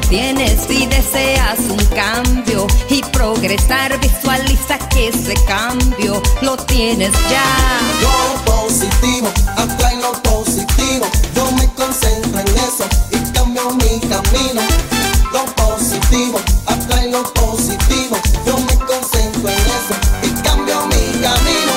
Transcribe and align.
tienes 0.00 0.68
y 0.70 0.86
deseas 0.86 1.58
un 1.68 1.84
cambio 1.86 2.66
y 2.88 3.02
progresar, 3.02 3.98
visualiza 4.00 4.78
que 4.90 5.08
ese 5.08 5.34
cambio 5.46 6.22
lo 6.42 6.56
tienes 6.56 7.12
ya. 7.30 7.44
Yo 8.00 8.44
positivo, 8.44 9.28
atrae 9.56 9.96
lo 9.96 10.12
positivo, 10.22 11.06
yo 11.34 11.50
me 11.52 11.66
concentro 11.74 12.40
en 12.40 12.48
eso 12.48 12.84
y 13.10 13.32
cambio 13.32 13.70
mi 13.72 14.00
camino. 14.00 14.62
Lo 15.32 15.44
positivo, 15.54 16.40
atrae 16.66 17.10
lo 17.10 17.22
positivo, 17.34 18.16
yo 18.46 18.56
me 18.58 18.74
concentro 18.86 19.48
en 19.48 19.58
eso 19.58 19.94
y 20.22 20.42
cambio 20.42 20.86
mi 20.86 21.20
camino. 21.20 21.72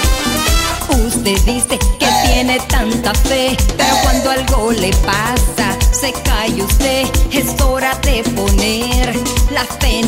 Usted 1.07 1.41
dice 1.45 1.79
que 1.99 2.05
eh. 2.05 2.23
tiene 2.25 2.59
tanta 2.67 3.13
fe, 3.13 3.57
pero 3.77 3.95
eh. 3.95 3.99
cuando 4.03 4.31
algo 4.31 4.71
le 4.71 4.91
pasa, 4.97 5.77
se 5.91 6.11
cae 6.11 6.61
usted, 6.63 7.07
eso 7.31 7.72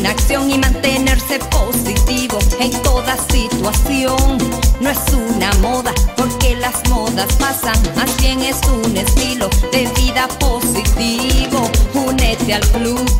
acción 0.06 0.50
y 0.50 0.58
mantenerse 0.58 1.38
positivo 1.50 2.38
en 2.60 2.70
toda 2.82 3.16
situación. 3.28 4.38
No 4.80 4.90
es 4.90 4.98
una 5.12 5.52
moda, 5.54 5.92
porque 6.16 6.56
las 6.56 6.88
modas 6.88 7.32
pasan, 7.36 7.78
más 7.96 8.16
bien 8.20 8.40
es 8.40 8.60
un 8.68 8.96
estilo 8.96 9.48
de 9.72 9.86
vida 10.00 10.28
positivo. 10.38 11.70
Únete 11.94 12.54
al 12.54 12.66
club 12.70 13.15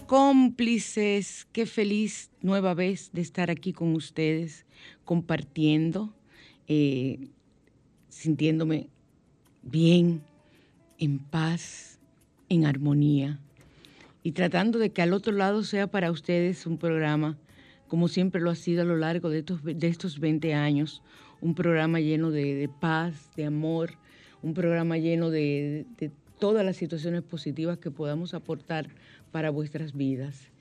cómplices, 0.00 1.46
qué 1.52 1.66
feliz 1.66 2.30
nueva 2.40 2.74
vez 2.74 3.10
de 3.12 3.20
estar 3.20 3.50
aquí 3.50 3.72
con 3.72 3.94
ustedes, 3.94 4.66
compartiendo, 5.04 6.14
eh, 6.68 7.28
sintiéndome 8.08 8.88
bien, 9.62 10.22
en 10.98 11.18
paz, 11.18 11.98
en 12.48 12.66
armonía 12.66 13.40
y 14.22 14.32
tratando 14.32 14.78
de 14.78 14.90
que 14.90 15.02
al 15.02 15.12
otro 15.12 15.32
lado 15.32 15.62
sea 15.64 15.86
para 15.86 16.10
ustedes 16.10 16.66
un 16.66 16.78
programa, 16.78 17.36
como 17.88 18.08
siempre 18.08 18.40
lo 18.40 18.50
ha 18.50 18.54
sido 18.54 18.82
a 18.82 18.84
lo 18.86 18.96
largo 18.96 19.28
de 19.28 19.40
estos, 19.40 19.62
de 19.62 19.88
estos 19.88 20.18
20 20.18 20.54
años, 20.54 21.02
un 21.40 21.54
programa 21.54 22.00
lleno 22.00 22.30
de, 22.30 22.70
paz, 22.80 23.30
de 23.36 23.44
amor, 23.44 23.98
un 24.42 24.54
programa 24.54 24.96
lleno 24.98 25.30
de 25.30 25.86
todas 26.38 26.64
las 26.64 26.76
situaciones 26.76 27.22
positivas 27.22 27.78
que 27.78 27.90
podamos 27.90 28.34
aportar 28.34 28.88
para 29.34 29.50
vuestras 29.50 29.96
vidas. 29.96 30.52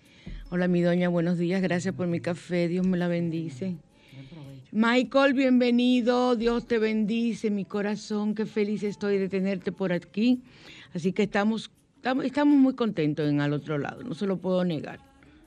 Hola, 0.50 0.68
mi 0.68 0.82
doña, 0.82 1.08
buenos 1.08 1.38
días. 1.38 1.62
Gracias 1.62 1.94
por 1.94 2.08
mi 2.08 2.20
café. 2.20 2.68
Dios 2.68 2.88
me 2.88 2.98
la 2.98 3.08
bendice. 3.08 3.76
Michael, 4.72 5.36
bienvenido. 5.36 6.36
Dios 6.36 6.66
te 6.66 6.80
bendice, 6.80 7.52
mi 7.52 7.66
corazón. 7.66 8.34
Qué 8.34 8.48
feliz 8.48 8.82
estoy 8.82 9.20
de 9.20 9.30
tenerte 9.30 9.72
por 9.72 9.94
aquí. 9.94 10.42
Así 10.92 11.14
que 11.14 11.22
estamos, 11.22 11.70
estamos, 12.24 12.58
muy 12.58 12.74
contentos 12.74 13.30
en 13.30 13.42
al 13.42 13.54
otro 13.54 13.78
lado. 13.78 14.02
No 14.02 14.16
se 14.16 14.26
lo 14.26 14.38
puedo 14.38 14.66
negar. 14.66 14.98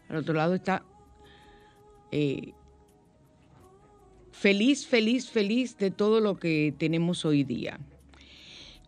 Al 0.09 0.19
otro 0.19 0.33
lado 0.33 0.55
está 0.55 0.85
eh, 2.13 2.53
feliz, 4.31 4.87
feliz, 4.87 5.29
feliz 5.29 5.77
de 5.79 5.91
todo 5.91 6.21
lo 6.21 6.39
que 6.39 6.73
tenemos 6.79 7.25
hoy 7.25 7.43
día. 7.43 7.81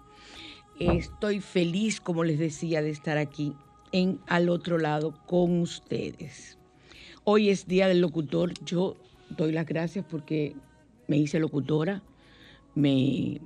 Estoy 0.78 1.40
feliz, 1.40 2.00
como 2.00 2.22
les 2.24 2.38
decía, 2.38 2.82
de 2.82 2.90
estar 2.90 3.16
aquí 3.18 3.54
en 3.92 4.20
al 4.26 4.48
otro 4.48 4.78
lado 4.78 5.14
con 5.26 5.60
ustedes. 5.60 6.56
Hoy 7.24 7.50
es 7.50 7.66
Día 7.66 7.88
del 7.88 8.00
Locutor. 8.00 8.54
Yo 8.64 8.96
doy 9.36 9.52
las 9.52 9.66
gracias 9.66 10.06
porque 10.08 10.56
me 11.06 11.18
hice 11.18 11.38
locutora, 11.38 12.02
me 12.74 13.42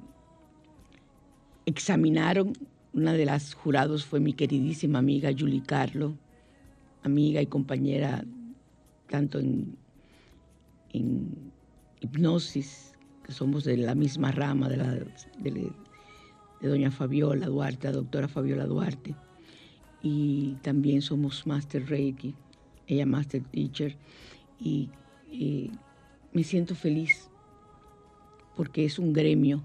examinaron, 1.67 2.53
una 2.93 3.13
de 3.13 3.25
las 3.25 3.55
jurados 3.55 4.05
fue 4.05 4.21
mi 4.21 4.33
queridísima 4.33 4.99
amiga 4.99 5.31
Julie 5.37 5.63
Carlo, 5.63 6.17
amiga 7.03 7.43
y 7.43 7.47
compañera 7.47 8.25
tanto 9.09 9.39
en, 9.39 9.77
hipnosis, 12.01 12.93
que 13.25 13.33
somos 13.33 13.65
de 13.65 13.77
la 13.77 13.95
misma 13.95 14.31
rama 14.31 14.69
de, 14.69 14.77
la, 14.77 14.99
doña 16.61 16.91
Fabiola 16.91 17.47
Duarte, 17.47 17.89
la 17.89 17.95
doctora 17.95 18.29
Fabiola 18.29 18.67
Duarte, 18.67 19.15
y 20.03 20.55
también 20.63 21.03
somos 21.03 21.47
Master 21.47 21.87
Reiki, 21.87 22.35
ella 22.87 23.07
Master 23.07 23.43
Teacher, 23.43 23.97
y 24.61 24.91
me 26.33 26.45
siento 26.45 26.75
feliz 26.75 27.29
porque 28.57 28.85
es 28.85 28.99
un 28.99 29.13
gremio 29.13 29.63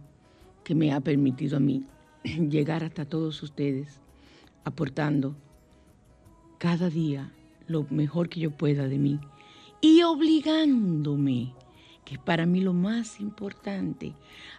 que 0.70 0.76
me 0.76 0.94
ha 0.94 1.00
permitido 1.00 1.58
a 1.58 1.60
mí 1.60 1.84
llegar 2.24 2.84
hasta 2.84 3.04
todos 3.04 3.42
ustedes, 3.42 4.02
aportando 4.64 5.36
cada 6.60 6.92
día 6.92 7.32
lo 7.66 7.88
mejor 7.90 8.30
que 8.30 8.40
yo 8.40 8.52
pueda 8.52 8.88
de 8.88 9.00
mí 9.00 9.20
y 9.82 10.04
obligándome, 10.04 11.56
que 12.06 12.14
es 12.14 12.20
para 12.20 12.46
mí 12.46 12.62
lo 12.62 12.74
más 12.74 13.20
importante, 13.20 14.14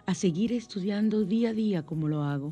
a 0.05 0.13
seguir 0.13 0.51
estudiando 0.51 1.23
día 1.23 1.51
a 1.51 1.53
día 1.53 1.85
como 1.85 2.09
lo 2.09 2.23
hago. 2.23 2.51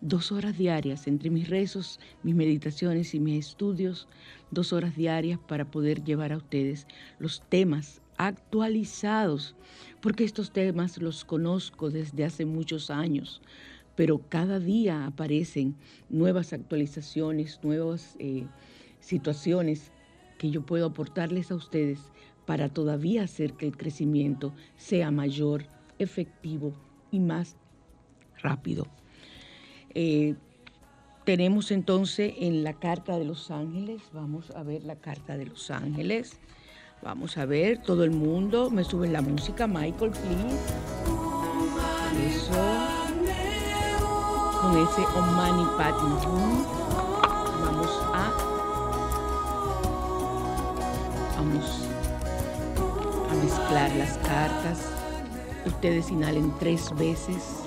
Dos 0.00 0.32
horas 0.32 0.56
diarias 0.56 1.06
entre 1.06 1.28
mis 1.28 1.50
rezos, 1.50 2.00
mis 2.22 2.34
meditaciones 2.34 3.14
y 3.14 3.20
mis 3.20 3.46
estudios, 3.46 4.08
dos 4.50 4.72
horas 4.72 4.96
diarias 4.96 5.38
para 5.38 5.70
poder 5.70 6.02
llevar 6.02 6.32
a 6.32 6.38
ustedes 6.38 6.86
los 7.18 7.42
temas 7.50 8.00
actualizados, 8.26 9.56
porque 10.02 10.24
estos 10.24 10.52
temas 10.52 10.98
los 10.98 11.24
conozco 11.24 11.88
desde 11.88 12.26
hace 12.26 12.44
muchos 12.44 12.90
años, 12.90 13.40
pero 13.96 14.18
cada 14.28 14.60
día 14.60 15.06
aparecen 15.06 15.74
nuevas 16.10 16.52
actualizaciones, 16.52 17.58
nuevas 17.62 18.16
eh, 18.18 18.46
situaciones 19.00 19.90
que 20.36 20.50
yo 20.50 20.66
puedo 20.66 20.84
aportarles 20.84 21.50
a 21.50 21.54
ustedes 21.54 21.98
para 22.44 22.68
todavía 22.68 23.22
hacer 23.22 23.54
que 23.54 23.66
el 23.66 23.78
crecimiento 23.78 24.52
sea 24.76 25.10
mayor, 25.10 25.64
efectivo 25.98 26.74
y 27.10 27.20
más 27.20 27.56
rápido. 28.42 28.86
Eh, 29.94 30.34
tenemos 31.24 31.70
entonces 31.70 32.34
en 32.36 32.64
la 32.64 32.74
carta 32.74 33.18
de 33.18 33.24
los 33.24 33.50
ángeles, 33.50 34.02
vamos 34.12 34.50
a 34.50 34.62
ver 34.62 34.84
la 34.84 34.96
carta 34.96 35.38
de 35.38 35.46
los 35.46 35.70
ángeles. 35.70 36.38
Vamos 37.02 37.38
a 37.38 37.46
ver, 37.46 37.78
todo 37.78 38.04
el 38.04 38.10
mundo, 38.10 38.68
me 38.68 38.84
suben 38.84 39.14
la 39.14 39.22
música, 39.22 39.66
Michael, 39.66 40.10
please. 40.10 40.58
Eso. 42.28 42.52
Con 44.60 44.76
ese 44.76 45.00
Omani 45.16 45.64
Padme 45.78 46.14
Vamos 47.64 48.02
a. 48.12 48.30
Vamos 51.36 51.88
a 53.30 53.44
mezclar 53.44 53.96
las 53.96 54.18
cartas. 54.18 54.92
Ustedes 55.64 56.10
inhalen 56.10 56.52
tres 56.58 56.94
veces 56.98 57.62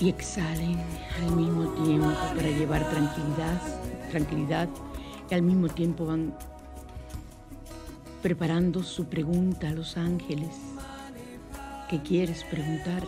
y 0.00 0.08
exhalen 0.08 0.82
al 1.22 1.36
mismo 1.36 1.68
tiempo 1.84 2.10
para 2.34 2.48
llevar 2.48 2.90
tranquilidad, 2.90 3.62
tranquilidad 4.10 4.68
y 5.30 5.34
al 5.34 5.42
mismo 5.42 5.68
tiempo 5.68 6.06
van 6.06 6.34
preparando 8.24 8.82
su 8.82 9.04
pregunta 9.04 9.68
a 9.68 9.72
los 9.72 9.98
ángeles. 9.98 10.56
¿Qué 11.90 12.00
quieres 12.00 12.42
preguntar? 12.44 13.02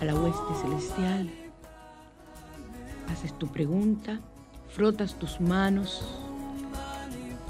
A 0.00 0.04
la 0.06 0.14
hueste 0.14 0.54
celestial. 0.62 1.30
Haces 3.12 3.38
tu 3.38 3.48
pregunta, 3.48 4.20
frotas 4.70 5.16
tus 5.18 5.42
manos 5.42 6.02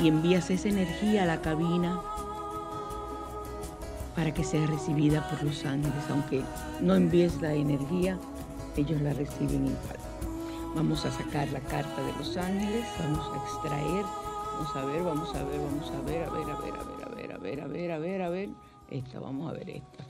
y 0.01 0.09
envías 0.09 0.51
esa 0.51 0.69
energía 0.69 1.23
a 1.23 1.27
la 1.27 1.41
cabina 1.43 2.01
para 4.17 4.35
que 4.35 4.43
sea 4.43 4.67
recibida 4.67 5.31
por 5.31 5.45
los 5.45 5.65
ángeles. 5.65 6.11
Aunque 6.11 6.43
no 6.81 6.97
envíes 6.97 7.41
la 7.41 7.55
energía, 7.55 8.19
ellos 8.77 9.01
la 9.01 9.13
reciben 9.13 9.65
igual. 9.65 9.97
Vamos 10.75 11.05
a 11.05 11.13
sacar 11.13 11.47
la 11.53 11.61
carta 11.61 12.03
de 12.03 12.13
los 12.15 12.37
ángeles, 12.37 12.85
vamos 12.99 13.31
a 13.33 13.37
extraer 13.45 14.28
Vamos 14.59 14.75
a 14.75 14.85
ver, 14.87 15.05
vamos 15.05 15.35
a 15.37 15.45
ver, 15.45 15.61
vamos 15.61 15.91
a 15.93 16.01
ver, 16.01 16.25
a 16.25 16.31
ver, 16.31 16.51
a 16.51 16.57
ver, 16.57 16.75
a 16.75 16.85
ver, 16.85 17.03
a 17.05 17.09
ver, 17.15 17.33
a 17.33 17.39
ver, 17.39 17.61
a 17.61 17.69
ver, 17.69 17.93
a 17.93 17.99
ver, 17.99 18.23
a 18.23 18.29
ver. 18.29 18.49
Esta, 18.91 19.21
vamos 19.21 19.49
a 19.49 19.53
ver 19.53 19.71
esta. 19.71 20.05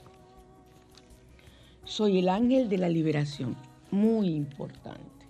Soy 1.83 2.17
el 2.17 2.29
ángel 2.29 2.67
de 2.67 2.79
la 2.79 2.89
liberación. 2.89 3.55
Muy 3.91 4.29
importante, 4.29 5.27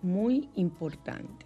muy 0.00 0.48
importante. 0.54 1.44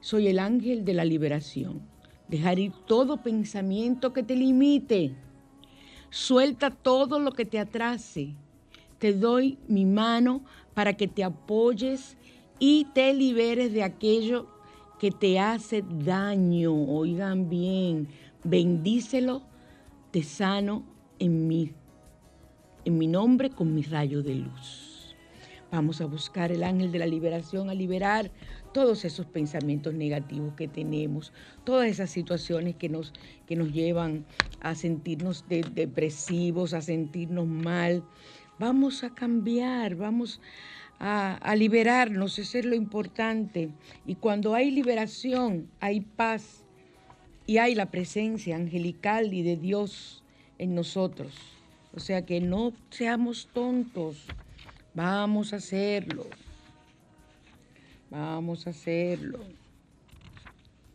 Soy 0.00 0.26
el 0.26 0.40
ángel 0.40 0.84
de 0.84 0.94
la 0.94 1.04
liberación. 1.04 1.82
Dejar 2.26 2.58
ir 2.58 2.72
todo 2.88 3.22
pensamiento 3.22 4.12
que 4.12 4.24
te 4.24 4.34
limite. 4.34 5.14
Suelta 6.10 6.70
todo 6.70 7.20
lo 7.20 7.30
que 7.30 7.44
te 7.44 7.60
atrase. 7.60 8.34
Te 8.98 9.12
doy 9.12 9.56
mi 9.68 9.84
mano 9.84 10.42
para 10.74 10.94
que 10.94 11.06
te 11.06 11.22
apoyes 11.22 12.16
y 12.58 12.86
te 12.86 13.14
liberes 13.14 13.72
de 13.72 13.84
aquello 13.84 14.57
que 14.98 15.10
te 15.10 15.38
hace 15.38 15.82
daño, 15.82 16.74
oigan 16.74 17.48
bien, 17.48 18.08
bendícelo, 18.44 19.42
te 20.10 20.22
sano 20.22 20.84
en 21.18 21.46
mí, 21.46 21.72
en 22.84 22.98
mi 22.98 23.06
nombre 23.06 23.50
con 23.50 23.74
mi 23.74 23.82
rayo 23.82 24.22
de 24.22 24.34
luz. 24.36 25.16
Vamos 25.70 26.00
a 26.00 26.06
buscar 26.06 26.50
el 26.50 26.62
ángel 26.64 26.90
de 26.92 26.98
la 26.98 27.06
liberación, 27.06 27.68
a 27.68 27.74
liberar 27.74 28.30
todos 28.72 29.04
esos 29.04 29.26
pensamientos 29.26 29.92
negativos 29.92 30.54
que 30.54 30.66
tenemos, 30.66 31.32
todas 31.64 31.88
esas 31.88 32.10
situaciones 32.10 32.76
que 32.76 32.88
nos, 32.88 33.12
que 33.46 33.54
nos 33.54 33.72
llevan 33.72 34.24
a 34.60 34.74
sentirnos 34.74 35.44
depresivos, 35.48 36.72
a 36.72 36.80
sentirnos 36.80 37.46
mal. 37.46 38.02
Vamos 38.58 39.04
a 39.04 39.14
cambiar, 39.14 39.94
vamos 39.94 40.40
a 40.40 40.77
a, 40.98 41.54
liberarnos, 41.56 42.38
eso 42.38 42.58
es 42.58 42.64
lo 42.64 42.74
importante. 42.74 43.70
Y 44.06 44.16
cuando 44.16 44.54
hay 44.54 44.70
liberación, 44.70 45.68
hay 45.80 46.00
paz 46.00 46.64
y 47.46 47.58
hay 47.58 47.74
la 47.74 47.86
presencia 47.86 48.56
angelical 48.56 49.32
y 49.32 49.42
de 49.42 49.56
Dios 49.56 50.22
en 50.58 50.74
nosotros. 50.74 51.34
O 51.94 52.00
sea 52.00 52.26
que 52.26 52.40
no 52.40 52.72
seamos 52.90 53.48
tontos, 53.52 54.24
vamos 54.94 55.52
a 55.52 55.56
hacerlo, 55.56 56.26
vamos 58.10 58.66
a 58.66 58.70
hacerlo. 58.70 59.40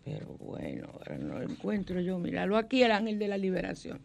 Pero 0.06 0.28
bueno, 0.40 0.90
ahora 0.94 1.18
no 1.18 1.40
lo 1.40 1.50
encuentro 1.50 2.02
yo, 2.02 2.20
míralo 2.20 2.58
aquí, 2.58 2.84
el 2.84 2.92
ángel 2.92 3.20
de 3.20 3.30
la 3.30 3.38
liberación. 3.38 4.00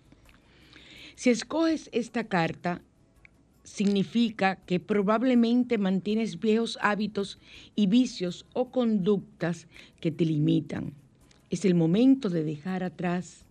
Si 1.16 1.30
escoges 1.30 1.90
esta 1.92 2.24
carta, 2.24 2.80
significa 3.68 4.56
que 4.56 4.80
probablemente 4.80 5.78
mantienes 5.78 6.40
viejos 6.40 6.78
hábitos 6.80 7.38
y 7.76 7.86
vicios 7.86 8.46
o 8.54 8.70
conductas 8.70 9.66
que 10.00 10.10
te 10.10 10.24
limitan. 10.24 10.94
Es 11.50 11.64
el 11.64 11.74
momento 11.74 12.30
de 12.30 12.42
dejar 12.44 12.82
atrás 12.82 13.44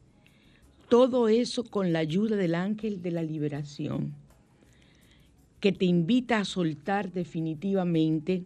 todo 0.89 1.27
eso 1.27 1.63
con 1.63 1.93
la 1.93 1.99
ayuda 1.99 2.35
del 2.35 2.55
ángel 2.55 3.01
de 3.01 3.11
la 3.11 3.21
liberación, 3.21 4.13
que 5.59 5.71
te 5.71 5.85
invita 5.85 6.39
a 6.39 6.45
soltar 6.45 7.11
definitivamente 7.11 8.43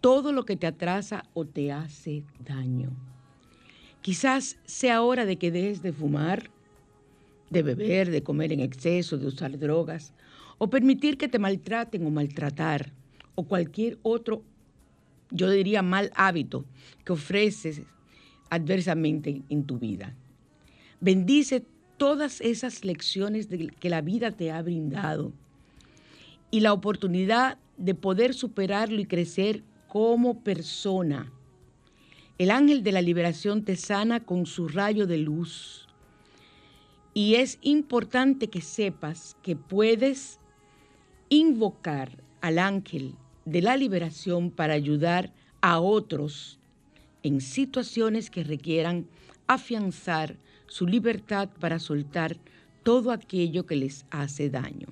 todo 0.00 0.32
lo 0.32 0.44
que 0.44 0.56
te 0.56 0.66
atrasa 0.66 1.24
o 1.34 1.44
te 1.44 1.72
hace 1.72 2.24
daño. 2.44 2.90
Quizás 4.00 4.58
sea 4.64 5.02
hora 5.02 5.24
de 5.24 5.36
que 5.36 5.50
dejes 5.50 5.82
de 5.82 5.92
fumar, 5.92 6.50
de 7.50 7.62
beber, 7.62 8.10
de 8.10 8.22
comer 8.22 8.52
en 8.52 8.60
exceso, 8.60 9.16
de 9.16 9.26
usar 9.26 9.58
drogas 9.58 10.12
o 10.62 10.70
permitir 10.70 11.18
que 11.18 11.26
te 11.26 11.40
maltraten 11.40 12.06
o 12.06 12.10
maltratar, 12.10 12.92
o 13.34 13.42
cualquier 13.42 13.98
otro, 14.02 14.44
yo 15.32 15.50
diría, 15.50 15.82
mal 15.82 16.12
hábito 16.14 16.64
que 17.04 17.14
ofreces 17.14 17.82
adversamente 18.48 19.42
en 19.48 19.64
tu 19.64 19.80
vida. 19.80 20.14
Bendice 21.00 21.66
todas 21.96 22.40
esas 22.40 22.84
lecciones 22.84 23.48
que 23.80 23.90
la 23.90 24.02
vida 24.02 24.30
te 24.30 24.52
ha 24.52 24.62
brindado 24.62 25.32
y 26.52 26.60
la 26.60 26.72
oportunidad 26.72 27.58
de 27.76 27.96
poder 27.96 28.32
superarlo 28.32 29.00
y 29.00 29.06
crecer 29.06 29.64
como 29.88 30.44
persona. 30.44 31.32
El 32.38 32.52
ángel 32.52 32.84
de 32.84 32.92
la 32.92 33.02
liberación 33.02 33.64
te 33.64 33.74
sana 33.74 34.20
con 34.20 34.46
su 34.46 34.68
rayo 34.68 35.08
de 35.08 35.18
luz. 35.18 35.88
Y 37.14 37.34
es 37.34 37.58
importante 37.62 38.46
que 38.46 38.60
sepas 38.60 39.36
que 39.42 39.56
puedes 39.56 40.38
invocar 41.32 42.18
al 42.42 42.58
ángel 42.58 43.14
de 43.46 43.62
la 43.62 43.78
liberación 43.78 44.50
para 44.50 44.74
ayudar 44.74 45.32
a 45.62 45.80
otros 45.80 46.58
en 47.22 47.40
situaciones 47.40 48.28
que 48.28 48.44
requieran 48.44 49.06
afianzar 49.46 50.36
su 50.66 50.86
libertad 50.86 51.48
para 51.58 51.78
soltar 51.78 52.36
todo 52.82 53.12
aquello 53.12 53.64
que 53.64 53.76
les 53.76 54.04
hace 54.10 54.50
daño. 54.50 54.88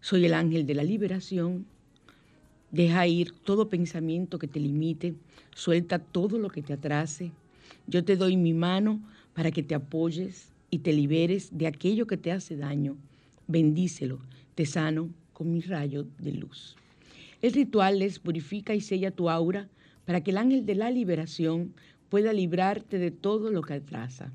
Soy 0.00 0.24
el 0.24 0.34
ángel 0.34 0.66
de 0.66 0.74
la 0.74 0.82
liberación. 0.82 1.66
Deja 2.72 3.06
ir 3.06 3.30
todo 3.30 3.68
pensamiento 3.68 4.40
que 4.40 4.48
te 4.48 4.58
limite, 4.58 5.14
suelta 5.54 6.00
todo 6.00 6.36
lo 6.36 6.50
que 6.50 6.62
te 6.62 6.72
atrase. 6.72 7.30
Yo 7.86 8.04
te 8.04 8.16
doy 8.16 8.36
mi 8.36 8.54
mano 8.54 9.00
para 9.34 9.52
que 9.52 9.62
te 9.62 9.76
apoyes 9.76 10.48
y 10.68 10.80
te 10.80 10.92
liberes 10.92 11.56
de 11.56 11.68
aquello 11.68 12.08
que 12.08 12.16
te 12.16 12.32
hace 12.32 12.56
daño. 12.56 12.96
Bendícelo, 13.46 14.18
te 14.56 14.66
sano 14.66 15.10
con 15.32 15.52
mi 15.52 15.60
rayo 15.60 16.08
de 16.18 16.32
luz. 16.32 16.76
El 17.42 17.52
ritual 17.52 18.00
les 18.00 18.18
purifica 18.18 18.74
y 18.74 18.80
sella 18.80 19.12
tu 19.12 19.30
aura 19.30 19.68
para 20.06 20.22
que 20.22 20.30
el 20.30 20.38
ángel 20.38 20.64
de 20.64 20.74
la 20.74 20.90
liberación 20.90 21.74
pueda 22.08 22.32
librarte 22.32 22.98
de 22.98 23.10
todo 23.10 23.50
lo 23.50 23.62
que 23.62 23.74
atrasa. 23.74 24.32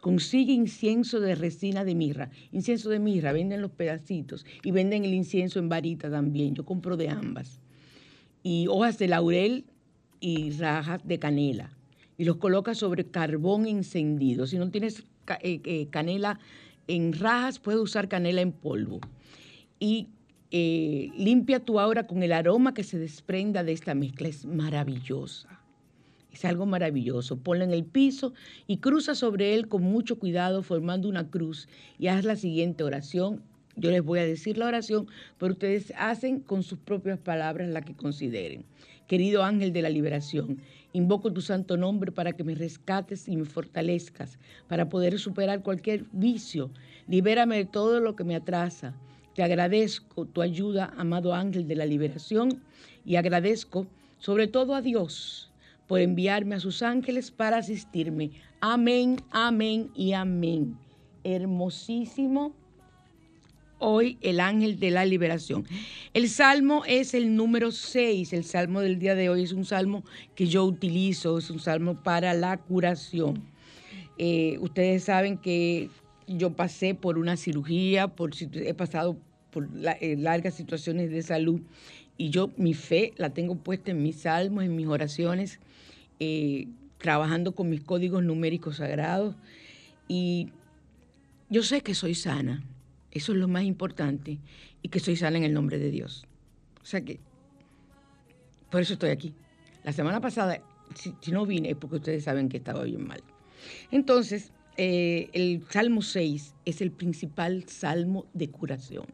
Consigue 0.00 0.52
incienso 0.52 1.20
de 1.20 1.34
resina 1.34 1.84
de 1.84 1.94
mirra. 1.94 2.30
Incienso 2.50 2.88
de 2.88 2.98
mirra, 2.98 3.32
venden 3.32 3.60
los 3.60 3.72
pedacitos 3.72 4.46
y 4.62 4.70
venden 4.70 5.04
el 5.04 5.12
incienso 5.12 5.58
en 5.58 5.68
varita 5.68 6.10
también. 6.10 6.54
Yo 6.54 6.64
compro 6.64 6.96
de 6.96 7.10
ambas. 7.10 7.60
Y 8.42 8.68
hojas 8.68 8.98
de 8.98 9.08
laurel 9.08 9.64
y 10.20 10.52
rajas 10.52 11.06
de 11.06 11.18
canela. 11.18 11.76
Y 12.16 12.24
los 12.24 12.36
colocas 12.36 12.78
sobre 12.78 13.04
carbón 13.04 13.66
encendido. 13.66 14.46
Si 14.46 14.56
no 14.56 14.70
tienes 14.70 15.04
eh, 15.42 15.60
eh, 15.64 15.88
canela 15.90 16.38
en 16.86 17.12
rajas, 17.12 17.58
puedes 17.58 17.80
usar 17.80 18.08
canela 18.08 18.40
en 18.40 18.52
polvo. 18.52 19.00
Y 19.78 20.08
eh, 20.50 21.10
limpia 21.16 21.60
tu 21.60 21.80
aura 21.80 22.06
con 22.06 22.22
el 22.22 22.32
aroma 22.32 22.72
que 22.72 22.84
se 22.84 22.98
desprenda 22.98 23.64
de 23.64 23.72
esta 23.72 23.94
mezcla. 23.94 24.28
Es 24.28 24.44
maravillosa. 24.44 25.60
Es 26.32 26.44
algo 26.44 26.66
maravilloso. 26.66 27.38
Ponlo 27.38 27.64
en 27.64 27.72
el 27.72 27.84
piso 27.84 28.32
y 28.66 28.78
cruza 28.78 29.14
sobre 29.14 29.54
él 29.54 29.68
con 29.68 29.82
mucho 29.82 30.18
cuidado 30.18 30.62
formando 30.62 31.08
una 31.08 31.30
cruz 31.30 31.68
y 31.98 32.08
haz 32.08 32.24
la 32.24 32.36
siguiente 32.36 32.84
oración. 32.84 33.42
Yo 33.74 33.90
les 33.90 34.02
voy 34.02 34.20
a 34.20 34.26
decir 34.26 34.56
la 34.56 34.66
oración, 34.66 35.06
pero 35.38 35.52
ustedes 35.52 35.92
hacen 35.98 36.40
con 36.40 36.62
sus 36.62 36.78
propias 36.78 37.18
palabras 37.18 37.68
la 37.68 37.82
que 37.82 37.94
consideren. 37.94 38.64
Querido 39.06 39.44
ángel 39.44 39.72
de 39.72 39.82
la 39.82 39.90
liberación, 39.90 40.58
invoco 40.92 41.32
tu 41.32 41.40
santo 41.40 41.76
nombre 41.76 42.10
para 42.10 42.32
que 42.32 42.42
me 42.42 42.54
rescates 42.54 43.28
y 43.28 43.36
me 43.36 43.44
fortalezcas, 43.44 44.38
para 44.66 44.88
poder 44.88 45.18
superar 45.18 45.62
cualquier 45.62 46.06
vicio. 46.12 46.70
Libérame 47.06 47.56
de 47.56 47.64
todo 47.66 48.00
lo 48.00 48.16
que 48.16 48.24
me 48.24 48.34
atrasa. 48.34 48.94
Te 49.36 49.42
agradezco 49.42 50.24
tu 50.24 50.40
ayuda, 50.40 50.94
amado 50.96 51.34
ángel 51.34 51.68
de 51.68 51.74
la 51.76 51.84
liberación, 51.84 52.62
y 53.04 53.16
agradezco 53.16 53.86
sobre 54.18 54.46
todo 54.46 54.74
a 54.74 54.80
Dios 54.80 55.52
por 55.86 56.00
enviarme 56.00 56.54
a 56.54 56.60
sus 56.60 56.80
ángeles 56.80 57.30
para 57.30 57.58
asistirme. 57.58 58.30
Amén, 58.62 59.20
amén 59.30 59.90
y 59.94 60.14
amén. 60.14 60.78
Hermosísimo 61.22 62.54
hoy 63.78 64.16
el 64.22 64.40
ángel 64.40 64.80
de 64.80 64.90
la 64.90 65.04
liberación. 65.04 65.66
El 66.14 66.30
salmo 66.30 66.84
es 66.86 67.12
el 67.12 67.36
número 67.36 67.72
6, 67.72 68.32
el 68.32 68.44
salmo 68.44 68.80
del 68.80 68.98
día 68.98 69.14
de 69.14 69.28
hoy 69.28 69.42
es 69.42 69.52
un 69.52 69.66
salmo 69.66 70.02
que 70.34 70.46
yo 70.46 70.64
utilizo, 70.64 71.36
es 71.36 71.50
un 71.50 71.60
salmo 71.60 72.02
para 72.02 72.32
la 72.32 72.56
curación. 72.56 73.44
Eh, 74.16 74.56
ustedes 74.62 75.04
saben 75.04 75.36
que 75.36 75.90
yo 76.26 76.54
pasé 76.54 76.94
por 76.94 77.18
una 77.18 77.36
cirugía, 77.36 78.08
por, 78.08 78.30
he 78.54 78.72
pasado 78.72 79.18
por 79.56 79.70
eh, 80.02 80.16
largas 80.18 80.52
situaciones 80.52 81.10
de 81.10 81.22
salud 81.22 81.62
y 82.18 82.28
yo 82.28 82.50
mi 82.58 82.74
fe 82.74 83.14
la 83.16 83.30
tengo 83.30 83.56
puesta 83.56 83.92
en 83.92 84.02
mis 84.02 84.16
salmos, 84.16 84.64
en 84.64 84.76
mis 84.76 84.86
oraciones 84.86 85.60
eh, 86.20 86.68
trabajando 86.98 87.54
con 87.54 87.70
mis 87.70 87.80
códigos 87.80 88.22
numéricos 88.22 88.76
sagrados 88.76 89.34
y 90.08 90.50
yo 91.48 91.62
sé 91.62 91.80
que 91.80 91.94
soy 91.94 92.14
sana, 92.14 92.62
eso 93.12 93.32
es 93.32 93.38
lo 93.38 93.48
más 93.48 93.62
importante, 93.62 94.40
y 94.82 94.90
que 94.90 95.00
soy 95.00 95.16
sana 95.16 95.38
en 95.38 95.44
el 95.44 95.54
nombre 95.54 95.78
de 95.78 95.90
Dios. 95.90 96.26
O 96.82 96.84
sea 96.84 97.00
que, 97.00 97.18
por 98.70 98.82
eso 98.82 98.92
estoy 98.92 99.08
aquí. 99.08 99.32
La 99.84 99.92
semana 99.92 100.20
pasada, 100.20 100.60
si, 100.94 101.32
no 101.32 101.46
vine, 101.46 101.70
es 101.70 101.76
porque 101.76 101.96
ustedes 101.96 102.24
saben 102.24 102.50
que 102.50 102.58
estaba 102.58 102.82
bien 102.82 103.06
mal. 103.06 103.22
Entonces, 103.90 104.52
eh, 104.76 105.30
el 105.32 105.64
Salmo 105.70 106.02
6 106.02 106.54
es 106.66 106.80
el 106.82 106.90
principal 106.90 107.64
salmo 107.68 108.26
de 108.34 108.50
curación. 108.50 109.06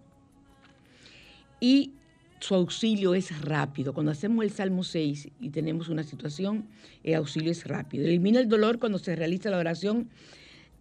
Y 1.63 1.93
su 2.41 2.57
auxilio 2.57 3.15
es 3.15 3.41
rápido. 3.41 3.95
Cuando 3.95 4.11
hacemos 4.11 4.45
el 4.45 4.51
Salmo 4.51 4.83
6 4.83 5.29
y 5.41 5.51
tenemos 5.51 5.89
una 5.89 6.03
situación, 6.03 6.67
el 7.05 7.15
auxilio 7.15 7.53
es 7.53 7.69
rápido. 7.69 8.05
Elimina 8.05 8.41
el 8.41 8.49
dolor 8.49 8.81
cuando 8.81 8.99
se 8.99 9.15
realiza 9.15 9.49
la 9.49 9.59
oración 9.59 10.11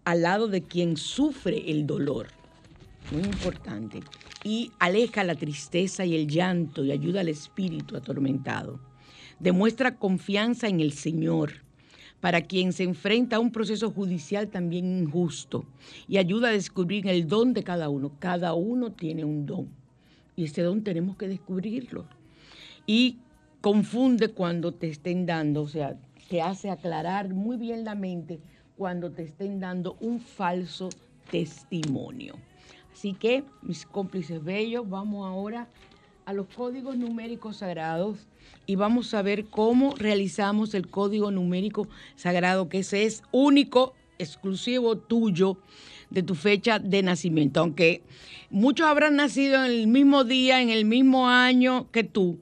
al 0.05 0.23
lado 0.23 0.47
de 0.47 0.63
quien 0.63 0.97
sufre 0.97 1.69
el 1.69 1.85
dolor. 1.85 2.29
Muy 3.11 3.21
importante. 3.21 3.99
Y 4.43 4.71
aleja 4.79 5.23
la 5.23 5.35
tristeza 5.35 6.03
y 6.03 6.15
el 6.15 6.27
llanto 6.27 6.83
y 6.83 6.91
ayuda 6.91 7.21
al 7.21 7.29
espíritu 7.29 7.95
atormentado. 7.95 8.79
Demuestra 9.39 9.99
confianza 9.99 10.67
en 10.67 10.79
el 10.79 10.93
Señor 10.93 11.61
para 12.21 12.41
quien 12.41 12.73
se 12.73 12.85
enfrenta 12.85 13.35
a 13.35 13.39
un 13.39 13.51
proceso 13.51 13.91
judicial 13.91 14.47
también 14.47 15.03
injusto 15.03 15.63
y 16.07 16.17
ayuda 16.17 16.49
a 16.49 16.53
descubrir 16.53 17.05
el 17.05 17.27
don 17.27 17.53
de 17.53 17.61
cada 17.61 17.87
uno. 17.87 18.13
Cada 18.17 18.55
uno 18.55 18.93
tiene 18.93 19.23
un 19.23 19.45
don 19.45 19.80
y 20.35 20.45
ese 20.45 20.61
don 20.61 20.83
tenemos 20.83 21.17
que 21.17 21.27
descubrirlo. 21.27 22.05
Y 22.85 23.19
confunde 23.61 24.29
cuando 24.29 24.73
te 24.73 24.89
estén 24.89 25.25
dando, 25.25 25.63
o 25.63 25.67
sea, 25.67 25.97
te 26.29 26.41
hace 26.41 26.69
aclarar 26.69 27.29
muy 27.29 27.57
bien 27.57 27.83
la 27.83 27.95
mente 27.95 28.39
cuando 28.77 29.11
te 29.11 29.23
estén 29.23 29.59
dando 29.59 29.97
un 29.99 30.19
falso 30.19 30.89
testimonio. 31.29 32.35
Así 32.93 33.13
que, 33.13 33.43
mis 33.61 33.85
cómplices 33.85 34.43
bellos, 34.43 34.89
vamos 34.89 35.27
ahora 35.27 35.67
a 36.25 36.33
los 36.33 36.47
códigos 36.47 36.97
numéricos 36.97 37.57
sagrados 37.57 38.27
y 38.65 38.75
vamos 38.75 39.13
a 39.13 39.21
ver 39.21 39.45
cómo 39.45 39.95
realizamos 39.95 40.73
el 40.73 40.87
código 40.87 41.31
numérico 41.31 41.87
sagrado, 42.15 42.69
que 42.69 42.79
ese 42.79 43.05
es 43.05 43.23
único, 43.31 43.93
exclusivo 44.21 44.97
tuyo 44.97 45.57
de 46.09 46.23
tu 46.23 46.35
fecha 46.35 46.79
de 46.79 47.01
nacimiento, 47.01 47.61
aunque 47.61 48.03
muchos 48.49 48.85
habrán 48.85 49.15
nacido 49.15 49.63
en 49.63 49.71
el 49.71 49.87
mismo 49.87 50.23
día, 50.23 50.61
en 50.61 50.69
el 50.69 50.85
mismo 50.85 51.29
año 51.29 51.89
que 51.91 52.03
tú, 52.03 52.39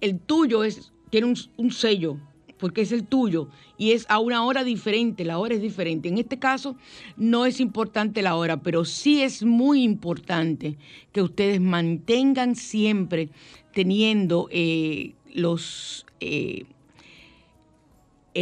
el 0.00 0.18
tuyo 0.18 0.64
es, 0.64 0.92
tiene 1.10 1.32
un, 1.56 1.70
sello, 1.70 2.18
porque 2.58 2.82
es 2.82 2.92
el 2.92 3.06
tuyo 3.06 3.48
y 3.78 3.92
es 3.92 4.04
a 4.08 4.18
una 4.18 4.44
hora 4.44 4.64
diferente, 4.64 5.24
la 5.24 5.38
hora 5.38 5.54
es 5.54 5.62
diferente. 5.62 6.08
En 6.08 6.18
este 6.18 6.38
caso 6.38 6.76
no 7.16 7.46
es 7.46 7.60
importante 7.60 8.20
la 8.20 8.36
hora, 8.36 8.60
pero 8.60 8.84
sí 8.84 9.22
es 9.22 9.44
muy 9.44 9.82
importante 9.82 10.76
que 11.12 11.22
ustedes 11.22 11.60
mantengan 11.60 12.56
siempre 12.56 13.30
teniendo 13.72 14.48
eh, 14.50 15.14
los... 15.32 16.04
Eh, 16.20 16.64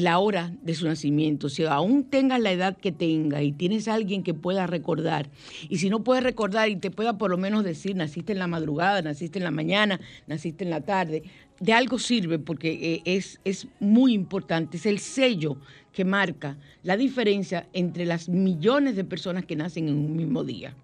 la 0.00 0.18
hora 0.18 0.52
de 0.62 0.74
su 0.74 0.86
nacimiento. 0.86 1.50
Si 1.50 1.64
aún 1.64 2.04
tengas 2.04 2.40
la 2.40 2.50
edad 2.50 2.76
que 2.78 2.92
tenga 2.92 3.42
y 3.42 3.52
tienes 3.52 3.88
alguien 3.88 4.22
que 4.22 4.32
pueda 4.32 4.66
recordar, 4.66 5.28
y 5.68 5.78
si 5.78 5.90
no 5.90 6.02
puedes 6.02 6.24
recordar 6.24 6.70
y 6.70 6.76
te 6.76 6.90
pueda 6.90 7.18
por 7.18 7.30
lo 7.30 7.36
menos 7.36 7.62
decir, 7.62 7.94
naciste 7.94 8.32
en 8.32 8.38
la 8.38 8.46
madrugada, 8.46 9.02
naciste 9.02 9.38
en 9.38 9.44
la 9.44 9.50
mañana, 9.50 10.00
naciste 10.26 10.64
en 10.64 10.70
la 10.70 10.80
tarde, 10.80 11.24
de 11.60 11.72
algo 11.74 11.98
sirve 11.98 12.38
porque 12.38 12.72
eh, 12.72 13.02
es, 13.04 13.38
es 13.44 13.68
muy 13.80 14.14
importante, 14.14 14.78
es 14.78 14.86
el 14.86 14.98
sello 14.98 15.58
que 15.92 16.06
marca 16.06 16.56
la 16.82 16.96
diferencia 16.96 17.68
entre 17.74 18.06
las 18.06 18.30
millones 18.30 18.96
de 18.96 19.04
personas 19.04 19.44
que 19.44 19.56
nacen 19.56 19.88
en 19.88 19.96
un 19.96 20.16
mismo 20.16 20.42
día. 20.42 20.74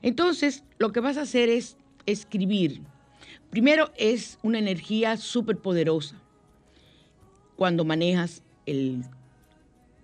Entonces, 0.00 0.62
lo 0.78 0.92
que 0.92 1.00
vas 1.00 1.16
a 1.16 1.22
hacer 1.22 1.48
es 1.48 1.76
escribir. 2.06 2.80
Primero 3.50 3.90
es 3.96 4.38
una 4.42 4.60
energía 4.60 5.16
súper 5.16 5.58
poderosa 5.58 6.14
cuando 7.58 7.84
manejas 7.84 8.42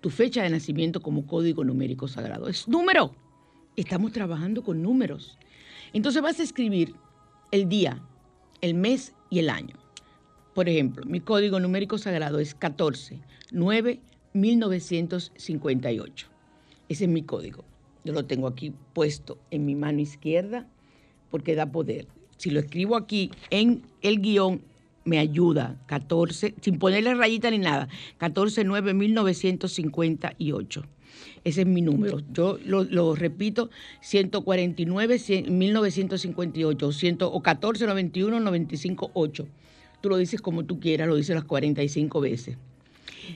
tu 0.01 0.09
fecha 0.09 0.43
de 0.43 0.49
nacimiento 0.49 1.01
como 1.01 1.25
código 1.25 1.63
numérico 1.63 2.09
sagrado. 2.09 2.49
Es 2.49 2.67
número. 2.67 3.15
Estamos 3.77 4.11
trabajando 4.11 4.61
con 4.61 4.83
números. 4.83 5.37
Entonces 5.93 6.21
vas 6.21 6.37
a 6.41 6.43
escribir 6.43 6.95
el 7.51 7.69
día, 7.69 8.03
el 8.59 8.73
mes 8.73 9.13
y 9.29 9.39
el 9.39 9.49
año. 9.49 9.77
Por 10.53 10.67
ejemplo, 10.67 11.05
mi 11.05 11.21
código 11.21 11.57
numérico 11.61 11.97
sagrado 11.97 12.39
es 12.39 12.53
14 12.55 13.21
9 13.51 14.01
1958. 14.33 16.27
Ese 16.89 17.05
es 17.05 17.09
mi 17.09 17.23
código. 17.23 17.63
Yo 18.03 18.11
lo 18.11 18.25
tengo 18.25 18.47
aquí 18.47 18.73
puesto 18.91 19.37
en 19.49 19.65
mi 19.65 19.75
mano 19.75 20.01
izquierda 20.01 20.67
porque 21.31 21.55
da 21.55 21.71
poder. 21.71 22.05
Si 22.35 22.49
lo 22.49 22.59
escribo 22.59 22.97
aquí 22.97 23.31
en 23.49 23.83
el 24.01 24.19
guion, 24.19 24.61
me 25.05 25.19
ayuda, 25.19 25.79
14, 25.85 26.55
sin 26.59 26.79
ponerle 26.79 27.13
rayita 27.13 27.51
ni 27.51 27.59
nada, 27.59 27.87
14-9-1958. 28.19 30.83
Ese 31.43 31.61
es 31.61 31.67
mi 31.67 31.81
número. 31.81 32.21
Yo 32.33 32.57
lo, 32.65 33.15
repito, 33.15 33.69
149 34.01 35.45
1958 35.47 37.31
o 37.31 37.41
14 37.41 37.85
91 37.85 38.39
95 38.39 39.11
8. 39.13 39.47
Tú 40.01 40.09
lo 40.09 40.17
dices 40.17 40.41
como 40.41 40.65
tú 40.65 40.79
quieras, 40.79 41.07
lo 41.07 41.15
dices 41.15 41.35
las 41.35 41.45
45 41.45 42.19
veces. 42.19 42.57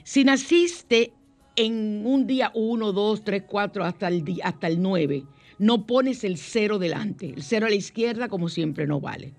Si 0.04 0.24
naciste 0.24 1.12
en 1.56 2.02
un 2.04 2.26
día 2.26 2.52
1, 2.54 2.92
2, 2.92 3.24
3, 3.24 3.44
4, 3.46 3.84
hasta 3.84 4.08
el, 4.08 4.24
día, 4.24 4.46
hasta 4.46 4.66
el 4.66 4.82
9, 4.82 5.24
no 5.58 5.86
pones 5.86 6.24
el 6.24 6.36
cero 6.36 6.78
delante. 6.78 7.30
El 7.30 7.42
cero 7.42 7.66
a 7.66 7.70
la 7.70 7.76
izquierda, 7.76 8.28
como 8.28 8.48
siempre, 8.48 8.86
no 8.86 9.00
vale. 9.00 9.32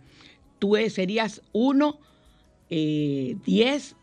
Tú 0.60 0.76
serías 0.90 1.42
1, 1.54 2.00
10, 2.72 3.96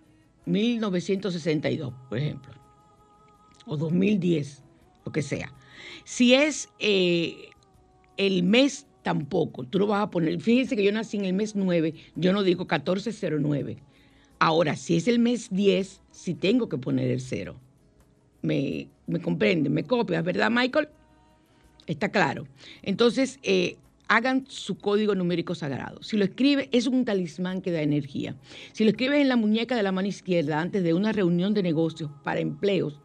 1962, 0.46 1.94
por 2.08 2.18
ejemplo. 2.18 2.52
O 3.66 3.76
2010, 3.76 4.62
lo 5.04 5.12
que 5.12 5.22
sea. 5.22 5.52
Si 6.04 6.34
es 6.34 6.68
eh, 6.78 7.50
el 8.16 8.42
mes, 8.42 8.86
tampoco. 9.02 9.64
Tú 9.64 9.78
lo 9.78 9.86
vas 9.86 10.02
a 10.02 10.10
poner. 10.10 10.40
Fíjense 10.40 10.76
que 10.76 10.84
yo 10.84 10.92
nací 10.92 11.16
en 11.16 11.24
el 11.24 11.32
mes 11.32 11.56
9, 11.56 11.94
yo 12.14 12.32
no 12.32 12.42
digo 12.42 12.64
1409. 12.64 13.78
Ahora, 14.38 14.76
si 14.76 14.96
es 14.96 15.08
el 15.08 15.18
mes 15.18 15.48
10, 15.50 16.02
sí 16.10 16.34
tengo 16.34 16.68
que 16.68 16.78
poner 16.78 17.10
el 17.10 17.20
cero. 17.20 17.56
Me, 18.42 18.88
me 19.06 19.20
comprende, 19.20 19.70
me 19.70 19.84
copias, 19.84 20.22
¿verdad, 20.22 20.50
Michael? 20.50 20.88
Está 21.86 22.10
claro. 22.10 22.46
Entonces, 22.82 23.40
eh, 23.42 23.76
hagan 24.08 24.46
su 24.48 24.78
código 24.78 25.14
numérico 25.14 25.54
sagrado. 25.54 26.02
Si 26.02 26.16
lo 26.16 26.24
escribe, 26.24 26.68
es 26.72 26.86
un 26.86 27.04
talismán 27.04 27.60
que 27.60 27.70
da 27.70 27.82
energía. 27.82 28.34
Si 28.72 28.84
lo 28.84 28.90
escribes 28.90 29.20
en 29.20 29.28
la 29.28 29.36
muñeca 29.36 29.76
de 29.76 29.82
la 29.82 29.92
mano 29.92 30.08
izquierda 30.08 30.60
antes 30.60 30.82
de 30.82 30.94
una 30.94 31.12
reunión 31.12 31.54
de 31.54 31.62
negocios 31.62 32.10
para 32.24 32.40
empleos 32.40 33.00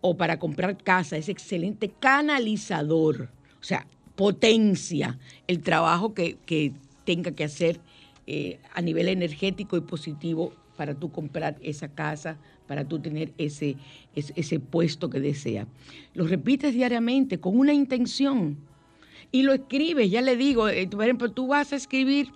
o 0.00 0.16
para 0.16 0.38
comprar 0.38 0.82
casa, 0.82 1.18
es 1.18 1.28
excelente 1.28 1.90
canalizador. 2.00 3.28
O 3.60 3.64
sea, 3.64 3.86
potencia 4.16 5.18
el 5.46 5.60
trabajo 5.60 6.14
que, 6.14 6.72
tenga 7.04 7.32
que 7.32 7.44
hacer 7.44 7.80
eh, 8.26 8.60
a 8.72 8.82
nivel 8.82 9.08
energético 9.08 9.76
y 9.76 9.80
positivo 9.80 10.52
para 10.76 10.94
tú 10.94 11.10
comprar 11.10 11.56
esa 11.62 11.88
casa, 11.88 12.38
para 12.66 12.84
tú 12.86 13.00
tener 13.00 13.32
ese, 13.36 13.76
ese, 14.14 14.60
puesto 14.60 15.10
que 15.10 15.20
desea. 15.20 15.66
Lo 16.14 16.26
repites 16.26 16.72
diariamente 16.72 17.40
con 17.40 17.58
una 17.58 17.74
intención 17.74 18.58
y 19.32 19.42
lo 19.42 19.52
escribes, 19.52 20.10
ya 20.10 20.20
le 20.22 20.36
digo, 20.36 20.68
eh, 20.68 20.88
por 20.88 21.04
ejemplo, 21.04 21.30
tú 21.30 21.46
vas 21.48 21.72
a 21.72 21.76
escribir 21.76 22.32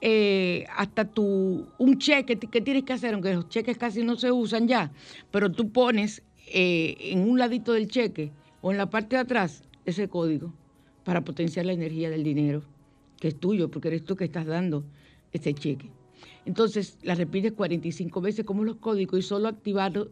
eh, 0.00 0.66
hasta 0.76 1.04
tu, 1.04 1.66
un 1.78 1.98
cheque 1.98 2.38
que 2.38 2.60
tienes 2.60 2.84
que 2.84 2.92
hacer, 2.92 3.14
aunque 3.14 3.34
los 3.34 3.48
cheques 3.48 3.76
casi 3.76 4.02
no 4.02 4.16
se 4.16 4.30
usan 4.30 4.68
ya, 4.68 4.92
pero 5.30 5.50
tú 5.50 5.70
pones 5.70 6.22
eh, 6.46 6.96
en 7.00 7.28
un 7.28 7.38
ladito 7.38 7.72
del 7.72 7.88
cheque 7.88 8.30
o 8.60 8.70
en 8.70 8.78
la 8.78 8.88
parte 8.88 9.16
de 9.16 9.22
atrás 9.22 9.64
ese 9.84 10.08
código 10.08 10.54
para 11.04 11.24
potenciar 11.24 11.66
la 11.66 11.72
energía 11.72 12.10
del 12.10 12.22
dinero, 12.22 12.62
que 13.18 13.28
es 13.28 13.34
tuyo, 13.34 13.70
porque 13.70 13.88
eres 13.88 14.04
tú 14.04 14.14
que 14.14 14.24
estás 14.24 14.46
dando 14.46 14.84
ese 15.32 15.52
cheque. 15.54 15.90
Entonces 16.44 16.98
la 17.02 17.14
repites 17.14 17.52
45 17.52 18.20
veces 18.20 18.44
como 18.44 18.64
los 18.64 18.76
códigos 18.76 19.18
y 19.18 19.22
solo 19.22 19.48
activarlo. 19.48 20.10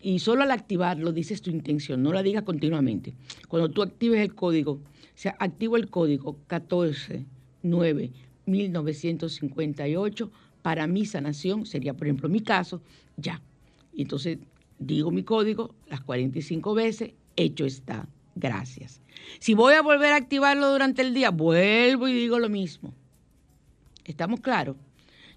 Y 0.00 0.18
solo 0.18 0.42
al 0.42 0.50
activarlo 0.50 1.12
dices 1.12 1.40
tu 1.40 1.50
intención, 1.50 2.02
no 2.02 2.12
la 2.12 2.22
digas 2.22 2.42
continuamente. 2.42 3.14
Cuando 3.48 3.70
tú 3.70 3.82
actives 3.82 4.20
el 4.20 4.34
código, 4.34 4.80
sea, 5.18 5.36
activo 5.38 5.76
el 5.76 5.88
código 5.88 6.36
149 6.48 8.10
1958 8.46 10.30
para 10.62 10.86
mi 10.86 11.06
sanación, 11.06 11.66
sería 11.66 11.94
por 11.94 12.06
ejemplo 12.06 12.28
mi 12.28 12.40
caso, 12.40 12.82
ya. 13.16 13.40
Entonces 13.96 14.38
digo 14.78 15.10
mi 15.10 15.22
código 15.22 15.74
las 15.88 16.00
45 16.00 16.74
veces, 16.74 17.12
hecho 17.36 17.64
está, 17.64 18.08
gracias. 18.34 19.00
Si 19.38 19.54
voy 19.54 19.74
a 19.74 19.82
volver 19.82 20.12
a 20.12 20.16
activarlo 20.16 20.70
durante 20.70 21.02
el 21.02 21.14
día, 21.14 21.30
vuelvo 21.30 22.08
y 22.08 22.12
digo 22.12 22.38
lo 22.38 22.48
mismo. 22.48 22.94
¿Estamos 24.04 24.40
claros? 24.40 24.76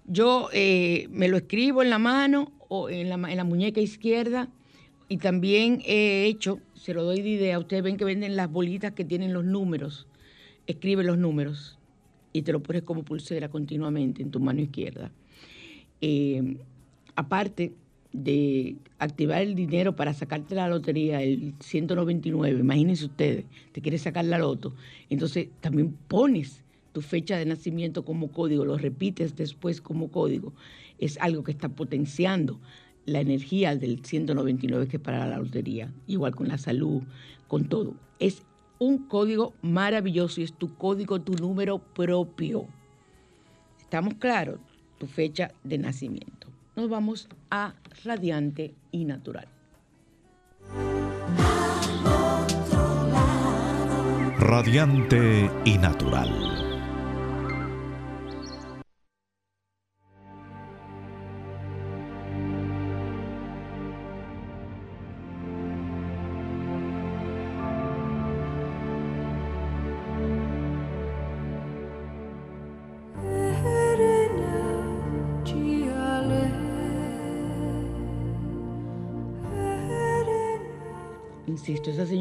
Yo 0.04 0.48
eh, 0.52 1.08
me 1.10 1.28
lo 1.28 1.36
escribo 1.36 1.82
en 1.82 1.90
la 1.90 1.98
mano 1.98 2.52
o 2.68 2.88
en 2.88 3.08
la, 3.08 3.44
muñeca 3.44 3.80
izquierda 3.80 4.48
y 5.08 5.18
también 5.18 5.82
he 5.84 6.26
hecho, 6.26 6.60
se 6.78 6.94
lo 6.94 7.04
doy 7.04 7.22
de 7.22 7.30
idea, 7.30 7.58
ustedes 7.58 7.82
ven 7.82 7.96
que 7.96 8.04
venden 8.04 8.36
las 8.36 8.50
bolitas 8.50 8.92
que 8.92 9.04
tienen 9.04 9.32
los 9.32 9.44
números, 9.44 10.06
escribe 10.66 11.02
los 11.02 11.18
números 11.18 11.78
y 12.32 12.42
te 12.42 12.52
lo 12.52 12.62
pones 12.62 12.82
como 12.82 13.02
pulsera 13.02 13.48
continuamente 13.48 14.22
en 14.22 14.30
tu 14.30 14.40
mano 14.40 14.60
izquierda. 14.60 15.10
Eh, 16.00 16.56
aparte 17.16 17.72
de 18.12 18.76
activar 18.98 19.42
el 19.42 19.54
dinero 19.54 19.96
para 19.96 20.14
sacarte 20.14 20.54
la 20.54 20.68
lotería, 20.68 21.20
el 21.22 21.54
199, 21.60 22.60
imagínense 22.60 23.06
ustedes, 23.06 23.44
te 23.72 23.80
quieres 23.80 24.02
sacar 24.02 24.24
la 24.24 24.38
loto, 24.38 24.74
entonces 25.10 25.48
también 25.60 25.94
pones 26.06 26.62
tu 26.92 27.02
fecha 27.02 27.36
de 27.36 27.44
nacimiento 27.44 28.04
como 28.04 28.28
código, 28.28 28.64
lo 28.64 28.78
repites 28.78 29.36
después 29.36 29.80
como 29.80 30.08
código, 30.08 30.52
es 30.98 31.18
algo 31.20 31.44
que 31.44 31.52
está 31.52 31.68
potenciando 31.68 32.58
la 33.08 33.20
energía 33.20 33.74
del 33.74 34.04
199 34.04 34.88
que 34.88 34.98
es 34.98 35.02
para 35.02 35.26
la 35.26 35.38
lotería, 35.38 35.90
igual 36.06 36.34
con 36.34 36.48
la 36.48 36.58
salud, 36.58 37.02
con 37.46 37.64
todo. 37.64 37.94
Es 38.18 38.42
un 38.78 38.98
código 39.08 39.54
maravilloso 39.62 40.40
y 40.40 40.44
es 40.44 40.52
tu 40.52 40.74
código, 40.74 41.20
tu 41.20 41.32
número 41.34 41.78
propio. 41.78 42.66
¿Estamos 43.80 44.14
claros? 44.14 44.60
Tu 44.98 45.06
fecha 45.06 45.52
de 45.64 45.78
nacimiento. 45.78 46.48
Nos 46.76 46.88
vamos 46.88 47.28
a 47.50 47.74
radiante 48.04 48.74
y 48.92 49.04
natural. 49.04 49.48
Radiante 54.38 55.50
y 55.64 55.78
natural. 55.78 56.57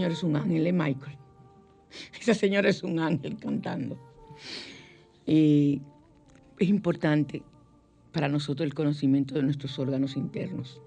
Señora 0.08 0.14
es 0.14 0.24
un 0.24 0.36
ángel, 0.36 0.68
es 0.68 0.74
Michael. 0.74 1.18
Esa 2.22 2.34
señora 2.34 2.70
es 2.70 2.84
un 2.84 3.00
ángel 3.00 3.38
cantando. 3.38 3.98
es 5.26 5.80
importante 6.60 7.44
para 8.12 8.30
nosotros 8.30 8.66
el 8.66 8.74
conocimiento 8.74 9.36
de 9.36 9.44
nuestros 9.44 9.78
órganos 9.80 10.16
internos. 10.16 10.82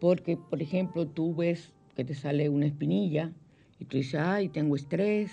Porque, 0.00 0.36
por 0.36 0.62
ejemplo, 0.62 1.06
tú 1.06 1.34
ves 1.34 1.72
que 1.94 2.04
te 2.04 2.14
sale 2.14 2.48
una 2.48 2.66
espinilla 2.66 3.32
y 3.78 3.84
tú 3.84 3.98
dices, 3.98 4.20
ay, 4.20 4.48
tengo 4.48 4.76
estrés, 4.76 5.30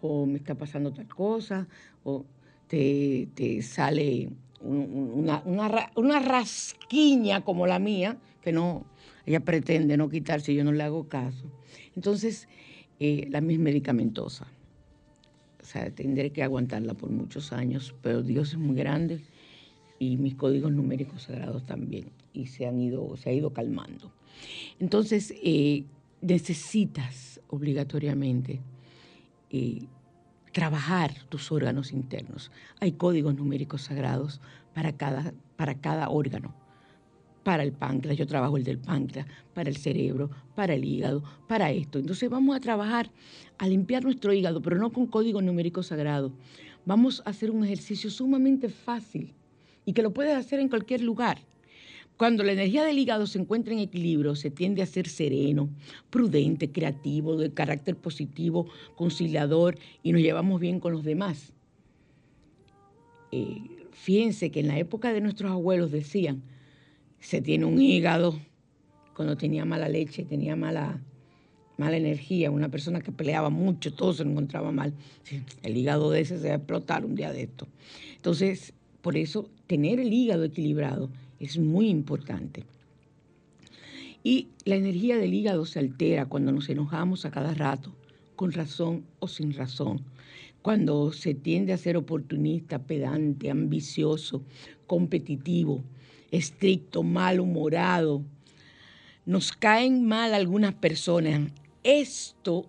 o 0.00 0.26
me 0.26 0.38
está 0.38 0.54
pasando 0.54 0.92
tal 0.92 1.08
cosa, 1.08 1.66
o 2.04 2.24
te, 2.68 3.28
sale 3.62 4.30
una, 4.60 5.42
una 5.44 6.18
rasquiña 6.20 7.44
como 7.44 7.66
la 7.66 7.78
mía, 7.78 8.18
que 8.42 8.52
no, 8.52 8.84
ella 9.26 9.40
pretende 9.40 9.96
no 9.96 10.08
quitarse, 10.08 10.54
yo 10.54 10.64
no 10.64 10.72
le 10.72 10.82
hago 10.82 11.08
caso. 11.08 11.44
Entonces, 11.96 12.48
eh, 13.00 13.28
la 13.30 13.40
misma 13.40 13.64
medicamentosa. 13.64 14.46
O 15.60 15.64
sea, 15.64 15.90
tendré 15.90 16.30
que 16.30 16.42
aguantarla 16.42 16.94
por 16.94 17.10
muchos 17.10 17.52
años, 17.52 17.94
pero 18.02 18.22
Dios 18.22 18.50
es 18.50 18.58
muy 18.58 18.76
grande 18.76 19.20
y 19.98 20.16
mis 20.16 20.34
códigos 20.34 20.72
numéricos 20.72 21.22
sagrados 21.22 21.66
también, 21.66 22.10
y 22.32 22.46
se 22.46 22.66
han 22.66 22.80
ido, 22.80 23.16
se 23.16 23.30
ha 23.30 23.32
ido 23.32 23.52
calmando. 23.52 24.12
Entonces, 24.78 25.34
eh, 25.42 25.84
necesitas 26.20 27.40
obligatoriamente 27.48 28.60
eh, 29.50 29.82
trabajar 30.52 31.12
tus 31.28 31.50
órganos 31.52 31.92
internos. 31.92 32.50
Hay 32.80 32.92
códigos 32.92 33.34
numéricos 33.34 33.82
sagrados 33.82 34.40
para 34.74 34.92
cada, 34.92 35.34
para 35.56 35.74
cada 35.74 36.08
órgano 36.08 36.54
para 37.48 37.62
el 37.62 37.72
páncreas, 37.72 38.18
yo 38.18 38.26
trabajo 38.26 38.58
el 38.58 38.62
del 38.62 38.76
páncreas, 38.76 39.26
para 39.54 39.70
el 39.70 39.78
cerebro, 39.78 40.28
para 40.54 40.74
el 40.74 40.84
hígado, 40.84 41.24
para 41.46 41.70
esto. 41.72 41.98
Entonces 41.98 42.28
vamos 42.28 42.54
a 42.54 42.60
trabajar 42.60 43.10
a 43.56 43.66
limpiar 43.66 44.04
nuestro 44.04 44.34
hígado, 44.34 44.60
pero 44.60 44.76
no 44.76 44.92
con 44.92 45.06
código 45.06 45.40
numérico 45.40 45.82
sagrado. 45.82 46.30
Vamos 46.84 47.22
a 47.24 47.30
hacer 47.30 47.50
un 47.50 47.64
ejercicio 47.64 48.10
sumamente 48.10 48.68
fácil 48.68 49.32
y 49.86 49.94
que 49.94 50.02
lo 50.02 50.12
puedes 50.12 50.36
hacer 50.36 50.60
en 50.60 50.68
cualquier 50.68 51.00
lugar. 51.00 51.38
Cuando 52.18 52.42
la 52.42 52.52
energía 52.52 52.84
del 52.84 52.98
hígado 52.98 53.26
se 53.26 53.38
encuentra 53.38 53.72
en 53.72 53.78
equilibrio, 53.78 54.36
se 54.36 54.50
tiende 54.50 54.82
a 54.82 54.86
ser 54.86 55.08
sereno, 55.08 55.70
prudente, 56.10 56.70
creativo, 56.70 57.38
de 57.38 57.50
carácter 57.54 57.96
positivo, 57.96 58.66
conciliador 58.94 59.78
y 60.02 60.12
nos 60.12 60.20
llevamos 60.20 60.60
bien 60.60 60.80
con 60.80 60.92
los 60.92 61.02
demás. 61.02 61.54
Eh, 63.32 63.86
fíjense 63.92 64.50
que 64.50 64.60
en 64.60 64.68
la 64.68 64.78
época 64.78 65.14
de 65.14 65.22
nuestros 65.22 65.50
abuelos 65.50 65.90
decían, 65.90 66.42
se 67.20 67.40
tiene 67.40 67.64
un 67.64 67.80
hígado, 67.80 68.38
cuando 69.14 69.36
tenía 69.36 69.64
mala 69.64 69.88
leche, 69.88 70.24
tenía 70.24 70.54
mala, 70.54 71.00
mala 71.76 71.96
energía, 71.96 72.50
una 72.50 72.68
persona 72.68 73.00
que 73.00 73.10
peleaba 73.10 73.50
mucho, 73.50 73.92
todo 73.92 74.12
se 74.12 74.24
lo 74.24 74.30
encontraba 74.30 74.70
mal. 74.70 74.94
El 75.62 75.76
hígado 75.76 76.10
de 76.10 76.20
ese 76.20 76.38
se 76.38 76.48
va 76.48 76.54
a 76.54 76.56
explotar 76.58 77.04
un 77.04 77.16
día 77.16 77.32
de 77.32 77.42
esto. 77.42 77.66
Entonces, 78.14 78.72
por 79.02 79.16
eso 79.16 79.50
tener 79.66 79.98
el 79.98 80.12
hígado 80.12 80.44
equilibrado 80.44 81.10
es 81.40 81.58
muy 81.58 81.88
importante. 81.88 82.64
Y 84.22 84.48
la 84.64 84.76
energía 84.76 85.16
del 85.16 85.34
hígado 85.34 85.64
se 85.64 85.78
altera 85.78 86.26
cuando 86.26 86.52
nos 86.52 86.68
enojamos 86.68 87.24
a 87.24 87.30
cada 87.30 87.54
rato, 87.54 87.92
con 88.36 88.52
razón 88.52 89.04
o 89.20 89.28
sin 89.28 89.52
razón. 89.52 90.02
Cuando 90.62 91.12
se 91.12 91.34
tiende 91.34 91.72
a 91.72 91.78
ser 91.78 91.96
oportunista, 91.96 92.78
pedante, 92.80 93.50
ambicioso, 93.50 94.42
competitivo, 94.86 95.82
estricto, 96.30 97.02
malhumorado. 97.02 98.22
Nos 99.24 99.52
caen 99.52 100.06
mal 100.06 100.34
algunas 100.34 100.74
personas. 100.74 101.50
Esto 101.82 102.66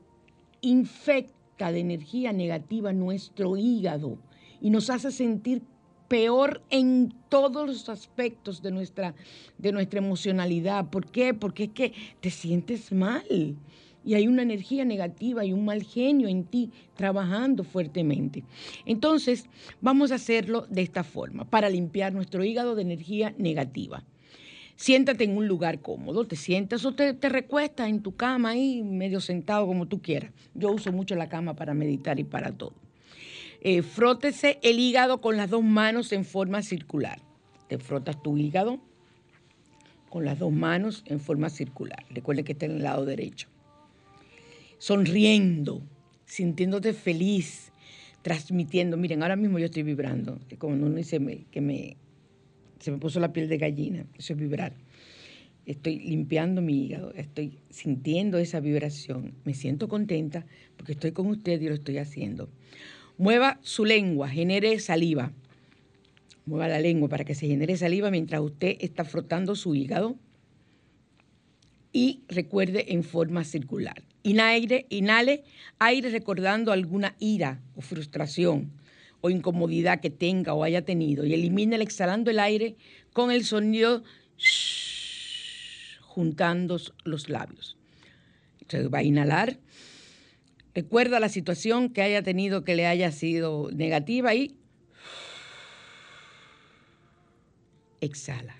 infecta 0.61 1.71
de 1.71 1.79
energía 1.79 2.33
negativa 2.33 2.93
nuestro 2.93 3.57
hígado 3.57 4.17
y 4.61 4.69
nos 4.69 4.89
hace 4.89 5.11
sentir 5.11 5.61
peor 6.07 6.61
en 6.69 7.13
todos 7.29 7.67
los 7.67 7.87
aspectos 7.87 8.61
de 8.61 8.71
nuestra, 8.71 9.13
de 9.57 9.71
nuestra 9.71 9.99
emocionalidad. 9.99 10.89
¿Por 10.89 11.05
qué? 11.09 11.33
Porque 11.33 11.65
es 11.65 11.69
que 11.69 11.93
te 12.19 12.31
sientes 12.31 12.91
mal 12.91 13.23
y 14.05 14.15
hay 14.15 14.27
una 14.27 14.41
energía 14.41 14.85
negativa 14.85 15.45
y 15.45 15.53
un 15.53 15.65
mal 15.65 15.83
genio 15.83 16.27
en 16.27 16.43
ti 16.43 16.71
trabajando 16.95 17.63
fuertemente. 17.63 18.43
Entonces, 18.85 19.45
vamos 19.81 20.11
a 20.11 20.15
hacerlo 20.15 20.65
de 20.69 20.81
esta 20.81 21.03
forma, 21.03 21.45
para 21.45 21.69
limpiar 21.69 22.13
nuestro 22.13 22.43
hígado 22.43 22.75
de 22.75 22.81
energía 22.81 23.33
negativa. 23.37 24.03
Siéntate 24.75 25.25
en 25.25 25.35
un 25.35 25.45
lugar 25.45 25.81
cómodo, 25.81 26.25
te 26.25 26.37
sientas 26.37 26.85
o 26.85 26.95
te, 26.95 27.13
recuestas 27.27 27.89
en 27.89 28.01
tu 28.01 28.15
cama 28.15 28.51
ahí, 28.51 28.81
medio 28.81 29.19
sentado 29.19 29.67
como 29.67 29.87
tú 29.87 30.01
quieras. 30.01 30.31
Yo 30.53 30.71
uso 30.71 30.93
mucho 30.93 31.15
la 31.15 31.27
cama 31.27 31.53
para 31.53 31.73
meditar 31.73 32.17
y 32.17 32.23
para 32.23 32.53
todo. 32.53 32.73
Eh, 33.61 33.81
frótese 33.81 34.57
el 34.63 34.79
hígado 34.79 35.19
con 35.19 35.35
las 35.35 35.49
dos 35.49 35.63
manos 35.63 36.13
en 36.13 36.23
forma 36.23 36.61
circular. 36.61 37.19
Te 37.67 37.77
frotas 37.77 38.23
tu 38.23 38.37
hígado 38.37 38.79
con 40.09 40.23
las 40.23 40.39
dos 40.39 40.53
manos 40.53 41.03
en 41.07 41.19
forma 41.19 41.49
circular. 41.49 42.05
Recuerde 42.09 42.45
que 42.45 42.53
está 42.53 42.65
en 42.65 42.77
el 42.77 42.83
lado 42.83 43.03
derecho. 43.03 43.49
Sonriendo, 44.79 45.83
sintiéndote 46.25 46.93
feliz, 46.93 47.71
transmitiendo. 48.23 48.97
Miren, 48.97 49.21
ahora 49.21 49.35
mismo 49.35 49.59
yo 49.59 49.65
estoy 49.65 49.83
vibrando. 49.83 50.39
Como 50.57 50.75
no 50.75 50.89
dice 50.89 51.19
que 51.51 51.61
me 51.61 51.97
se 52.79 52.91
me 52.91 52.97
puso 52.97 53.19
la 53.19 53.33
piel 53.33 53.47
de 53.47 53.57
gallina, 53.57 54.05
eso 54.17 54.33
es 54.33 54.39
vibrar. 54.39 54.73
Estoy 55.65 55.99
limpiando 55.99 56.61
mi 56.61 56.85
hígado, 56.85 57.13
estoy 57.13 57.59
sintiendo 57.69 58.39
esa 58.39 58.59
vibración, 58.59 59.35
me 59.43 59.53
siento 59.53 59.87
contenta 59.87 60.45
porque 60.77 60.93
estoy 60.93 61.11
con 61.11 61.27
usted 61.27 61.61
y 61.61 61.67
lo 61.67 61.75
estoy 61.75 61.97
haciendo. 61.97 62.49
Mueva 63.17 63.59
su 63.61 63.85
lengua, 63.85 64.29
genere 64.29 64.79
saliva. 64.79 65.31
Mueva 66.45 66.67
la 66.67 66.79
lengua 66.79 67.09
para 67.09 67.25
que 67.25 67.35
se 67.35 67.47
genere 67.47 67.77
saliva 67.77 68.09
mientras 68.09 68.41
usted 68.41 68.77
está 68.79 69.03
frotando 69.03 69.55
su 69.55 69.75
hígado. 69.75 70.15
Y 71.91 72.21
recuerde 72.29 72.93
en 72.93 73.03
forma 73.03 73.43
circular. 73.43 74.03
Inhale, 74.23 74.85
inhale 74.89 75.43
aire 75.79 76.09
recordando 76.09 76.71
alguna 76.71 77.15
ira 77.19 77.61
o 77.75 77.81
frustración 77.81 78.71
o 79.21 79.29
incomodidad 79.29 80.01
que 80.01 80.09
tenga 80.09 80.53
o 80.53 80.63
haya 80.63 80.83
tenido 80.83 81.25
y 81.25 81.33
elimina 81.33 81.75
el 81.75 81.81
exhalando 81.81 82.31
el 82.31 82.39
aire 82.39 82.75
con 83.13 83.31
el 83.31 83.45
sonido 83.45 84.03
juntando 86.01 86.79
los 87.03 87.29
labios. 87.29 87.77
Entonces 88.61 88.89
va 88.93 88.99
a 88.99 89.03
inhalar. 89.03 89.57
Recuerda 90.75 91.19
la 91.19 91.29
situación 91.29 91.89
que 91.89 92.01
haya 92.01 92.21
tenido 92.21 92.63
que 92.63 92.75
le 92.75 92.85
haya 92.85 93.11
sido 93.11 93.69
negativa 93.71 94.35
y 94.35 94.55
exhala, 98.01 98.55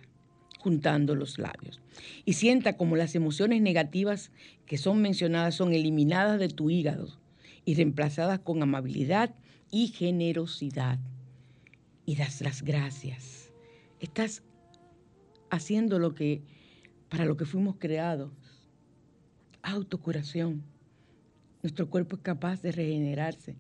juntando 0.59 1.15
los 1.15 1.39
labios. 1.39 1.81
Y 2.25 2.33
sienta 2.33 2.77
como 2.77 2.95
las 2.95 3.15
emociones 3.15 3.61
negativas 3.61 4.31
que 4.65 4.77
son 4.77 5.01
mencionadas 5.01 5.55
son 5.55 5.73
eliminadas 5.73 6.39
de 6.39 6.49
tu 6.49 6.69
hígado 6.69 7.17
y 7.65 7.75
reemplazadas 7.75 8.39
con 8.39 8.61
amabilidad 8.61 9.33
y 9.71 9.87
generosidad 9.87 10.99
y 12.05 12.15
das 12.15 12.41
las 12.41 12.61
gracias. 12.61 13.51
Estás 13.99 14.43
haciendo 15.49 15.99
lo 15.99 16.13
que 16.13 16.41
para 17.09 17.25
lo 17.25 17.37
que 17.37 17.45
fuimos 17.45 17.75
creados. 17.79 18.31
Autocuración. 19.61 20.63
Nuestro 21.63 21.89
cuerpo 21.89 22.15
es 22.15 22.21
capaz 22.21 22.61
de 22.61 22.71
regenerarse. 22.71 23.55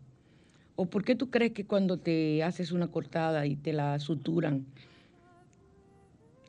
¿O 0.75 0.85
por 0.85 1.03
qué 1.03 1.15
tú 1.15 1.29
crees 1.29 1.51
que 1.51 1.65
cuando 1.65 1.97
te 1.97 2.41
haces 2.43 2.71
una 2.71 2.87
cortada 2.87 3.45
y 3.45 3.55
te 3.55 3.73
la 3.73 3.99
suturan, 3.99 4.65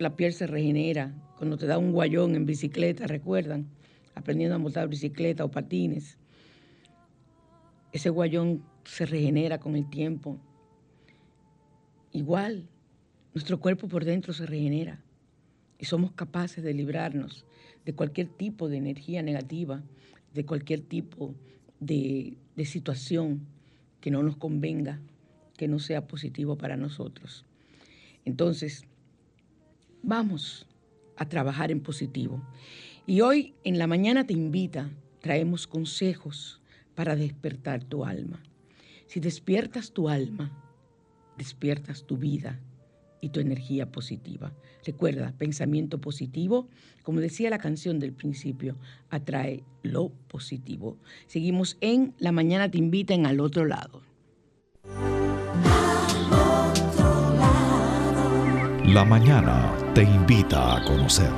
la 0.01 0.17
piel 0.17 0.33
se 0.33 0.47
regenera? 0.47 1.15
Cuando 1.37 1.59
te 1.59 1.67
da 1.67 1.77
un 1.77 1.93
guayón 1.93 2.35
en 2.35 2.47
bicicleta, 2.47 3.07
¿recuerdan? 3.07 3.69
Aprendiendo 4.15 4.57
a 4.57 4.59
montar 4.59 4.89
bicicleta 4.89 5.45
o 5.45 5.51
patines. 5.51 6.17
Ese 7.93 8.09
guayón 8.09 8.65
se 8.85 9.05
regenera 9.05 9.61
con 9.61 9.77
el 9.77 9.89
tiempo. 9.91 10.39
Igual, 12.13 12.67
nuestro 13.35 13.61
cuerpo 13.61 13.89
por 13.89 14.07
dentro 14.07 14.33
se 14.33 14.47
regenera 14.47 15.05
y 15.79 15.85
somos 15.85 16.13
capaces 16.13 16.65
de 16.65 16.73
librarnos 16.73 17.45
de 17.85 17.95
cualquier 17.95 18.29
tipo 18.29 18.71
de 18.71 18.79
energía 18.79 19.23
negativa, 19.23 19.83
de 20.33 20.47
cualquier 20.47 20.81
tipo 20.81 21.35
de, 21.79 22.39
de 22.57 22.65
situación 22.65 23.47
que 24.01 24.11
no 24.11 24.23
nos 24.23 24.39
convenga, 24.39 24.99
que 25.59 25.69
no 25.69 25.79
sea 25.79 26.07
positivo 26.07 26.57
para 26.57 26.79
nosotros. 26.79 27.45
Entonces, 28.25 28.87
vamos 30.03 30.67
a 31.17 31.29
trabajar 31.29 31.71
en 31.71 31.81
positivo. 31.81 32.43
Y 33.07 33.21
hoy 33.21 33.55
en 33.65 33.79
la 33.79 33.87
mañana 33.87 34.27
te 34.27 34.33
invita, 34.33 34.91
traemos 35.21 35.67
consejos 35.67 36.61
para 36.95 37.17
despertar 37.17 37.85
tu 37.85 38.05
alma. 38.05 38.43
Si 39.07 39.21
despiertas 39.21 39.93
tu 39.93 40.09
alma, 40.09 40.53
despiertas 41.37 42.05
tu 42.05 42.17
vida 42.17 42.61
y 43.21 43.31
tu 43.31 43.41
energía 43.41 43.91
positiva. 43.91 44.53
Recuerda, 44.85 45.35
pensamiento 45.37 46.01
positivo, 46.01 46.69
como 47.03 47.21
decía 47.21 47.51
la 47.51 47.59
canción 47.59 47.99
del 47.99 48.13
principio, 48.13 48.77
atrae 49.11 49.65
lo 49.83 50.11
positivo. 50.29 50.97
Seguimos 51.27 51.77
en 51.81 52.15
La 52.19 52.33
Mañana 52.33 52.71
te 52.71 52.79
invita 52.79 53.15
en 53.15 53.27
Al 53.27 53.41
otro 53.41 53.65
lado. 53.65 54.10
La 58.93 59.05
mañana 59.05 59.73
te 59.95 60.03
invita 60.03 60.77
a 60.77 60.85
conocer. 60.85 61.31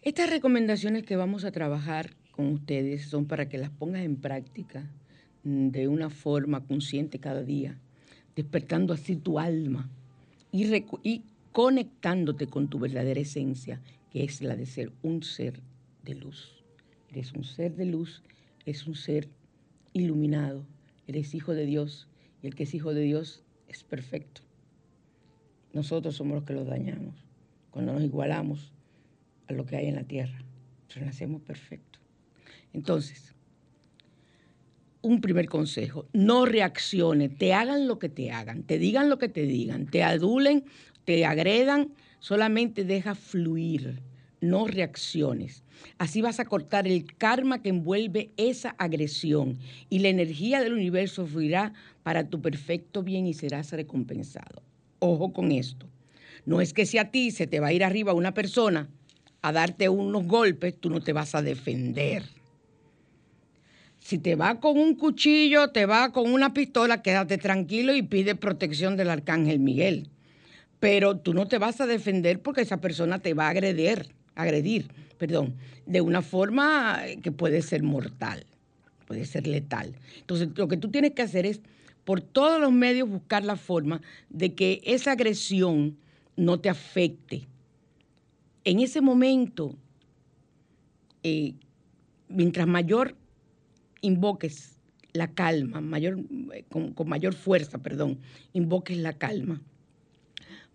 Estas 0.00 0.30
recomendaciones 0.30 1.02
que 1.02 1.16
vamos 1.16 1.44
a 1.44 1.50
trabajar 1.50 2.10
con 2.30 2.52
ustedes 2.52 3.06
son 3.06 3.26
para 3.26 3.48
que 3.48 3.58
las 3.58 3.70
pongas 3.70 4.02
en 4.02 4.14
práctica 4.14 4.82
mm, 4.82 5.03
de 5.44 5.88
una 5.88 6.10
forma 6.10 6.64
consciente 6.66 7.18
cada 7.18 7.42
día, 7.42 7.78
despertando 8.34 8.92
así 8.92 9.16
tu 9.16 9.38
alma 9.38 9.90
y, 10.50 10.64
y 11.02 11.24
conectándote 11.52 12.46
con 12.46 12.68
tu 12.68 12.78
verdadera 12.78 13.20
esencia, 13.20 13.80
que 14.10 14.24
es 14.24 14.40
la 14.42 14.56
de 14.56 14.66
ser 14.66 14.92
un 15.02 15.22
ser 15.22 15.60
de 16.02 16.14
luz. 16.14 16.64
Eres 17.10 17.32
un 17.32 17.44
ser 17.44 17.76
de 17.76 17.84
luz, 17.84 18.22
eres 18.64 18.86
un 18.86 18.94
ser 18.94 19.28
iluminado, 19.92 20.66
eres 21.06 21.34
hijo 21.34 21.52
de 21.52 21.66
Dios 21.66 22.08
y 22.42 22.46
el 22.46 22.54
que 22.54 22.64
es 22.64 22.74
hijo 22.74 22.94
de 22.94 23.02
Dios 23.02 23.44
es 23.68 23.84
perfecto. 23.84 24.42
Nosotros 25.72 26.16
somos 26.16 26.36
los 26.36 26.44
que 26.44 26.54
lo 26.54 26.64
dañamos. 26.64 27.14
Cuando 27.70 27.92
nos 27.92 28.02
igualamos 28.02 28.72
a 29.48 29.52
lo 29.52 29.66
que 29.66 29.76
hay 29.76 29.86
en 29.86 29.96
la 29.96 30.04
tierra. 30.04 30.38
Renacemos 30.94 31.42
perfecto. 31.42 31.98
Entonces, 32.72 33.33
un 35.04 35.20
primer 35.20 35.48
consejo, 35.48 36.06
no 36.12 36.46
reaccione, 36.46 37.28
te 37.28 37.52
hagan 37.52 37.86
lo 37.86 37.98
que 37.98 38.08
te 38.08 38.30
hagan, 38.30 38.62
te 38.62 38.78
digan 38.78 39.10
lo 39.10 39.18
que 39.18 39.28
te 39.28 39.42
digan, 39.42 39.86
te 39.86 40.02
adulen, 40.02 40.64
te 41.04 41.26
agredan, 41.26 41.92
solamente 42.20 42.84
deja 42.84 43.14
fluir, 43.14 44.00
no 44.40 44.66
reacciones. 44.66 45.62
Así 45.98 46.22
vas 46.22 46.40
a 46.40 46.46
cortar 46.46 46.86
el 46.88 47.04
karma 47.04 47.60
que 47.60 47.68
envuelve 47.68 48.30
esa 48.38 48.70
agresión 48.78 49.58
y 49.90 49.98
la 49.98 50.08
energía 50.08 50.62
del 50.62 50.72
universo 50.72 51.26
fluirá 51.26 51.74
para 52.02 52.28
tu 52.28 52.40
perfecto 52.40 53.02
bien 53.02 53.26
y 53.26 53.34
serás 53.34 53.72
recompensado. 53.72 54.62
Ojo 55.00 55.34
con 55.34 55.52
esto. 55.52 55.86
No 56.46 56.62
es 56.62 56.72
que 56.72 56.86
si 56.86 56.96
a 56.96 57.10
ti 57.10 57.30
se 57.30 57.46
te 57.46 57.60
va 57.60 57.68
a 57.68 57.72
ir 57.74 57.84
arriba 57.84 58.14
una 58.14 58.32
persona, 58.32 58.88
a 59.42 59.52
darte 59.52 59.90
unos 59.90 60.26
golpes, 60.26 60.78
tú 60.80 60.88
no 60.88 61.02
te 61.02 61.12
vas 61.12 61.34
a 61.34 61.42
defender. 61.42 62.22
Si 64.04 64.18
te 64.18 64.36
va 64.36 64.60
con 64.60 64.76
un 64.76 64.96
cuchillo, 64.96 65.70
te 65.70 65.86
va 65.86 66.12
con 66.12 66.30
una 66.30 66.52
pistola, 66.52 67.00
quédate 67.00 67.38
tranquilo 67.38 67.94
y 67.94 68.02
pide 68.02 68.34
protección 68.34 68.98
del 68.98 69.08
arcángel 69.08 69.60
Miguel. 69.60 70.10
Pero 70.78 71.16
tú 71.16 71.32
no 71.32 71.48
te 71.48 71.56
vas 71.56 71.80
a 71.80 71.86
defender 71.86 72.42
porque 72.42 72.60
esa 72.60 72.82
persona 72.82 73.20
te 73.20 73.32
va 73.32 73.46
a 73.46 73.48
agredir, 73.48 74.14
agredir, 74.34 74.88
perdón, 75.16 75.54
de 75.86 76.02
una 76.02 76.20
forma 76.20 77.00
que 77.22 77.32
puede 77.32 77.62
ser 77.62 77.82
mortal, 77.82 78.44
puede 79.06 79.24
ser 79.24 79.46
letal. 79.46 79.94
Entonces, 80.18 80.50
lo 80.54 80.68
que 80.68 80.76
tú 80.76 80.90
tienes 80.90 81.12
que 81.12 81.22
hacer 81.22 81.46
es 81.46 81.62
por 82.04 82.20
todos 82.20 82.60
los 82.60 82.72
medios 82.72 83.08
buscar 83.08 83.42
la 83.42 83.56
forma 83.56 84.02
de 84.28 84.54
que 84.54 84.82
esa 84.84 85.12
agresión 85.12 85.96
no 86.36 86.60
te 86.60 86.68
afecte. 86.68 87.48
En 88.64 88.80
ese 88.80 89.00
momento, 89.00 89.74
eh, 91.22 91.54
mientras 92.28 92.66
mayor 92.66 93.16
invoques 94.04 94.78
la 95.12 95.32
calma, 95.32 95.80
mayor, 95.80 96.18
eh, 96.52 96.64
con, 96.68 96.92
con 96.92 97.08
mayor 97.08 97.34
fuerza, 97.34 97.78
perdón, 97.78 98.18
invoques 98.52 98.98
la 98.98 99.12
calma, 99.12 99.62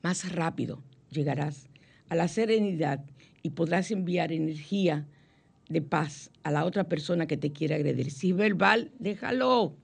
más 0.01 0.31
rápido 0.31 0.81
llegarás 1.11 1.67
a 2.09 2.15
la 2.15 2.27
serenidad 2.27 3.03
y 3.43 3.51
podrás 3.51 3.91
enviar 3.91 4.31
energía 4.31 5.05
de 5.69 5.81
paz 5.81 6.31
a 6.43 6.51
la 6.51 6.65
otra 6.65 6.85
persona 6.85 7.27
que 7.27 7.37
te 7.37 7.51
quiere 7.51 7.75
agredir. 7.75 8.11
Si 8.11 8.31
es 8.31 8.35
verbal, 8.35 8.91
déjalo. 8.99 9.75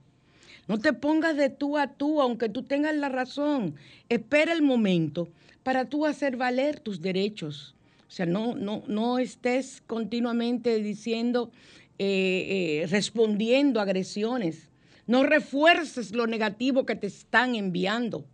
No 0.68 0.78
te 0.78 0.92
pongas 0.92 1.36
de 1.36 1.48
tú 1.48 1.78
a 1.78 1.86
tú, 1.86 2.20
aunque 2.20 2.48
tú 2.48 2.64
tengas 2.64 2.96
la 2.96 3.08
razón. 3.08 3.76
Espera 4.08 4.52
el 4.52 4.62
momento 4.62 5.28
para 5.62 5.84
tú 5.84 6.06
hacer 6.06 6.36
valer 6.36 6.80
tus 6.80 7.00
derechos. 7.00 7.76
O 8.08 8.10
sea, 8.10 8.26
no, 8.26 8.54
no, 8.54 8.82
no 8.88 9.18
estés 9.18 9.82
continuamente 9.86 10.80
diciendo, 10.80 11.50
eh, 11.98 12.82
eh, 12.82 12.86
respondiendo 12.88 13.80
agresiones. 13.80 14.68
No 15.06 15.22
refuerces 15.22 16.12
lo 16.12 16.26
negativo 16.26 16.84
que 16.84 16.96
te 16.96 17.06
están 17.06 17.54
enviando. 17.54 18.26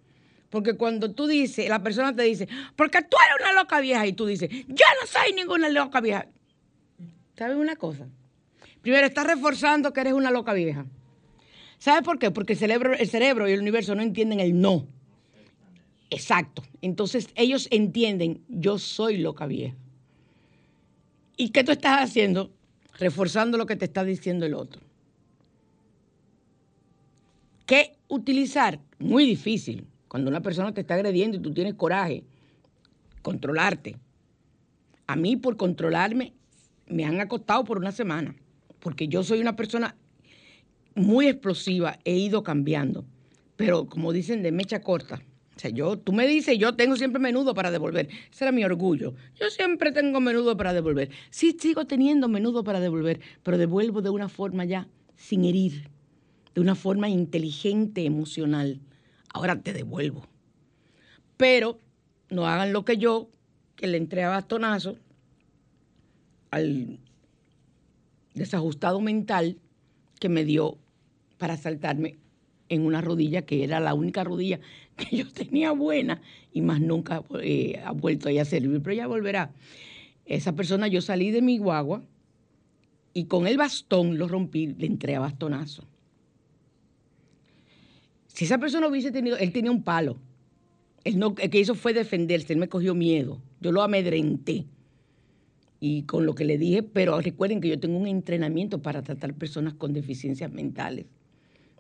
Porque 0.51 0.75
cuando 0.75 1.13
tú 1.13 1.27
dices, 1.27 1.69
la 1.69 1.83
persona 1.83 2.15
te 2.15 2.23
dice, 2.23 2.49
porque 2.77 3.01
tú 3.03 3.17
eres 3.27 3.41
una 3.41 3.61
loca 3.61 3.81
vieja, 3.81 4.07
y 4.07 4.13
tú 4.13 4.27
dices, 4.27 4.51
yo 4.51 4.87
no 5.01 5.07
soy 5.07 5.33
ninguna 5.35 5.69
loca 5.69 6.01
vieja. 6.01 6.27
¿Sabes 7.37 7.57
una 7.57 7.77
cosa? 7.77 8.07
Primero, 8.83 9.07
estás 9.07 9.27
reforzando 9.27 9.93
que 9.93 10.01
eres 10.01 10.13
una 10.13 10.31
loca 10.31 10.53
vieja. 10.53 10.85
¿Sabes 11.79 12.03
por 12.03 12.19
qué? 12.19 12.31
Porque 12.31 12.53
el 12.53 12.59
cerebro, 12.59 12.95
el 12.95 13.09
cerebro 13.09 13.49
y 13.49 13.53
el 13.53 13.61
universo 13.61 13.95
no 13.95 14.03
entienden 14.03 14.41
el 14.41 14.61
no. 14.61 14.87
Exacto. 16.11 16.63
Entonces 16.83 17.29
ellos 17.35 17.67
entienden, 17.71 18.45
yo 18.49 18.79
soy 18.79 19.17
loca 19.17 19.47
vieja. 19.47 19.75
¿Y 21.37 21.49
qué 21.49 21.65
tú 21.65 21.73
estás 21.73 22.03
haciendo? 22.03 22.53
Reforzando 22.99 23.59
lo 23.59 23.67
que 23.67 23.77
te 23.77 23.85
está 23.85 24.05
diciendo 24.05 24.47
el 24.47 24.55
otro. 24.55 24.81
¿Qué 27.67 27.97
utilizar? 28.09 28.81
Muy 28.99 29.25
difícil. 29.25 29.87
Cuando 30.09 30.31
una 30.31 30.43
persona 30.43 30.75
te 30.75 30.83
está 30.83 30.95
agrediendo 30.95 31.39
y 31.39 31.41
tú 31.41 31.55
tienes 31.55 31.75
coraje, 31.75 32.25
controlarte. 33.23 33.97
A 35.07 35.17
mí 35.17 35.37
por 35.37 35.57
controlarme 35.57 36.35
me 36.87 37.05
han 37.05 37.21
acostado 37.21 37.65
por 37.65 37.79
una 37.79 37.93
semana, 37.93 38.35
porque 38.81 39.09
yo 39.09 39.23
soy 39.23 39.41
una 39.41 39.57
persona 39.57 39.97
muy 40.95 41.29
explosiva, 41.29 41.99
he 42.05 42.17
ido 42.17 42.43
cambiando, 42.43 43.05
pero 43.57 43.87
como 43.87 44.13
dicen 44.13 44.43
de 44.43 44.53
mecha 44.53 44.83
corta. 44.83 45.23
Yo, 45.71 45.99
tú 45.99 46.13
me 46.13 46.27
dices, 46.27 46.59
yo 46.59 46.75
tengo 46.75 46.97
siempre 46.97 47.21
menudo 47.21 47.55
para 47.55 47.71
devolver. 47.71 48.09
Ese 48.31 48.45
era 48.45 48.53
mi 48.53 48.65
orgullo. 48.65 49.15
Yo 49.39 49.51
siempre 49.51 49.93
tengo 49.93 50.21
menudo 50.21 50.57
para 50.57 50.73
devolver. 50.73 51.11
Sí, 51.31 51.57
sigo 51.59 51.87
teniendo 51.87 52.29
menudo 52.29 52.65
para 52.65 52.81
devolver, 52.81 53.21
pero 53.43 53.59
devuelvo 53.59 54.03
de 54.03 54.11
una 54.11 54.29
forma 54.29 54.65
ya 54.65 54.89
sin 55.17 55.45
herir, 55.45 55.89
de 56.55 56.61
una 56.61 56.75
forma 56.75 57.09
inteligente, 57.09 58.05
emocional. 58.05 58.81
Ahora 59.33 59.61
te 59.61 59.73
devuelvo. 59.73 60.27
Pero 61.37 61.79
no 62.31 62.47
hagan 62.47 62.73
lo 62.73 62.85
que 62.85 62.99
yo, 62.99 63.29
que 63.77 63.87
le 63.87 63.99
entré 63.99 64.25
a 64.25 64.31
bastonazo 64.31 64.97
al 66.51 66.99
desajustado 68.35 69.01
mental 69.01 69.59
que 70.21 70.29
me 70.29 70.45
dio 70.45 70.79
para 71.39 71.57
saltarme 71.57 72.19
en 72.69 72.87
una 72.87 73.01
rodilla 73.01 73.43
que 73.43 73.65
era 73.65 73.81
la 73.81 73.95
única 73.95 74.25
rodilla 74.25 74.61
que 74.97 75.17
yo 75.17 75.31
tenía 75.33 75.73
buena 75.73 76.21
y 76.53 76.61
más 76.61 76.81
nunca 76.81 77.23
eh, 77.43 77.81
ha 77.85 77.93
vuelto 77.93 78.29
a 78.29 78.45
servir, 78.45 78.81
pero 78.83 78.95
ya 78.95 79.07
volverá. 79.07 79.53
Esa 80.25 80.55
persona, 80.55 80.89
yo 80.89 81.01
salí 81.01 81.31
de 81.31 81.43
mi 81.43 81.59
guagua 81.59 82.03
y 83.13 83.25
con 83.25 83.47
el 83.47 83.57
bastón 83.57 84.19
lo 84.19 84.29
rompí, 84.29 84.69
le 84.69 84.87
entré 84.87 85.17
a 85.17 85.21
bastonazo. 85.21 85.85
Si 88.27 88.45
esa 88.45 88.59
persona 88.59 88.89
hubiese 88.89 89.11
tenido, 89.11 89.37
él 89.37 89.53
tenía 89.53 89.71
un 89.71 89.83
palo. 89.83 90.17
Él 91.05 91.19
no, 91.19 91.35
que 91.35 91.59
hizo 91.59 91.75
fue 91.75 91.93
defenderse, 91.93 92.53
él 92.53 92.59
me 92.59 92.69
cogió 92.69 92.95
miedo. 92.95 93.43
Yo 93.61 93.73
lo 93.73 93.83
amedrenté. 93.83 94.67
Y 95.81 96.05
con 96.05 96.25
lo 96.25 96.35
que 96.35 96.45
le 96.45 96.59
dije, 96.59 96.83
pero 96.83 97.21
recuerden 97.21 97.61
que 97.61 97.69
yo 97.69 97.81
tengo 97.81 97.99
un 97.99 98.07
entrenamiento 98.07 98.81
para 98.81 99.03
tratar 99.03 99.35
personas 99.35 99.75
con 99.75 99.93
deficiencias 99.93 100.51
mentales. 100.53 101.07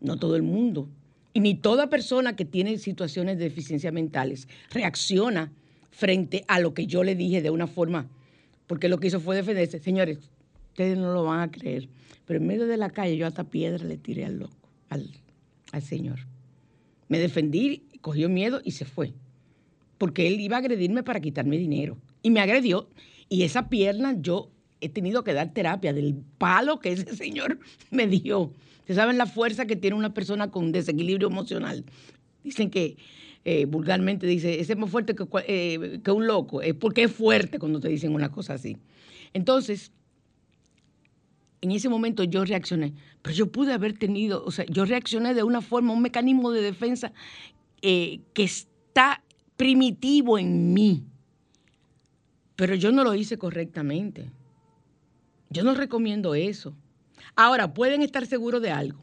No 0.00 0.18
todo 0.18 0.34
el 0.34 0.42
mundo 0.42 0.88
y 1.32 1.40
ni 1.40 1.54
toda 1.54 1.88
persona 1.88 2.36
que 2.36 2.44
tiene 2.44 2.78
situaciones 2.78 3.38
de 3.38 3.44
deficiencia 3.44 3.92
mentales 3.92 4.48
reacciona 4.70 5.52
frente 5.90 6.44
a 6.48 6.60
lo 6.60 6.74
que 6.74 6.86
yo 6.86 7.04
le 7.04 7.14
dije 7.14 7.42
de 7.42 7.50
una 7.50 7.66
forma, 7.66 8.08
porque 8.66 8.88
lo 8.88 8.98
que 8.98 9.08
hizo 9.08 9.20
fue 9.20 9.36
defenderse. 9.36 9.78
Señores, 9.78 10.18
ustedes 10.68 10.98
no 10.98 11.12
lo 11.12 11.24
van 11.24 11.40
a 11.40 11.50
creer, 11.50 11.88
pero 12.26 12.38
en 12.38 12.46
medio 12.46 12.66
de 12.66 12.76
la 12.76 12.90
calle 12.90 13.16
yo 13.16 13.26
hasta 13.26 13.44
piedra 13.44 13.84
le 13.84 13.96
tiré 13.96 14.24
al 14.24 14.38
loco, 14.38 14.68
al, 14.88 15.10
al 15.72 15.82
señor. 15.82 16.20
Me 17.08 17.18
defendí, 17.18 17.82
cogió 18.00 18.28
miedo 18.28 18.60
y 18.64 18.72
se 18.72 18.84
fue, 18.84 19.12
porque 19.98 20.26
él 20.26 20.40
iba 20.40 20.56
a 20.56 20.60
agredirme 20.60 21.02
para 21.02 21.20
quitarme 21.20 21.58
dinero. 21.58 21.98
Y 22.22 22.30
me 22.30 22.40
agredió, 22.40 22.88
y 23.28 23.42
esa 23.42 23.68
pierna 23.68 24.16
yo 24.18 24.50
he 24.82 24.88
tenido 24.88 25.24
que 25.24 25.32
dar 25.32 25.52
terapia 25.54 25.92
del 25.92 26.14
palo 26.38 26.80
que 26.80 26.92
ese 26.92 27.16
señor 27.16 27.58
me 27.90 28.06
dio. 28.06 28.52
Ustedes 28.80 28.96
saben 28.96 29.16
la 29.16 29.26
fuerza 29.26 29.66
que 29.66 29.76
tiene 29.76 29.96
una 29.96 30.12
persona 30.12 30.50
con 30.50 30.72
desequilibrio 30.72 31.28
emocional. 31.28 31.84
Dicen 32.42 32.68
que, 32.68 32.96
eh, 33.44 33.64
vulgarmente 33.64 34.26
dice, 34.26 34.60
ese 34.60 34.72
es 34.72 34.78
más 34.78 34.90
fuerte 34.90 35.14
que, 35.14 35.24
eh, 35.46 36.00
que 36.02 36.10
un 36.10 36.26
loco. 36.26 36.60
Es 36.62 36.74
porque 36.74 37.04
es 37.04 37.12
fuerte 37.12 37.58
cuando 37.58 37.80
te 37.80 37.88
dicen 37.88 38.12
una 38.12 38.30
cosa 38.30 38.54
así. 38.54 38.76
Entonces, 39.32 39.92
en 41.60 41.70
ese 41.70 41.88
momento 41.88 42.24
yo 42.24 42.44
reaccioné, 42.44 42.92
pero 43.22 43.34
yo 43.34 43.46
pude 43.50 43.72
haber 43.72 43.96
tenido, 43.96 44.44
o 44.44 44.50
sea, 44.50 44.66
yo 44.66 44.84
reaccioné 44.84 45.32
de 45.32 45.44
una 45.44 45.60
forma, 45.60 45.92
un 45.92 46.02
mecanismo 46.02 46.50
de 46.50 46.60
defensa 46.60 47.12
eh, 47.82 48.20
que 48.34 48.42
está 48.42 49.22
primitivo 49.56 50.38
en 50.38 50.74
mí, 50.74 51.04
pero 52.56 52.74
yo 52.74 52.90
no 52.90 53.04
lo 53.04 53.14
hice 53.14 53.38
correctamente. 53.38 54.28
Yo 55.52 55.62
no 55.64 55.74
recomiendo 55.74 56.34
eso. 56.34 56.74
Ahora, 57.36 57.74
pueden 57.74 58.02
estar 58.02 58.26
seguros 58.26 58.62
de 58.62 58.70
algo. 58.70 59.00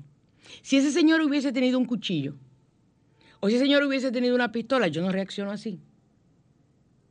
Si 0.61 0.77
ese 0.77 0.91
señor 0.91 1.21
hubiese 1.21 1.51
tenido 1.51 1.77
un 1.77 1.85
cuchillo, 1.85 2.35
o 3.39 3.47
si 3.47 3.55
ese 3.55 3.65
señor 3.65 3.83
hubiese 3.83 4.11
tenido 4.11 4.35
una 4.35 4.51
pistola, 4.51 4.87
yo 4.87 5.01
no 5.01 5.11
reacciono 5.11 5.51
así. 5.51 5.79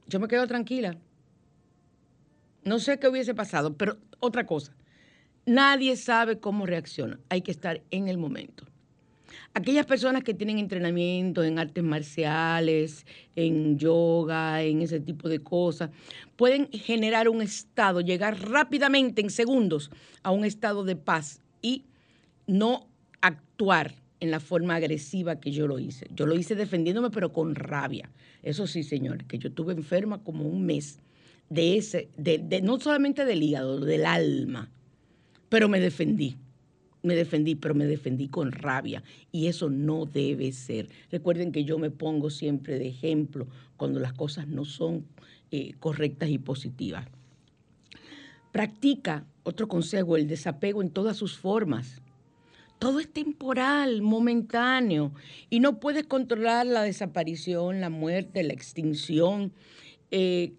Yo 0.08 0.18
me 0.18 0.28
quedo 0.28 0.46
tranquila. 0.46 0.98
No 2.64 2.80
sé 2.80 2.98
qué 2.98 3.08
hubiese 3.08 3.34
pasado, 3.34 3.76
pero 3.76 3.98
otra 4.18 4.44
cosa. 4.44 4.74
Nadie 5.46 5.96
sabe 5.96 6.40
cómo 6.40 6.66
reacciona. 6.66 7.20
Hay 7.28 7.42
que 7.42 7.52
estar 7.52 7.82
en 7.90 8.08
el 8.08 8.18
momento. 8.18 8.64
Aquellas 9.54 9.86
personas 9.86 10.22
que 10.24 10.34
tienen 10.34 10.58
entrenamiento 10.58 11.42
en 11.42 11.58
artes 11.58 11.84
marciales, 11.84 13.06
en 13.36 13.78
yoga, 13.78 14.62
en 14.62 14.82
ese 14.82 15.00
tipo 15.00 15.28
de 15.28 15.40
cosas, 15.40 15.90
pueden 16.36 16.68
generar 16.70 17.28
un 17.28 17.42
estado, 17.42 18.00
llegar 18.00 18.40
rápidamente 18.48 19.20
en 19.20 19.30
segundos 19.30 19.90
a 20.22 20.30
un 20.30 20.44
estado 20.44 20.84
de 20.84 20.96
paz 20.96 21.40
y 21.62 21.84
no 22.46 22.88
actuar 23.20 23.94
en 24.20 24.30
la 24.30 24.40
forma 24.40 24.74
agresiva 24.76 25.40
que 25.40 25.50
yo 25.50 25.66
lo 25.66 25.78
hice. 25.78 26.08
Yo 26.14 26.26
lo 26.26 26.36
hice 26.36 26.54
defendiéndome, 26.54 27.10
pero 27.10 27.32
con 27.32 27.54
rabia. 27.54 28.10
Eso 28.42 28.66
sí, 28.66 28.82
señor, 28.82 29.24
que 29.24 29.38
yo 29.38 29.48
estuve 29.48 29.72
enferma 29.72 30.22
como 30.22 30.44
un 30.44 30.64
mes 30.64 31.00
de 31.50 31.76
ese, 31.76 32.08
de, 32.16 32.60
no 32.62 32.78
solamente 32.78 33.24
del 33.24 33.42
hígado, 33.42 33.80
del 33.80 34.06
alma, 34.06 34.70
pero 35.48 35.68
me 35.68 35.80
defendí 35.80 36.36
me 37.02 37.14
defendí, 37.14 37.54
pero 37.54 37.74
me 37.74 37.86
defendí 37.86 38.28
con 38.28 38.52
rabia 38.52 39.02
y 39.32 39.46
eso 39.46 39.70
no 39.70 40.06
debe 40.06 40.52
ser. 40.52 40.88
Recuerden 41.10 41.52
que 41.52 41.64
yo 41.64 41.78
me 41.78 41.90
pongo 41.90 42.30
siempre 42.30 42.78
de 42.78 42.88
ejemplo 42.88 43.46
cuando 43.76 44.00
las 44.00 44.12
cosas 44.12 44.48
no 44.48 44.64
son 44.64 45.06
eh, 45.50 45.72
correctas 45.78 46.28
y 46.28 46.38
positivas. 46.38 47.06
Practica, 48.52 49.24
otro 49.42 49.68
consejo, 49.68 50.16
el 50.16 50.26
desapego 50.26 50.82
en 50.82 50.90
todas 50.90 51.16
sus 51.16 51.38
formas. 51.38 52.02
Todo 52.78 53.00
es 53.00 53.12
temporal, 53.12 54.02
momentáneo, 54.02 55.12
y 55.50 55.60
no 55.60 55.80
puedes 55.80 56.06
controlar 56.06 56.64
la 56.66 56.82
desaparición, 56.82 57.80
la 57.80 57.90
muerte, 57.90 58.42
la 58.44 58.52
extinción 58.52 59.52
eh, 60.10 60.52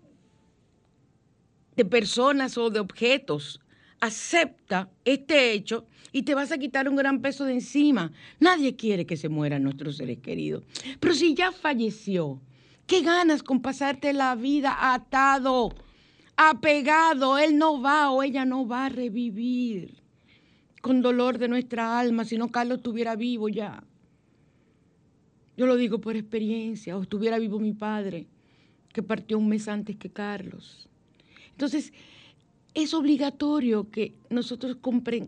de 1.75 1.85
personas 1.85 2.57
o 2.57 2.69
de 2.69 2.81
objetos 2.81 3.61
acepta 3.99 4.89
este 5.05 5.51
hecho 5.51 5.85
y 6.11 6.23
te 6.23 6.35
vas 6.35 6.51
a 6.51 6.57
quitar 6.57 6.89
un 6.89 6.95
gran 6.95 7.21
peso 7.21 7.45
de 7.45 7.53
encima. 7.53 8.11
Nadie 8.39 8.75
quiere 8.75 9.05
que 9.05 9.17
se 9.17 9.29
mueran 9.29 9.63
nuestros 9.63 9.97
seres 9.97 10.19
queridos. 10.19 10.63
Pero 10.99 11.13
si 11.13 11.33
ya 11.33 11.51
falleció, 11.51 12.41
¿qué 12.87 13.01
ganas 13.01 13.43
con 13.43 13.61
pasarte 13.61 14.13
la 14.13 14.35
vida 14.35 14.93
atado, 14.93 15.73
apegado? 16.35 17.37
Él 17.37 17.57
no 17.57 17.81
va 17.81 18.11
o 18.11 18.23
ella 18.23 18.45
no 18.45 18.67
va 18.67 18.85
a 18.85 18.89
revivir 18.89 19.99
con 20.81 21.01
dolor 21.01 21.37
de 21.37 21.47
nuestra 21.47 21.99
alma 21.99 22.25
si 22.25 22.37
no 22.37 22.49
Carlos 22.49 22.77
estuviera 22.77 23.15
vivo 23.15 23.49
ya. 23.49 23.83
Yo 25.57 25.65
lo 25.65 25.75
digo 25.75 25.99
por 25.99 26.15
experiencia, 26.15 26.97
o 26.97 27.01
estuviera 27.01 27.37
vivo 27.37 27.59
mi 27.59 27.73
padre, 27.73 28.27
que 28.93 29.03
partió 29.03 29.37
un 29.37 29.49
mes 29.49 29.67
antes 29.67 29.97
que 29.97 30.09
Carlos. 30.09 30.87
Entonces, 31.51 31.91
es 32.73 32.93
obligatorio 32.93 33.89
que 33.89 34.13
nosotros 34.29 34.77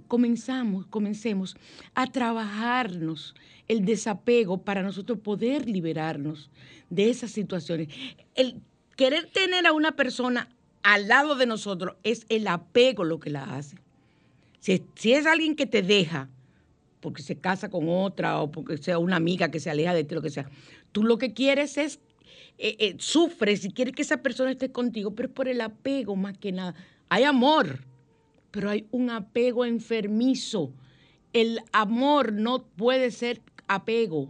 comenzamos, 0.08 0.86
comencemos 0.88 1.56
a 1.96 2.08
trabajarnos 2.08 3.36
el 3.68 3.86
desapego 3.86 4.64
para 4.64 4.84
nosotros 4.84 5.20
poder 5.20 5.68
liberarnos 5.68 6.50
de 6.90 7.10
esas 7.10 7.32
situaciones. 7.32 7.88
El 8.36 8.62
querer 8.96 9.28
tener 9.28 9.66
a 9.66 9.74
una 9.74 9.94
persona 9.94 10.50
al 10.84 11.08
lado 11.08 11.36
de 11.36 11.46
nosotros 11.46 11.96
es 12.04 12.26
el 12.30 12.48
apego 12.48 13.04
lo 13.04 13.20
que 13.20 13.30
la 13.30 13.56
hace. 13.56 13.78
Si, 14.60 14.84
es 15.12 15.26
alguien 15.26 15.56
que 15.56 15.66
te 15.66 15.82
deja 15.82 16.30
porque 17.00 17.24
se 17.24 17.36
casa 17.36 17.70
con 17.70 17.90
otra 17.90 18.40
o 18.40 18.52
porque 18.52 18.78
sea 18.78 19.00
una 19.00 19.16
amiga 19.16 19.50
que 19.50 19.60
se 19.60 19.72
aleja 19.72 19.94
de 19.96 20.04
ti, 20.04 20.14
lo 20.14 20.22
que 20.22 20.30
sea, 20.30 20.48
tú 20.92 21.04
lo 21.04 21.18
que 21.18 21.34
quieres 21.34 21.78
es, 21.78 22.00
eh, 22.60 22.76
eh, 22.78 22.96
sufres 23.00 23.66
y 23.66 23.72
quieres 23.72 23.96
que 23.96 24.04
esa 24.04 24.18
persona 24.18 24.52
esté 24.52 24.72
contigo, 24.72 25.16
pero 25.16 25.30
es 25.30 25.34
por 25.34 25.48
el 25.48 25.62
apego 25.62 26.16
más 26.16 26.38
que 26.38 26.52
nada 26.52 26.76
hay 27.12 27.26
amor, 27.26 27.84
pero 28.52 28.70
hay 28.70 28.88
un 28.90 29.10
apego 29.10 29.66
enfermizo. 29.66 30.72
El 31.34 31.60
amor 31.74 32.32
no 32.32 32.64
puede 32.64 33.12
ser 33.12 33.42
apego. 33.68 34.30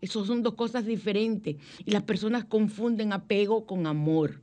Esas 0.00 0.28
son 0.28 0.44
dos 0.44 0.54
cosas 0.54 0.86
diferentes. 0.86 1.56
Y 1.84 1.90
las 1.90 2.04
personas 2.04 2.44
confunden 2.44 3.12
apego 3.12 3.66
con 3.66 3.88
amor. 3.88 4.40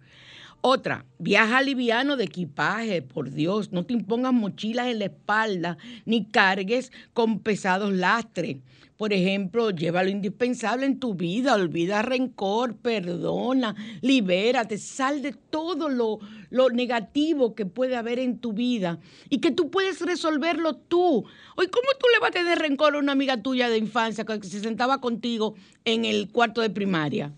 Otra, 0.62 1.06
viaja 1.20 1.62
liviano 1.62 2.18
de 2.18 2.26
equipaje, 2.26 3.02
por 3.02 3.32
Dios, 3.32 3.72
no 3.72 3.86
te 3.86 3.94
impongas 3.94 4.34
mochilas 4.34 4.88
en 4.88 5.00
la 5.00 5.06
espalda 5.06 5.78
ni 6.04 6.26
cargues 6.26 6.92
con 7.14 7.40
pesados 7.40 7.94
lastres. 7.94 8.58
Por 8.98 9.14
ejemplo, 9.14 9.70
lleva 9.70 10.04
lo 10.04 10.10
indispensable 10.10 10.86
en 10.86 11.00
tu 11.00 11.14
vida, 11.14 11.56
olvida 11.56 12.02
rencor, 12.02 12.76
perdona, 12.76 13.74
libérate, 14.02 14.78
sal 14.78 15.22
de 15.22 15.32
todo 15.32 15.88
lo, 15.88 16.20
lo 16.50 16.70
negativo 16.70 17.56
que 17.56 17.66
puede 17.66 17.96
haber 17.96 18.20
en 18.20 18.40
tu 18.40 18.52
vida 18.52 19.00
y 19.30 19.38
que 19.38 19.52
tú 19.52 19.72
puedes 19.72 20.02
resolverlo 20.02 20.76
tú. 20.76 21.24
Hoy, 21.56 21.68
¿cómo 21.68 21.88
tú 21.98 22.08
le 22.14 22.20
vas 22.20 22.32
a 22.32 22.34
tener 22.34 22.60
rencor 22.60 22.96
a 22.96 23.00
una 23.00 23.14
amiga 23.14 23.42
tuya 23.42 23.70
de 23.70 23.78
infancia 23.78 24.26
que 24.26 24.44
se 24.44 24.60
sentaba 24.60 25.00
contigo 25.00 25.56
en 25.86 26.04
el 26.04 26.30
cuarto 26.30 26.60
de 26.60 26.70
primaria? 26.70 27.32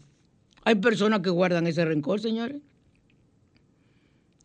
Hay 0.64 0.74
personas 0.76 1.20
que 1.20 1.30
guardan 1.30 1.68
ese 1.68 1.86
rencor, 1.86 2.20
señores. 2.20 2.64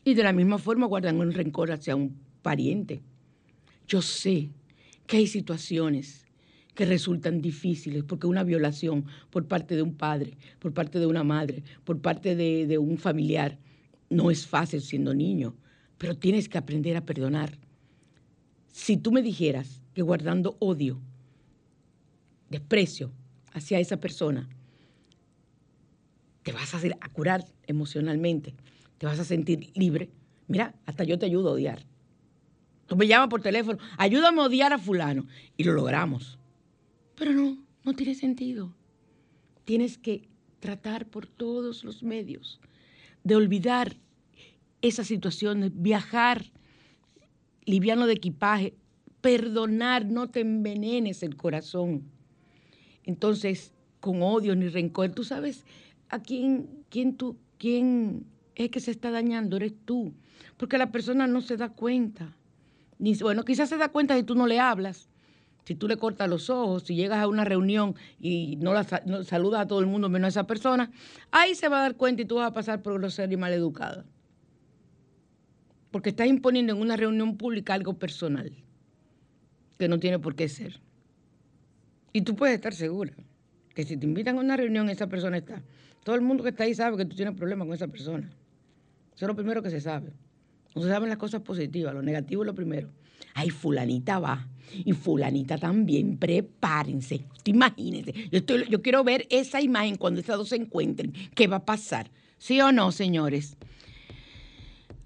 Y 0.06 0.14
de 0.14 0.22
la 0.22 0.32
misma 0.32 0.58
forma 0.58 0.86
guardan 0.86 1.18
un 1.18 1.32
rencor 1.32 1.72
hacia 1.72 1.96
un 1.96 2.16
pariente. 2.40 3.02
Yo 3.88 4.00
sé 4.00 4.50
que 5.04 5.16
hay 5.16 5.26
situaciones 5.26 6.24
que 6.76 6.84
resultan 6.84 7.42
difíciles, 7.42 8.04
porque 8.04 8.28
una 8.28 8.44
violación 8.44 9.06
por 9.30 9.48
parte 9.48 9.74
de 9.74 9.82
un 9.82 9.96
padre, 9.96 10.38
por 10.60 10.72
parte 10.72 11.00
de 11.00 11.06
una 11.06 11.24
madre, 11.24 11.64
por 11.82 12.00
parte 12.00 12.36
de, 12.36 12.78
un 12.78 12.98
familiar, 12.98 13.58
no 14.08 14.30
es 14.30 14.46
fácil 14.46 14.80
siendo 14.80 15.12
niño, 15.12 15.56
pero 15.98 16.16
tienes 16.16 16.48
que 16.48 16.58
aprender 16.58 16.96
a 16.96 17.04
perdonar. 17.04 17.58
Si 18.70 18.96
tú 18.96 19.10
me 19.10 19.22
dijeras 19.22 19.82
que 19.92 20.02
guardando 20.02 20.56
odio, 20.60 21.00
desprecio 22.48 23.10
hacia 23.54 23.80
esa 23.80 23.96
persona, 23.96 24.48
te 26.44 26.52
vas 26.52 26.74
a, 26.74 26.76
hacer, 26.76 26.96
a 27.00 27.08
curar 27.08 27.44
emocionalmente, 27.66 28.54
te 28.98 29.06
vas 29.06 29.18
a 29.18 29.24
sentir 29.24 29.70
libre, 29.74 30.10
mira, 30.48 30.74
hasta 30.86 31.04
yo 31.04 31.18
te 31.18 31.26
ayudo 31.26 31.50
a 31.50 31.52
odiar. 31.52 31.86
Tú 32.86 32.96
me 32.96 33.06
llamas 33.06 33.28
por 33.28 33.42
teléfono, 33.42 33.78
ayúdame 33.98 34.40
a 34.40 34.44
odiar 34.44 34.72
a 34.72 34.78
fulano. 34.78 35.26
Y 35.56 35.64
lo 35.64 35.72
logramos. 35.72 36.38
Pero 37.16 37.32
no, 37.32 37.58
no 37.84 37.94
tiene 37.94 38.14
sentido. 38.14 38.74
Tienes 39.64 39.98
que 39.98 40.28
tratar 40.60 41.06
por 41.06 41.26
todos 41.26 41.84
los 41.84 42.02
medios 42.02 42.60
de 43.24 43.34
olvidar 43.34 43.96
esas 44.82 45.08
situaciones, 45.08 45.72
viajar 45.74 46.44
liviano 47.64 48.06
de 48.06 48.12
equipaje, 48.14 48.74
perdonar, 49.20 50.06
no 50.06 50.30
te 50.30 50.40
envenenes 50.40 51.24
el 51.24 51.36
corazón. 51.36 52.04
Entonces, 53.02 53.72
con 54.00 54.22
odio 54.22 54.54
ni 54.54 54.68
rencor, 54.68 55.10
tú 55.10 55.24
sabes 55.24 55.64
a 56.08 56.22
quién, 56.22 56.84
quién 56.88 57.16
tú, 57.16 57.36
quién 57.58 58.24
es 58.56 58.70
que 58.70 58.80
se 58.80 58.90
está 58.90 59.10
dañando, 59.10 59.56
eres 59.56 59.74
tú. 59.84 60.14
Porque 60.56 60.78
la 60.78 60.90
persona 60.90 61.26
no 61.26 61.40
se 61.42 61.56
da 61.56 61.68
cuenta. 61.68 62.34
Bueno, 63.20 63.44
quizás 63.44 63.68
se 63.68 63.76
da 63.76 63.90
cuenta 63.90 64.16
si 64.16 64.22
tú 64.22 64.34
no 64.34 64.46
le 64.46 64.58
hablas, 64.58 65.08
si 65.64 65.74
tú 65.74 65.86
le 65.86 65.98
cortas 65.98 66.28
los 66.30 66.48
ojos, 66.48 66.84
si 66.84 66.94
llegas 66.94 67.18
a 67.18 67.28
una 67.28 67.44
reunión 67.44 67.94
y 68.18 68.56
no, 68.56 68.72
la, 68.72 68.84
saludas 68.84 69.60
a 69.60 69.66
todo 69.66 69.80
el 69.80 69.86
mundo 69.86 70.08
menos 70.08 70.26
a 70.26 70.28
esa 70.28 70.46
persona, 70.46 70.90
ahí 71.30 71.54
se 71.54 71.68
va 71.68 71.80
a 71.80 71.82
dar 71.82 71.96
cuenta 71.96 72.22
y 72.22 72.24
tú 72.24 72.36
vas 72.36 72.48
a 72.48 72.54
pasar 72.54 72.82
por 72.82 72.98
grosera 72.98 73.32
y 73.32 73.36
maleducada. 73.36 74.06
Porque 75.90 76.08
estás 76.10 76.26
imponiendo 76.26 76.72
en 76.72 76.80
una 76.80 76.96
reunión 76.96 77.36
pública 77.36 77.74
algo 77.74 77.98
personal, 77.98 78.52
que 79.78 79.88
no 79.88 79.98
tiene 79.98 80.18
por 80.18 80.34
qué 80.34 80.48
ser. 80.48 80.80
Y 82.12 82.22
tú 82.22 82.34
puedes 82.34 82.54
estar 82.54 82.72
segura 82.72 83.12
que 83.74 83.84
si 83.84 83.98
te 83.98 84.06
invitan 84.06 84.38
a 84.38 84.40
una 84.40 84.56
reunión, 84.56 84.88
esa 84.88 85.06
persona 85.06 85.36
está. 85.36 85.62
Todo 86.02 86.16
el 86.16 86.22
mundo 86.22 86.42
que 86.42 86.50
está 86.50 86.64
ahí 86.64 86.74
sabe 86.74 86.96
que 86.96 87.04
tú 87.04 87.14
tienes 87.14 87.34
problemas 87.34 87.66
con 87.66 87.74
esa 87.74 87.88
persona. 87.88 88.30
Eso 89.16 89.24
es 89.24 89.28
lo 89.28 89.34
primero 89.34 89.62
que 89.62 89.70
se 89.70 89.80
sabe. 89.80 90.12
No 90.74 90.82
se 90.82 90.88
saben 90.88 91.08
las 91.08 91.16
cosas 91.16 91.40
positivas, 91.40 91.94
lo 91.94 92.02
negativo 92.02 92.42
es 92.42 92.46
lo 92.46 92.54
primero. 92.54 92.90
Ay, 93.32 93.48
fulanita 93.48 94.18
va. 94.18 94.46
Y 94.84 94.92
fulanita 94.92 95.56
también, 95.56 96.18
prepárense. 96.18 97.24
Imagínense. 97.44 98.12
Yo, 98.30 98.40
yo 98.40 98.82
quiero 98.82 99.02
ver 99.02 99.26
esa 99.30 99.62
imagen 99.62 99.96
cuando 99.96 100.20
estas 100.20 100.36
dos 100.36 100.50
se 100.50 100.56
encuentren. 100.56 101.14
¿Qué 101.34 101.46
va 101.46 101.56
a 101.56 101.64
pasar? 101.64 102.10
¿Sí 102.36 102.60
o 102.60 102.72
no, 102.72 102.92
señores? 102.92 103.56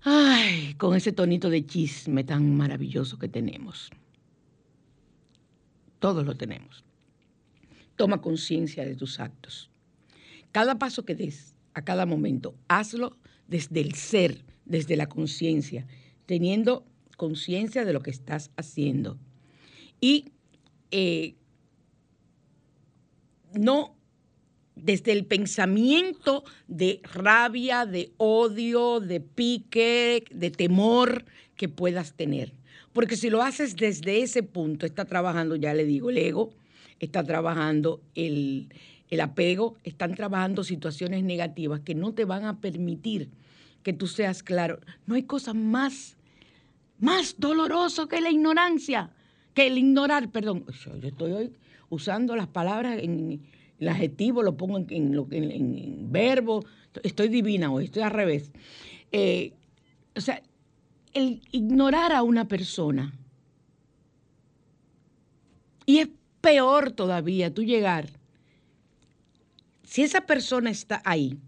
Ay, 0.02 0.74
con 0.74 0.96
ese 0.96 1.12
tonito 1.12 1.50
de 1.50 1.64
chisme 1.64 2.24
tan 2.24 2.56
maravilloso 2.56 3.18
que 3.18 3.28
tenemos. 3.28 3.90
Todos 6.00 6.26
lo 6.26 6.36
tenemos. 6.36 6.84
Toma 7.94 8.20
conciencia 8.20 8.84
de 8.84 8.96
tus 8.96 9.20
actos. 9.20 9.70
Cada 10.50 10.78
paso 10.78 11.04
que 11.04 11.14
des, 11.14 11.54
a 11.74 11.84
cada 11.84 12.06
momento, 12.06 12.56
hazlo 12.66 13.16
desde 13.50 13.80
el 13.80 13.94
ser, 13.94 14.44
desde 14.64 14.96
la 14.96 15.08
conciencia, 15.08 15.86
teniendo 16.24 16.86
conciencia 17.16 17.84
de 17.84 17.92
lo 17.92 18.00
que 18.00 18.10
estás 18.10 18.50
haciendo. 18.56 19.18
Y 20.00 20.30
eh, 20.92 21.34
no 23.52 23.96
desde 24.76 25.12
el 25.12 25.26
pensamiento 25.26 26.44
de 26.68 27.00
rabia, 27.12 27.84
de 27.84 28.12
odio, 28.16 29.00
de 29.00 29.20
pique, 29.20 30.24
de 30.30 30.50
temor 30.50 31.26
que 31.56 31.68
puedas 31.68 32.14
tener. 32.14 32.54
Porque 32.92 33.16
si 33.16 33.28
lo 33.28 33.42
haces 33.42 33.76
desde 33.76 34.22
ese 34.22 34.42
punto, 34.42 34.86
está 34.86 35.04
trabajando, 35.04 35.56
ya 35.56 35.74
le 35.74 35.84
digo, 35.84 36.08
el 36.08 36.18
ego, 36.18 36.54
está 37.00 37.24
trabajando 37.24 38.00
el, 38.14 38.68
el 39.10 39.20
apego, 39.20 39.76
están 39.84 40.14
trabajando 40.14 40.64
situaciones 40.64 41.24
negativas 41.24 41.80
que 41.80 41.94
no 41.94 42.14
te 42.14 42.24
van 42.24 42.44
a 42.44 42.60
permitir 42.60 43.28
que 43.82 43.92
tú 43.92 44.06
seas 44.06 44.42
claro. 44.42 44.80
No 45.06 45.14
hay 45.14 45.22
cosa 45.22 45.54
más 45.54 46.16
más 47.00 47.36
doloroso 47.38 48.08
que 48.08 48.20
la 48.20 48.30
ignorancia, 48.30 49.10
que 49.54 49.66
el 49.66 49.78
ignorar, 49.78 50.30
perdón. 50.30 50.64
Yo 51.00 51.08
estoy 51.08 51.32
hoy 51.32 51.52
usando 51.88 52.36
las 52.36 52.46
palabras 52.46 52.98
en 53.02 53.42
el 53.78 53.88
adjetivo, 53.88 54.42
lo 54.42 54.56
pongo 54.56 54.78
en, 54.88 56.12
verbo, 56.12 56.64
estoy 57.02 57.28
divina 57.28 57.72
hoy, 57.72 57.86
estoy 57.86 58.02
al 58.02 58.10
revés. 58.10 58.52
Eh, 59.10 59.54
o 60.14 60.20
sea, 60.20 60.42
el 61.14 61.40
ignorar 61.50 62.12
a 62.12 62.22
una 62.22 62.46
persona. 62.46 63.12
Y 65.86 65.98
es 65.98 66.08
peor 66.40 66.92
todavía 66.92 67.52
tú 67.52 67.64
llegar. 67.64 68.10
Si 69.82 70.02
esa 70.02 70.20
persona 70.20 70.70
está 70.70 71.02
ahí, 71.04 71.38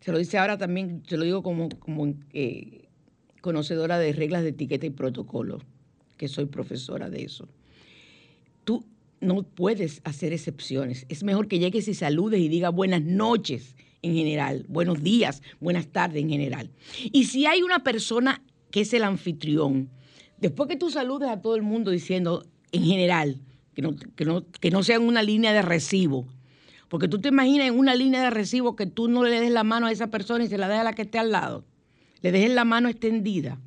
se 0.00 0.12
lo 0.12 0.18
dice 0.18 0.38
ahora 0.38 0.58
también, 0.58 1.02
se 1.06 1.16
lo 1.16 1.24
digo 1.24 1.42
como, 1.42 1.68
eh, 2.32 2.88
conocedora 3.40 3.98
de 3.98 4.12
reglas 4.12 4.42
de 4.42 4.50
etiqueta 4.50 4.86
y 4.86 4.90
protocolo, 4.90 5.60
que 6.16 6.28
soy 6.28 6.46
profesora 6.46 7.10
de 7.10 7.24
eso. 7.24 7.48
Tú 8.64 8.84
no 9.20 9.42
puedes 9.42 10.00
hacer 10.04 10.32
excepciones. 10.32 11.06
Es 11.08 11.22
mejor 11.22 11.48
que 11.48 11.58
llegues 11.58 11.88
y 11.88 11.94
saludes 11.94 12.40
y 12.40 12.48
digas 12.48 12.74
buenas 12.74 13.02
noches 13.02 13.76
en 14.02 14.14
general, 14.14 14.64
buenos 14.68 15.02
días, 15.02 15.42
buenas 15.60 15.86
tardes 15.88 16.22
en 16.22 16.30
general. 16.30 16.70
Y 17.12 17.24
si 17.24 17.46
hay 17.46 17.62
una 17.62 17.82
persona 17.82 18.42
que 18.70 18.82
es 18.82 18.94
el 18.94 19.04
anfitrión, 19.04 19.90
Después 20.40 20.68
que 20.68 20.76
tú 20.76 20.90
saludes 20.90 21.28
a 21.28 21.40
todo 21.40 21.54
el 21.54 21.62
mundo 21.62 21.90
diciendo, 21.90 22.44
en 22.72 22.84
general, 22.84 23.42
que 23.74 23.82
no, 23.82 23.94
que 23.94 24.24
no, 24.24 24.46
que 24.46 24.70
no 24.70 24.82
sea 24.82 24.98
una 24.98 25.22
línea 25.22 25.52
de 25.52 25.62
recibo, 25.62 26.26
porque 26.90 27.06
tú 27.06 27.20
te 27.20 27.28
imaginas 27.28 27.68
en 27.68 27.78
una 27.78 27.94
línea 27.94 28.20
de 28.20 28.30
recibo 28.30 28.74
que 28.74 28.84
tú 28.84 29.06
no 29.06 29.22
le 29.22 29.40
des 29.40 29.52
la 29.52 29.62
mano 29.62 29.86
a 29.86 29.92
esa 29.92 30.08
persona 30.08 30.42
y 30.42 30.48
se 30.48 30.58
la 30.58 30.68
des 30.68 30.80
a 30.80 30.84
la 30.84 30.92
que 30.92 31.02
esté 31.02 31.20
al 31.20 31.30
lado. 31.30 31.64
Le 32.20 32.32
dejes 32.32 32.52
la 32.52 32.64
mano 32.64 32.88
extendida. 32.88 33.60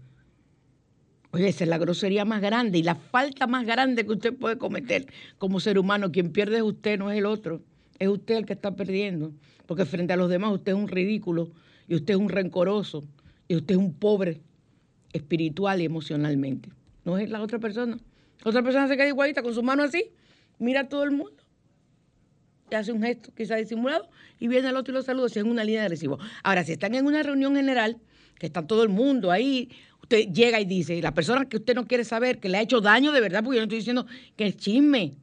Oye, 1.32 1.47
esa 1.47 1.63
es 1.63 1.69
la 1.69 1.78
grosería 1.78 2.26
más 2.26 2.41
grande 2.41 2.80
y 2.80 2.84
la 2.84 2.95
falta 2.95 3.47
más 3.47 3.65
grande 3.65 4.05
que 4.05 4.11
usted 4.11 4.34
puede 4.34 4.57
cometer 4.57 5.07
como 5.38 5.61
ser 5.61 5.80
humano. 5.80 6.11
Quien 6.11 6.34
pierde 6.34 6.57
es 6.57 6.63
usted, 6.63 6.99
no 6.99 7.09
es 7.11 7.17
el 7.17 7.26
otro. 7.26 7.61
Es 7.97 8.09
usted 8.09 8.36
el 8.36 8.45
que 8.45 8.51
está 8.51 8.76
perdiendo. 8.76 9.32
Porque 9.67 9.86
frente 9.86 10.11
a 10.11 10.17
los 10.17 10.30
demás 10.30 10.51
usted 10.51 10.74
es 10.74 10.78
un 10.78 10.89
ridículo 10.89 11.49
y 11.88 11.95
usted 11.95 12.15
es 12.15 12.19
un 12.19 12.28
rencoroso 12.28 13.05
y 13.47 13.55
usted 13.55 13.76
es 13.76 13.80
un 13.80 13.93
pobre 13.93 14.41
espiritual 15.13 15.82
y 15.82 15.86
emocionalmente. 15.86 16.71
No 17.05 17.17
es 17.17 17.30
la 17.30 17.41
otra 17.41 17.57
persona. 17.57 17.97
Otra 18.43 18.61
persona 18.61 18.89
se 18.89 18.97
queda 18.97 19.07
igualita 19.07 19.41
con 19.41 19.53
su 19.53 19.63
mano 19.63 19.82
así, 19.84 20.11
mira 20.59 20.82
a 20.82 20.89
todo 20.89 21.05
el 21.05 21.11
mundo 21.11 21.43
hace 22.76 22.91
un 22.91 23.01
gesto 23.01 23.32
quizá 23.36 23.55
disimulado 23.55 24.09
y 24.39 24.47
viene 24.47 24.69
el 24.69 24.76
otro 24.76 24.93
y 24.93 24.95
lo 24.95 25.03
saluda, 25.03 25.30
si 25.30 25.39
es 25.39 25.45
una 25.45 25.63
línea 25.63 25.84
de 25.84 25.89
recibo. 25.89 26.19
Ahora, 26.43 26.63
si 26.63 26.74
están 26.74 26.95
en 26.95 27.05
una 27.05 27.24
reunión 27.24 27.55
general, 27.55 27.97
que 28.39 28.47
está 28.47 28.65
todo 28.65 28.84
el 28.84 28.89
mundo 28.89 29.32
ahí, 29.32 29.69
usted 30.01 30.28
llega 30.32 30.59
y 30.59 30.65
dice, 30.65 31.01
la 31.01 31.13
persona 31.13 31.45
que 31.45 31.57
usted 31.57 31.76
no 31.76 31.86
quiere 31.86 32.03
saber, 32.03 32.39
que 32.39 32.49
le 32.49 32.57
ha 32.57 32.61
hecho 32.61 32.82
daño 32.82 33.11
de 33.11 33.21
verdad, 33.21 33.43
porque 33.43 33.57
yo 33.57 33.61
no 33.61 33.65
estoy 33.65 33.78
diciendo 33.80 34.05
que 34.36 34.47
es 34.47 34.57
chisme. 34.57 35.13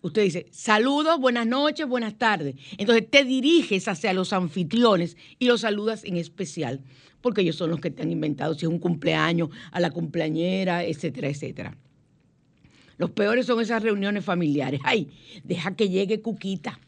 Usted 0.00 0.22
dice, 0.22 0.46
saludos, 0.52 1.18
buenas 1.18 1.46
noches, 1.46 1.86
buenas 1.86 2.16
tardes. 2.16 2.54
Entonces 2.76 3.10
te 3.10 3.24
diriges 3.24 3.88
hacia 3.88 4.12
los 4.12 4.32
anfitriones 4.32 5.16
y 5.40 5.46
los 5.46 5.62
saludas 5.62 6.04
en 6.04 6.16
especial, 6.16 6.80
porque 7.20 7.40
ellos 7.40 7.56
son 7.56 7.70
los 7.70 7.80
que 7.80 7.90
te 7.90 8.02
han 8.02 8.12
inventado, 8.12 8.54
si 8.54 8.64
es 8.64 8.70
un 8.70 8.78
cumpleaños, 8.78 9.50
a 9.72 9.80
la 9.80 9.90
cumpleañera, 9.90 10.84
etcétera, 10.84 11.28
etcétera. 11.28 11.76
Los 12.96 13.10
peores 13.10 13.46
son 13.46 13.60
esas 13.60 13.82
reuniones 13.82 14.24
familiares. 14.24 14.80
Ay, 14.84 15.08
deja 15.44 15.74
que 15.74 15.88
llegue 15.88 16.20
Cuquita. 16.20 16.78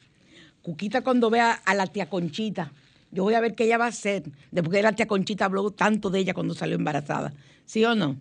Cuquita 0.70 1.02
cuando 1.02 1.30
vea 1.30 1.50
a 1.52 1.74
la 1.74 1.88
tía 1.88 2.08
Conchita, 2.08 2.72
yo 3.10 3.24
voy 3.24 3.34
a 3.34 3.40
ver 3.40 3.56
qué 3.56 3.64
ella 3.64 3.76
va 3.76 3.86
a 3.86 3.88
hacer, 3.88 4.22
después 4.52 4.76
que 4.76 4.82
la 4.82 4.92
tía 4.92 5.08
Conchita 5.08 5.46
habló 5.46 5.72
tanto 5.72 6.10
de 6.10 6.20
ella 6.20 6.32
cuando 6.32 6.54
salió 6.54 6.76
embarazada. 6.76 7.32
¿Sí 7.64 7.84
o 7.84 7.96
no? 7.96 8.16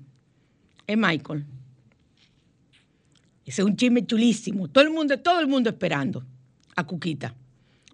Es 0.87 0.97
Michael. 0.97 1.45
Ese 3.45 3.61
es 3.61 3.67
un 3.67 3.75
chisme 3.75 4.03
chulísimo. 4.03 4.67
Todo 4.67 4.83
el 4.83 4.89
mundo, 4.89 5.19
todo 5.19 5.39
el 5.39 5.47
mundo 5.47 5.69
esperando 5.69 6.25
a 6.75 6.87
Cuquita 6.87 7.35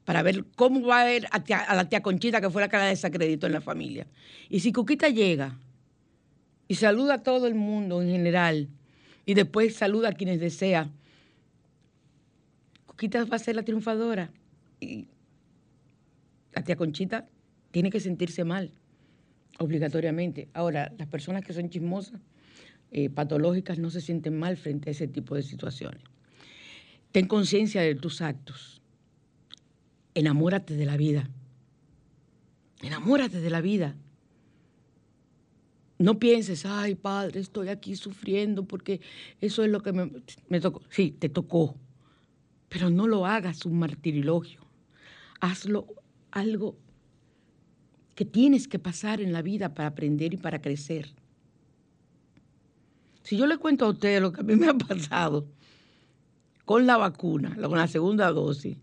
para 0.06 0.24
ver 0.24 0.46
cómo 0.56 0.88
va 0.88 1.02
a 1.02 1.04
ver 1.04 1.28
a, 1.32 1.76
la 1.76 1.90
tía 1.90 2.02
Conchita, 2.02 2.40
que 2.40 2.50
fue 2.50 2.62
la 2.62 2.70
que 2.70 2.78
la 2.78 2.86
desacreditó 2.86 3.48
en 3.48 3.54
la 3.54 3.62
familia. 3.62 4.08
Y 4.48 4.62
si 4.62 4.72
Cuquita 4.72 5.10
llega 5.10 5.60
y 6.70 6.76
saluda 6.76 7.16
a 7.16 7.24
todo 7.24 7.46
el 7.48 7.56
mundo 7.56 8.02
en 8.02 8.10
general, 8.10 8.70
y 9.26 9.34
después 9.34 9.76
saluda 9.76 10.10
a 10.10 10.14
quienes 10.14 10.40
desea, 10.40 10.90
Conchita 12.86 13.26
va 13.26 13.36
a 13.36 13.40
ser 13.40 13.58
la 13.58 13.64
triunfadora. 13.64 14.30
Y 14.86 15.08
la 16.54 16.64
tía 16.64 16.76
Conchita 16.76 17.28
tiene 17.72 17.90
que 17.90 18.00
sentirse 18.00 18.44
mal, 18.44 18.72
obligatoriamente. 19.60 20.48
Ahora, 20.54 20.94
las 20.98 21.08
personas 21.08 21.44
que 21.44 21.54
son 21.54 21.70
chismosas, 21.70 22.22
eh, 22.92 23.10
patológicas, 23.10 23.80
no 23.80 23.90
se 23.90 24.00
sienten 24.00 24.38
mal 24.38 24.56
frente 24.58 24.90
a 24.90 24.92
ese 24.92 25.08
tipo 25.08 25.36
de 25.36 25.44
situaciones. 25.44 26.04
Ten 27.12 27.28
conciencia 27.28 27.82
de 27.82 27.96
tus 27.96 28.22
actos. 28.22 28.82
Enamórate 30.14 30.76
de 30.76 30.86
la 30.86 30.96
vida. 30.96 31.30
Enamórate 32.82 33.42
de 33.42 33.50
la 33.50 33.62
vida. 33.62 33.96
No 35.98 36.20
pienses, 36.20 36.66
ay, 36.66 36.96
padre, 36.96 37.40
estoy 37.40 37.70
aquí 37.70 37.96
sufriendo 37.96 38.66
porque 38.66 39.02
eso 39.42 39.64
es 39.64 39.72
lo 39.72 39.82
que 39.82 39.94
me, 39.94 40.12
me 40.50 40.60
tocó. 40.60 40.82
Sí, 40.90 41.12
te 41.12 41.30
tocó 41.30 41.78
pero 42.76 42.90
no 42.90 43.08
lo 43.08 43.26
hagas 43.26 43.66
un 43.66 43.80
martirilogio. 43.80 44.65
Hazlo 45.40 45.88
algo 46.32 46.78
que 48.16 48.26
tienes 48.26 48.68
que 48.68 48.80
pasar 48.80 49.22
en 49.22 49.34
la 49.34 49.42
vida 49.42 49.74
para 49.74 49.90
aprender 49.90 50.34
y 50.34 50.38
para 50.38 50.62
crecer. 50.62 51.14
Si 53.24 53.38
yo 53.38 53.48
le 53.48 53.58
cuento 53.58 53.86
a 53.86 53.90
ustedes 53.90 54.22
lo 54.22 54.32
que 54.32 54.42
a 54.42 54.44
mí 54.44 54.56
me 54.56 54.68
ha 54.68 54.74
pasado 54.74 55.48
con 56.64 56.86
la 56.86 56.98
vacuna, 56.98 57.56
con 57.56 57.78
la 57.78 57.88
segunda 57.88 58.32
dosis, 58.32 58.78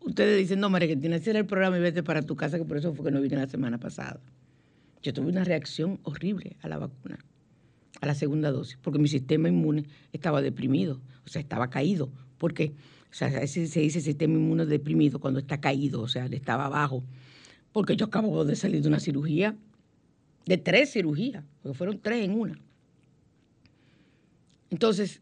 ustedes 0.00 0.38
dicen, 0.38 0.60
no, 0.60 0.70
María, 0.70 0.98
que 0.98 1.14
hacer 1.14 1.36
el 1.36 1.46
programa 1.46 1.76
y 1.76 1.80
vete 1.80 2.02
para 2.02 2.22
tu 2.22 2.36
casa, 2.36 2.58
que 2.58 2.64
por 2.64 2.76
eso 2.76 2.94
fue 2.94 3.04
que 3.04 3.10
no 3.10 3.20
vine 3.20 3.36
la 3.36 3.46
semana 3.46 3.78
pasada. 3.78 4.20
Yo 5.02 5.12
tuve 5.12 5.28
una 5.28 5.44
reacción 5.44 5.98
horrible 6.04 6.56
a 6.62 6.68
la 6.68 6.78
vacuna, 6.78 7.18
a 8.00 8.06
la 8.06 8.14
segunda 8.14 8.50
dosis, 8.50 8.78
porque 8.80 8.98
mi 8.98 9.08
sistema 9.08 9.48
inmune 9.48 9.86
estaba 10.12 10.40
deprimido, 10.42 11.00
o 11.24 11.28
sea, 11.28 11.40
estaba 11.40 11.68
caído. 11.68 12.10
¿Por 12.38 12.54
qué? 12.54 12.72
O 13.10 13.14
sea, 13.14 13.46
se 13.46 13.80
dice 13.80 14.00
sistema 14.00 14.34
inmunodeprimido 14.34 15.18
cuando 15.18 15.40
está 15.40 15.60
caído, 15.60 16.00
o 16.02 16.08
sea, 16.08 16.28
le 16.28 16.36
estaba 16.36 16.66
abajo. 16.66 17.02
Porque 17.72 17.96
yo 17.96 18.06
acabo 18.06 18.44
de 18.44 18.54
salir 18.54 18.82
de 18.82 18.88
una 18.88 19.00
cirugía, 19.00 19.56
de 20.46 20.58
tres 20.58 20.92
cirugías, 20.92 21.44
porque 21.62 21.76
fueron 21.76 21.98
tres 21.98 22.24
en 22.24 22.38
una. 22.38 22.58
Entonces, 24.70 25.20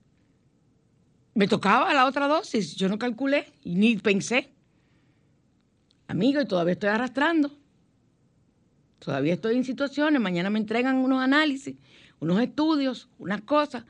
me 1.34 1.48
tocaba 1.48 1.92
la 1.94 2.06
otra 2.06 2.28
dosis, 2.28 2.76
yo 2.76 2.88
no 2.88 2.98
calculé 2.98 3.46
ni 3.64 3.96
pensé. 3.96 4.50
Amigo, 6.06 6.40
y 6.40 6.46
todavía 6.46 6.72
estoy 6.72 6.90
arrastrando. 6.90 7.56
Todavía 8.98 9.34
estoy 9.34 9.56
en 9.56 9.64
situaciones, 9.64 10.20
mañana 10.20 10.50
me 10.50 10.58
entregan 10.58 10.96
unos 10.96 11.22
análisis, 11.22 11.76
unos 12.20 12.40
estudios, 12.40 13.08
unas 13.18 13.42
cosas. 13.42 13.84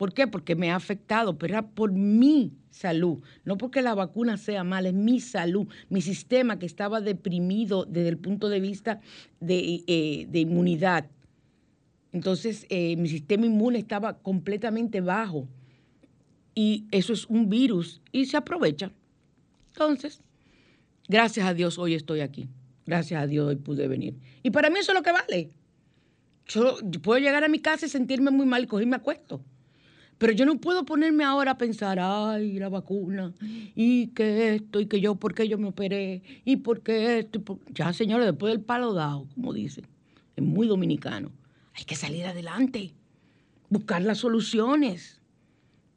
¿Por 0.00 0.14
qué? 0.14 0.26
Porque 0.26 0.56
me 0.56 0.70
ha 0.70 0.76
afectado, 0.76 1.36
pero 1.36 1.52
era 1.52 1.68
por 1.72 1.92
mi 1.92 2.54
salud, 2.70 3.18
no 3.44 3.58
porque 3.58 3.82
la 3.82 3.94
vacuna 3.94 4.38
sea 4.38 4.64
mala, 4.64 4.88
es 4.88 4.94
mi 4.94 5.20
salud, 5.20 5.68
mi 5.90 6.00
sistema 6.00 6.58
que 6.58 6.64
estaba 6.64 7.02
deprimido 7.02 7.84
desde 7.84 8.08
el 8.08 8.16
punto 8.16 8.48
de 8.48 8.60
vista 8.60 9.02
de, 9.40 9.84
eh, 9.86 10.26
inmunidad. 10.32 11.10
Entonces, 12.12 12.64
eh, 12.70 12.96
mi 12.96 13.10
sistema 13.10 13.44
inmune 13.44 13.78
estaba 13.78 14.16
completamente 14.22 15.02
bajo 15.02 15.46
y 16.54 16.86
eso 16.92 17.12
es 17.12 17.26
un 17.26 17.50
virus 17.50 18.00
y 18.10 18.24
se 18.24 18.38
aprovecha. 18.38 18.90
Entonces, 19.74 20.22
gracias 21.10 21.46
a 21.46 21.52
Dios 21.52 21.78
hoy 21.78 21.92
estoy 21.92 22.20
aquí. 22.20 22.48
Gracias 22.86 23.22
a 23.22 23.26
Dios 23.26 23.48
hoy 23.48 23.56
pude 23.56 23.86
venir. 23.86 24.14
Y 24.42 24.50
para 24.50 24.70
mí 24.70 24.78
eso 24.78 24.92
es 24.92 24.96
lo 24.96 25.02
que 25.02 25.12
vale. 25.12 25.50
Yo, 26.46 26.78
puedo 27.02 27.20
llegar 27.20 27.44
a 27.44 27.48
mi 27.48 27.58
casa 27.58 27.84
y 27.84 27.90
sentirme 27.90 28.30
muy 28.30 28.46
mal 28.46 28.64
y 28.64 28.66
cogerme 28.66 28.96
acuesto. 28.96 29.44
Pero 30.20 30.34
yo 30.34 30.44
no 30.44 30.58
puedo 30.58 30.84
ponerme 30.84 31.24
ahora 31.24 31.52
a 31.52 31.56
pensar, 31.56 31.98
ay, 31.98 32.58
la 32.58 32.68
vacuna, 32.68 33.32
y 33.74 34.08
que 34.08 34.54
esto, 34.56 34.78
y 34.78 34.84
que 34.84 35.00
yo, 35.00 35.14
¿por 35.14 35.32
qué 35.32 35.48
yo 35.48 35.56
me 35.56 35.68
operé? 35.68 36.22
Y 36.44 36.56
por 36.56 36.82
qué 36.82 37.20
esto. 37.20 37.42
Ya, 37.70 37.90
señores, 37.94 38.26
después 38.26 38.52
del 38.52 38.60
palo 38.60 38.92
dado, 38.92 39.26
como 39.34 39.54
dicen, 39.54 39.86
es 40.36 40.44
muy 40.44 40.66
dominicano. 40.66 41.32
Hay 41.74 41.84
que 41.84 41.96
salir 41.96 42.26
adelante, 42.26 42.92
buscar 43.70 44.02
las 44.02 44.18
soluciones, 44.18 45.22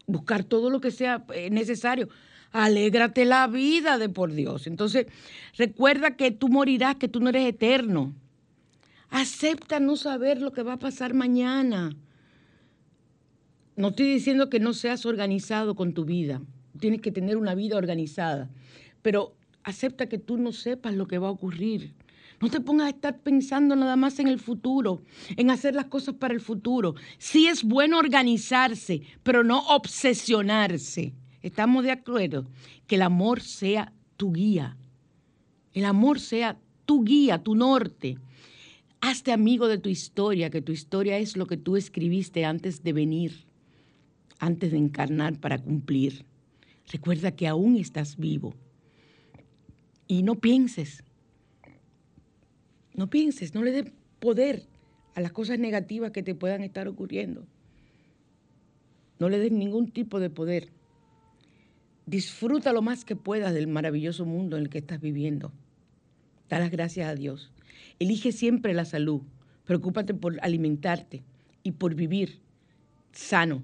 buscar 0.08 0.46
todo 0.46 0.70
lo 0.70 0.80
que 0.80 0.92
sea 0.92 1.26
eh, 1.34 1.50
necesario. 1.50 2.08
Alégrate 2.54 3.26
la 3.26 3.48
vida 3.48 3.98
de 3.98 4.08
por 4.08 4.32
Dios. 4.32 4.68
Entonces, 4.68 5.08
recuerda 5.58 6.16
que 6.16 6.32
tú 6.32 6.48
morirás, 6.48 6.96
que 6.96 7.10
tú 7.10 7.20
no 7.20 7.28
eres 7.28 7.46
eterno. 7.46 8.14
Acepta 9.10 9.82
no 9.82 9.98
saber 9.98 10.40
lo 10.40 10.54
que 10.54 10.64
va 10.64 10.74
a 10.74 10.80
pasar 10.80 11.14
mañana. 11.14 11.94
No 13.76 13.88
estoy 13.88 14.06
diciendo 14.06 14.52
que 14.52 14.60
no 14.60 14.74
seas 14.74 15.04
organizado 15.08 15.76
con 15.76 15.94
tu 15.94 16.06
vida. 16.06 16.42
Tienes 16.80 17.02
que 17.02 17.12
tener 17.12 17.38
una 17.38 17.56
vida 17.56 17.76
organizada. 17.76 18.52
Pero 19.02 19.36
acepta 19.64 20.08
que 20.08 20.20
tú 20.20 20.38
no 20.38 20.52
sepas 20.52 20.94
lo 20.94 21.08
que 21.08 21.18
va 21.18 21.30
a 21.30 21.32
ocurrir. 21.32 21.96
No 22.40 22.50
te 22.50 22.60
pongas 22.60 22.88
a 22.88 22.90
estar 22.92 23.20
pensando 23.22 23.76
nada 23.76 23.96
más 23.96 24.20
en 24.20 24.28
el 24.28 24.40
futuro, 24.40 25.02
en 25.38 25.50
hacer 25.50 25.74
las 25.74 25.86
cosas 25.86 26.16
para 26.16 26.36
el 26.36 26.40
futuro. 26.40 26.94
Sí 27.18 27.48
es 27.48 27.64
bueno 27.64 27.98
organizarse, 27.98 29.02
pero 29.24 29.44
no 29.44 29.66
obsesionarse. 29.68 31.14
Estamos 31.42 31.84
de 31.84 31.92
acuerdo. 31.92 32.46
Que 32.86 32.96
el 32.96 33.02
amor 33.02 33.42
sea 33.42 33.92
tu 34.18 34.34
guía. 34.34 34.78
El 35.74 35.86
amor 35.86 36.20
sea 36.20 36.60
tu 36.86 37.04
guía, 37.04 37.42
tu 37.42 37.56
norte. 37.56 38.20
Hazte 39.02 39.32
amigo 39.32 39.68
de 39.68 39.80
tu 39.80 39.90
historia, 39.90 40.52
que 40.52 40.62
tu 40.62 40.72
historia 40.72 41.18
es 41.18 41.36
lo 41.38 41.48
que 41.48 41.58
tú 41.58 41.76
escribiste 41.76 42.46
antes 42.46 42.84
de 42.84 42.94
venir 42.94 43.53
antes 44.40 44.72
de 44.72 44.78
encarnar 44.78 45.40
para 45.40 45.58
cumplir. 45.58 46.26
Recuerda 46.92 47.36
que 47.36 47.48
aún 47.48 47.78
estás 47.78 48.18
vivo. 48.18 48.54
Y 50.08 50.24
no 50.24 50.36
pienses, 50.36 51.04
no 52.94 53.10
pienses, 53.10 53.56
no 53.56 53.64
le 53.64 53.72
des 53.72 53.92
poder 54.20 54.68
a 55.16 55.22
las 55.22 55.32
cosas 55.32 55.60
negativas 55.60 56.12
que 56.12 56.24
te 56.24 56.36
puedan 56.36 56.62
estar 56.62 56.88
ocurriendo. 56.88 57.46
No 59.20 59.30
le 59.30 59.40
des 59.40 59.52
ningún 59.52 59.92
tipo 59.92 60.20
de 60.20 60.30
poder. 60.30 60.70
Disfruta 62.06 62.74
lo 62.74 62.82
más 62.82 63.06
que 63.06 63.16
puedas 63.16 63.54
del 63.54 63.68
maravilloso 63.68 64.26
mundo 64.26 64.58
en 64.58 64.64
el 64.64 64.70
que 64.70 64.80
estás 64.80 65.00
viviendo. 65.00 65.52
Da 66.50 66.60
las 66.60 66.72
gracias 66.72 67.08
a 67.08 67.16
Dios. 67.16 67.52
Elige 68.00 68.32
siempre 68.32 68.74
la 68.74 68.86
salud. 68.86 69.22
Preocúpate 69.66 70.14
por 70.14 70.38
alimentarte 70.44 71.24
y 71.64 71.72
por 71.72 71.96
vivir 71.96 72.42
sano, 73.14 73.64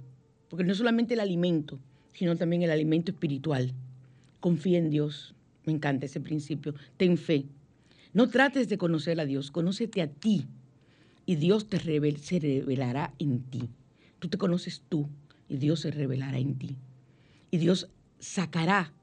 porque 0.50 0.66
no 0.66 0.76
solamente 0.76 1.14
el 1.14 1.20
alimento, 1.20 1.80
sino 2.14 2.36
también 2.36 2.64
el 2.64 2.72
alimento 2.72 3.12
espiritual. 3.12 3.74
Confía 4.40 4.78
en 4.78 4.90
Dios, 4.90 5.36
me 5.66 5.74
encanta 5.74 6.06
ese 6.06 6.20
principio, 6.20 6.74
ten 6.98 7.18
fe. 7.18 7.46
No 8.14 8.30
trates 8.30 8.68
de 8.70 8.78
conocer 8.78 9.20
a 9.20 9.26
Dios, 9.26 9.52
conócete 9.52 10.02
a 10.02 10.08
ti 10.08 10.48
y 11.26 11.36
Dios 11.36 11.70
te 11.70 11.78
se 12.18 12.40
revelará 12.40 13.14
en 13.20 13.42
ti. 13.44 13.70
Tú 14.18 14.30
te 14.30 14.38
conoces 14.38 14.82
tú 14.90 15.08
y 15.48 15.58
Dios 15.58 15.82
se 15.82 15.92
revelará 15.92 16.40
en 16.40 16.56
ti. 16.56 16.76
Y 17.52 17.58
Dios 17.58 17.88
sacará, 18.20 18.94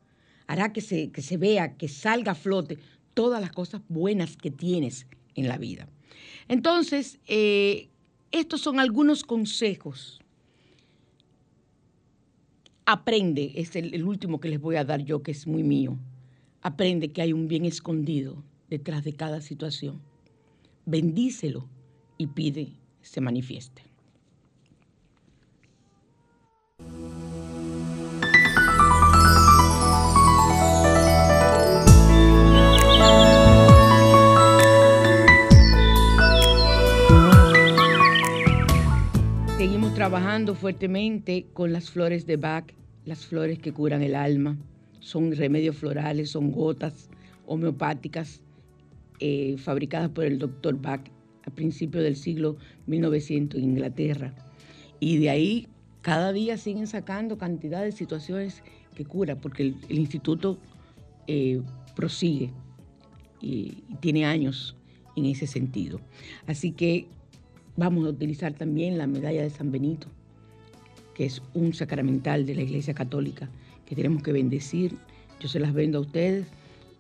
hará 0.47 0.73
que 0.73 0.81
se, 0.81 1.11
que 1.11 1.23
se 1.23 1.37
vea, 1.37 1.77
que 1.77 1.89
salga 1.89 2.33
a 2.33 2.35
flote 2.35 2.79
todas 3.15 3.41
las 3.41 3.53
cosas 3.53 3.81
buenas 3.89 4.37
que 4.37 4.51
tienes 4.51 5.07
en 5.35 5.49
la 5.49 5.57
vida. 5.57 5.89
Entonces, 6.49 7.19
eh, 7.27 7.89
estos 8.33 8.61
son 8.61 8.81
algunos 8.81 9.25
consejos. 9.25 10.21
Aprende, 12.89 13.51
es 13.57 13.75
el, 13.75 14.05
último 14.05 14.39
que 14.39 14.49
les 14.49 14.61
voy 14.61 14.77
a 14.77 14.85
dar 14.85 15.03
yo, 15.03 15.21
que 15.25 15.33
es 15.33 15.49
muy 15.49 15.65
mío. 15.65 15.99
Aprende 16.63 17.11
que 17.11 17.21
hay 17.21 17.33
un 17.33 17.49
bien 17.49 17.65
escondido 17.65 18.45
detrás 18.71 19.03
de 19.03 19.13
cada 19.13 19.41
situación. 19.41 20.01
Bendícelo 20.85 21.69
y 22.17 22.29
pide 22.29 22.75
se 23.03 23.21
manifieste. 23.21 23.86
Trabajando 40.09 40.55
fuertemente 40.55 41.47
con 41.53 41.73
las 41.73 41.91
flores 41.91 42.27
de 42.27 42.37
Bach, 42.37 42.73
las 43.05 43.27
flores 43.27 43.59
que 43.59 43.73
curan 43.73 44.03
el 44.03 44.15
alma. 44.15 44.57
Son 45.01 45.35
remedios 45.35 45.79
florales, 45.79 46.31
son 46.31 46.53
gotas 46.53 47.09
homeopáticas 47.45 48.41
eh, 49.19 49.57
fabricadas 49.59 50.11
por 50.11 50.23
el 50.23 50.39
doctor 50.39 50.81
Bach 50.81 51.01
a 51.45 51.51
principios 51.51 52.05
del 52.05 52.15
siglo 52.15 52.57
1900 52.87 53.59
en 53.59 53.65
Inglaterra. 53.71 54.33
Y 55.01 55.17
de 55.17 55.29
ahí 55.29 55.67
cada 56.03 56.33
día 56.33 56.57
siguen 56.57 56.87
sacando 56.87 57.37
cantidad 57.37 57.83
de 57.83 57.91
situaciones 57.91 58.63
que 58.95 59.05
cura, 59.05 59.35
porque 59.35 59.75
el, 59.89 59.99
instituto 59.99 60.57
eh, 61.27 61.61
prosigue 61.97 62.53
y 63.41 63.83
tiene 63.99 64.25
años 64.25 64.77
en 65.17 65.27
ese 65.27 65.49
sentido. 65.49 66.01
Así 66.47 66.71
que 66.71 67.09
Vamos 67.79 68.07
a 68.07 68.11
utilizar 68.11 68.55
también 68.55 68.97
la 68.97 69.07
medalla 69.07 69.43
de 69.43 69.51
San 69.51 69.71
Benito, 69.71 70.07
que 71.15 71.27
es 71.27 71.43
un 71.53 71.75
sacramental 71.75 72.47
de 72.47 72.55
la 72.55 72.63
Iglesia 72.63 72.95
Católica 72.95 73.51
que 73.85 73.95
tenemos 73.95 74.23
que 74.23 74.33
bendecir. 74.33 74.97
Yo 75.41 75.49
se 75.49 75.61
las 75.61 75.75
vendo 75.75 75.99
a 75.99 76.01
ustedes, 76.01 76.47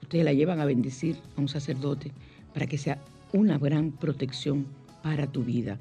ustedes 0.03 0.27
la 0.27 0.35
llevan 0.35 0.61
a 0.61 0.66
bendecir 0.66 1.16
a 1.37 1.41
un 1.41 1.49
sacerdote 1.49 2.12
para 2.53 2.66
que 2.66 2.77
sea 2.77 2.99
una 3.33 3.57
gran 3.57 3.91
protección 3.91 4.66
para 5.03 5.27
tu 5.27 5.43
vida, 5.43 5.79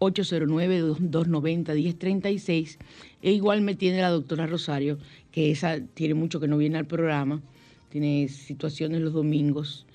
809-290-1036. 0.00 2.78
E 3.22 3.32
igual 3.32 3.60
me 3.60 3.74
tiene 3.74 4.00
la 4.00 4.08
doctora 4.10 4.46
Rosario, 4.46 4.98
que 5.30 5.50
esa 5.50 5.80
tiene 5.80 6.14
mucho 6.14 6.40
que 6.40 6.48
no 6.48 6.56
viene 6.56 6.78
al 6.78 6.86
programa, 6.86 7.42
tiene 7.90 8.28
situaciones 8.28 9.00
los 9.00 9.12
domingos, 9.12 9.86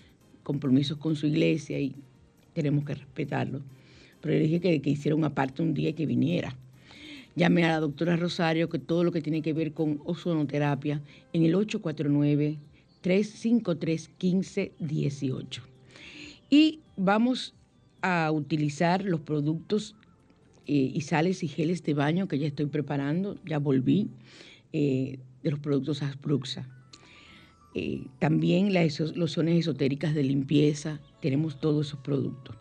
compromisos 0.44 0.98
con 0.98 1.16
su 1.16 1.28
iglesia 1.28 1.80
y 1.80 1.96
tenemos 2.54 2.86
que 2.86 2.96
respetarlo. 2.96 3.62
Pero 4.22 4.36
le 4.36 4.42
dije 4.42 4.62
que, 4.62 4.82
que 4.82 4.92
hiciera 4.92 5.16
una 5.16 5.34
parte 5.34 5.62
un 5.62 5.74
día 5.74 5.90
y 5.90 5.94
que 5.94 6.06
viniera. 6.06 6.56
Llame 7.36 7.66
a 7.66 7.70
la 7.70 7.80
doctora 7.82 8.16
Rosario, 8.16 8.70
que 8.70 8.80
todo 8.80 9.04
lo 9.04 9.12
que 9.12 9.22
tiene 9.22 9.42
que 9.42 9.52
ver 9.52 9.74
con 9.74 10.00
ozonoterapia, 10.06 11.02
en 11.34 11.44
el 11.44 11.56
849 11.56 12.58
353 13.06 14.10
1518. 14.20 15.62
Y 16.50 16.80
vamos 16.98 17.54
a 18.02 18.32
utilizar 18.32 19.06
los 19.06 19.20
productos 19.20 19.96
eh, 20.66 20.92
y 20.92 21.02
sales 21.02 21.44
y 21.44 21.48
geles 21.48 21.84
de 21.84 21.94
baño 21.94 22.28
que 22.28 22.40
ya 22.40 22.48
estoy 22.48 22.66
preparando, 22.66 23.38
ya 23.46 23.60
volví, 23.60 24.10
eh, 24.74 25.20
de 25.44 25.52
los 25.52 25.60
productos 25.60 26.02
Aspruxa. 26.02 26.68
Eh, 27.76 28.08
también 28.18 28.74
las 28.74 29.00
lociones 29.16 29.60
esotéricas 29.60 30.16
de 30.16 30.24
limpieza, 30.24 31.00
tenemos 31.22 31.60
todos 31.60 31.86
esos 31.86 32.00
productos. 32.00 32.56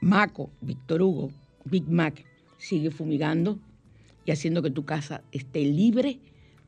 Maco, 0.00 0.50
Víctor 0.60 1.02
Hugo, 1.02 1.30
Big 1.66 1.88
Mac, 1.88 2.24
sigue 2.58 2.90
fumigando 2.90 3.60
y 4.24 4.32
haciendo 4.32 4.60
que 4.60 4.72
tu 4.72 4.84
casa 4.84 5.22
esté 5.30 5.64
libre 5.64 6.18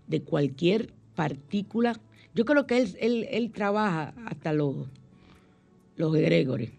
de 0.07 0.23
cualquier 0.23 0.93
partícula 1.17 2.01
yo 2.35 2.45
creo 2.45 2.67
que 2.67 2.79
él, 2.79 3.27
él, 3.31 3.51
trabaja 3.53 4.15
hasta 4.27 4.53
los, 4.53 4.89
los 5.97 6.17
egregores. 6.17 6.71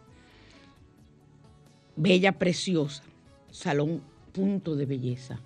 bella, 1.96 2.34
preciosa, 2.34 3.04
salón 3.52 4.02
punto 4.32 4.76
de 4.76 4.86
belleza. 4.86 5.40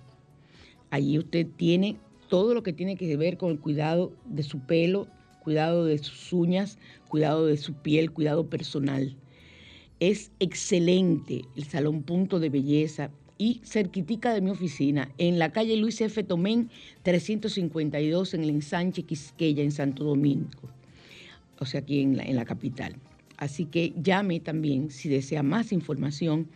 Allí 0.90 1.18
usted 1.18 1.46
tiene 1.56 1.96
todo 2.28 2.54
lo 2.54 2.62
que 2.62 2.72
tiene 2.72 2.96
que 2.96 3.16
ver 3.16 3.36
con 3.36 3.52
el 3.52 3.60
cuidado 3.60 4.12
de 4.26 4.42
su 4.42 4.60
pelo, 4.60 5.06
cuidado 5.42 5.84
de 5.84 5.98
sus 5.98 6.32
uñas, 6.32 6.78
cuidado 7.08 7.46
de 7.46 7.56
su 7.56 7.74
piel, 7.74 8.10
cuidado 8.10 8.48
personal. 8.48 9.16
Es 10.00 10.32
excelente 10.40 11.42
el 11.56 11.64
salón 11.64 12.02
punto 12.02 12.40
de 12.40 12.50
belleza 12.50 13.10
y 13.38 13.60
cerquitica 13.64 14.34
de 14.34 14.42
mi 14.42 14.50
oficina, 14.50 15.10
en 15.16 15.38
la 15.38 15.50
calle 15.50 15.76
Luis 15.76 16.00
F. 16.00 16.22
Tomén, 16.24 16.68
352, 17.04 18.34
en 18.34 18.42
el 18.42 18.50
ensanche 18.50 19.02
Quisqueya, 19.02 19.62
en 19.62 19.72
Santo 19.72 20.04
Domingo, 20.04 20.68
o 21.58 21.64
sea, 21.64 21.80
aquí 21.80 22.00
en 22.00 22.18
la, 22.18 22.24
en 22.24 22.36
la 22.36 22.44
capital. 22.44 22.96
Así 23.40 23.64
que 23.64 23.92
llame 24.00 24.38
también 24.38 24.90
si 24.90 25.08
desea 25.08 25.42
más 25.42 25.72
información 25.72 26.46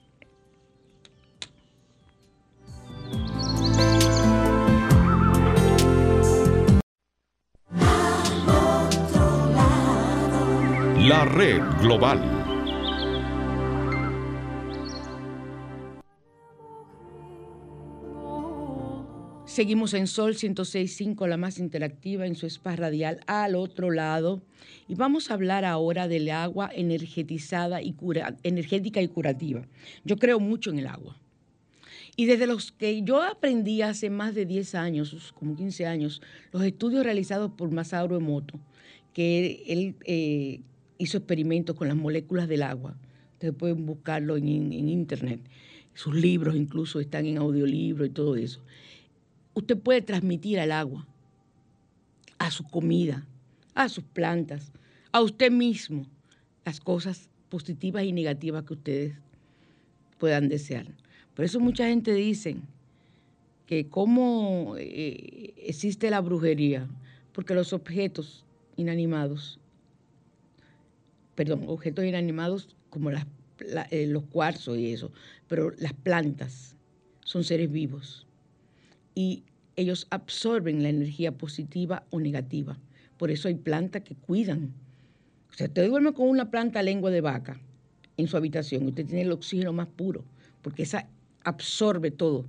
La 11.08 11.24
red 11.24 11.62
global. 11.82 12.20
Seguimos 19.46 19.94
en 19.94 20.08
Sol 20.08 20.34
106.5, 20.34 21.28
la 21.28 21.38
más 21.38 21.60
interactiva 21.60 22.26
en 22.26 22.34
su 22.36 22.48
spa 22.48 22.76
radial 22.76 23.20
al 23.28 23.54
otro 23.54 23.92
lado. 23.92 24.42
Y 24.88 24.96
vamos 24.96 25.30
a 25.30 25.36
hablar 25.36 25.64
ahora 25.64 26.08
del 26.08 26.28
agua 26.32 26.72
energetizada 26.74 27.84
y 27.84 27.94
cura, 27.94 28.36
energética 28.42 29.00
y 29.00 29.08
curativa. 29.08 29.68
Yo 30.06 30.18
creo 30.18 30.40
mucho 30.40 30.72
en 30.72 30.80
el 30.80 30.88
agua. 30.88 31.20
Y 32.16 32.26
desde 32.26 32.48
los 32.48 32.72
que 32.72 33.04
yo 33.04 33.22
aprendí 33.22 33.84
hace 33.84 34.10
más 34.10 34.34
de 34.34 34.48
10 34.48 34.74
años, 34.74 35.34
como 35.38 35.56
15 35.56 35.86
años, 35.86 36.24
los 36.52 36.64
estudios 36.64 37.04
realizados 37.04 37.52
por 37.52 37.70
Masaru 37.70 38.16
Emoto, 38.16 38.60
que 39.14 39.64
él 39.68 39.96
eh, 40.06 40.62
hizo 40.98 41.18
experimentos 41.18 41.76
con 41.76 41.88
las 41.88 41.98
moléculas 41.98 42.48
del 42.48 42.64
agua. 42.64 42.96
Ustedes 43.34 43.54
pueden 43.54 43.86
buscarlo 43.86 44.38
en, 44.38 44.48
internet. 44.72 45.42
Sus 45.94 46.16
libros 46.16 46.56
incluso 46.56 47.00
están 47.00 47.26
en 47.26 47.38
audiolibro 47.38 48.06
y 48.06 48.10
todo 48.10 48.36
eso. 48.36 48.62
Usted 49.54 49.78
puede 49.78 50.02
transmitir 50.02 50.60
al 50.60 50.72
agua, 50.72 51.06
a 52.38 52.52
su 52.52 52.64
comida, 52.64 53.26
a 53.74 53.90
sus 53.90 54.04
plantas, 54.04 54.72
a 55.12 55.22
usted 55.22 55.52
mismo, 55.52 56.06
las 56.66 56.80
cosas 56.80 57.30
positivas 57.50 58.04
y 58.04 58.12
negativas 58.12 58.64
que 58.64 58.74
ustedes 58.74 59.16
puedan 60.18 60.50
desear. 60.50 60.88
Por 61.36 61.46
eso 61.46 61.60
mucha 61.60 61.88
gente 61.88 62.14
dice 62.14 62.58
que 63.66 63.88
cómo 63.88 64.76
eh, 64.78 65.54
existe 65.58 66.10
la 66.10 66.22
brujería, 66.22 66.88
porque 67.34 67.54
los 67.54 67.74
objetos 67.74 68.46
inanimados, 68.78 69.60
perdón, 71.36 71.66
objetos 71.68 72.06
inanimados 72.06 72.76
como 72.90 73.12
eh, 73.12 74.08
los 74.08 74.24
cuarzos 74.24 74.78
y 74.78 74.92
eso, 74.92 75.12
pero 75.48 75.72
las 75.78 75.94
plantas 75.94 76.76
son 77.24 77.44
seres 77.44 77.72
vivos 77.72 78.26
y 79.14 79.44
ellos 79.76 80.08
absorben 80.10 80.84
la 80.84 80.90
energía 80.90 81.38
positiva 81.38 82.06
o 82.10 82.20
negativa. 82.20 82.78
Por 83.18 83.32
eso 83.32 83.48
hay 83.48 83.56
plantas 83.56 84.04
que 84.04 84.16
cuidan. 84.16 84.74
O 85.52 85.54
sea, 85.54 85.68
usted 85.68 85.88
duerme 85.88 86.14
con 86.14 86.28
una 86.30 86.50
planta 86.50 86.82
lengua 86.84 87.12
de 87.12 87.22
vaca 87.22 87.60
en 88.18 88.28
su 88.28 88.38
habitación, 88.38 88.88
usted 88.88 89.06
tiene 89.06 89.24
el 89.24 89.32
oxígeno 89.32 89.74
más 89.74 89.88
puro, 89.88 90.24
porque 90.62 90.84
esa 90.84 91.08
absorbe 91.44 92.12
todo 92.12 92.46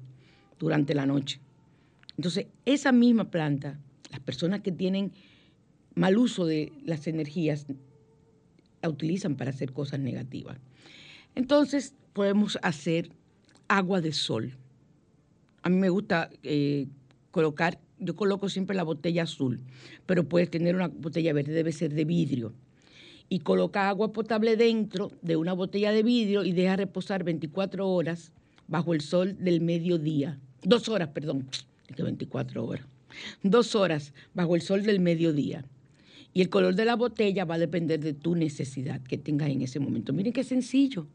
durante 0.59 0.95
la 0.95 1.07
noche. 1.07 1.41
Entonces, 2.17 2.47
esa 2.65 2.93
misma 2.93 3.31
planta, 3.31 3.79
las 4.11 4.21
personas 4.21 4.61
que 4.61 4.73
tienen 4.73 5.13
mal 5.95 6.17
uso 6.17 6.47
de 6.47 6.73
las 6.85 7.07
energías, 7.07 7.67
la 8.83 8.89
utilizan 8.89 9.37
para 9.37 9.51
hacer 9.51 9.73
cosas 9.73 10.01
negativas. 10.01 10.59
Entonces, 11.35 11.95
podemos 12.13 12.59
hacer 12.63 13.11
agua 13.69 14.01
de 14.01 14.13
sol. 14.13 14.57
A 15.63 15.69
mí 15.69 15.77
me 15.77 15.91
gusta 15.91 16.31
eh, 16.43 16.87
colocar, 17.31 17.79
yo 17.99 18.17
coloco 18.17 18.49
siempre 18.49 18.77
la 18.77 18.85
botella 18.85 19.25
azul, 19.25 19.61
pero 20.07 20.29
puedes 20.29 20.51
tener 20.51 20.75
una 20.75 20.89
botella 20.89 21.33
verde, 21.33 21.53
debe 21.53 21.73
ser 21.73 21.93
de 21.93 22.05
vidrio. 22.05 22.53
Y 23.29 23.41
coloca 23.41 23.89
agua 23.89 24.13
potable 24.13 24.57
dentro 24.57 25.11
de 25.21 25.37
una 25.37 25.53
botella 25.53 25.91
de 25.91 26.03
vidrio 26.05 26.45
y 26.45 26.53
deja 26.53 26.77
reposar 26.77 27.25
24 27.25 27.89
horas 27.89 28.33
bajo 28.69 28.95
el 28.95 29.01
sol 29.01 29.37
del 29.41 29.61
mediodía. 29.61 30.39
Dos 30.63 30.89
horas, 30.89 31.09
perdón, 31.09 31.49
de 31.95 32.03
24 32.03 32.65
horas. 32.65 32.87
Dos 33.43 33.75
horas 33.75 34.15
bajo 34.33 34.55
el 34.55 34.63
sol 34.63 34.85
del 34.85 35.01
mediodía. 35.01 35.65
Y 36.37 36.43
el 36.43 36.51
color 36.51 36.75
de 36.75 36.85
la 36.85 36.97
botella 36.97 37.47
va 37.47 37.55
a 37.55 37.59
depender 37.59 37.99
de 37.99 38.13
tu 38.13 38.35
necesidad 38.35 39.01
que 39.01 39.17
tengas 39.17 39.49
en 39.49 39.63
ese 39.63 39.81
momento. 39.81 40.13
Miren 40.13 40.35
qué 40.35 40.45
sencillo. 40.45 41.07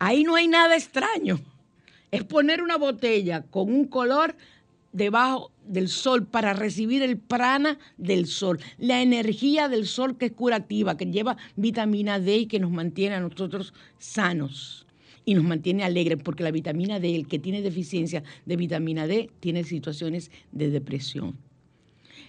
Ahí 0.00 0.24
no 0.24 0.34
hay 0.34 0.48
nada 0.48 0.74
extraño. 0.74 1.38
Es 2.10 2.24
poner 2.24 2.60
una 2.60 2.76
botella 2.76 3.42
con 3.42 3.72
un 3.72 3.84
color 3.84 4.34
debajo 4.92 5.52
del 5.64 5.88
sol 5.88 6.26
para 6.26 6.54
recibir 6.54 7.04
el 7.04 7.18
prana 7.18 7.78
del 7.98 8.26
sol, 8.26 8.58
la 8.78 9.00
energía 9.00 9.68
del 9.68 9.86
sol 9.86 10.18
que 10.18 10.26
es 10.26 10.32
curativa, 10.32 10.96
que 10.96 11.06
lleva 11.06 11.36
vitamina 11.54 12.18
D 12.18 12.38
y 12.38 12.46
que 12.46 12.58
nos 12.58 12.72
mantiene 12.72 13.14
a 13.14 13.20
nosotros 13.20 13.72
sanos 13.98 14.88
y 15.24 15.34
nos 15.34 15.44
mantiene 15.44 15.84
alegres, 15.84 16.18
porque 16.20 16.42
la 16.42 16.50
vitamina 16.50 16.98
D, 16.98 17.14
el 17.14 17.28
que 17.28 17.38
tiene 17.38 17.62
deficiencia 17.62 18.24
de 18.44 18.56
vitamina 18.56 19.06
D, 19.06 19.30
tiene 19.38 19.62
situaciones 19.62 20.32
de 20.50 20.70
depresión. 20.70 21.38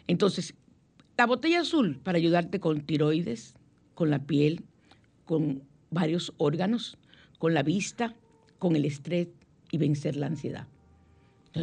Entonces, 0.05 0.55
la 1.19 1.25
botella 1.25 1.59
azul 1.59 1.99
para 2.01 2.17
ayudarte 2.17 2.61
con 2.61 2.79
tiroides, 2.79 3.53
con 3.93 4.09
la 4.09 4.19
piel, 4.19 4.63
con 5.25 5.63
varios 5.91 6.31
órganos, 6.37 6.97
con 7.39 7.53
la 7.53 7.61
vista, 7.61 8.15
con 8.57 8.77
el 8.77 8.85
estrés 8.85 9.27
y 9.69 9.77
vencer 9.79 10.15
la 10.15 10.27
ansiedad. 10.27 10.67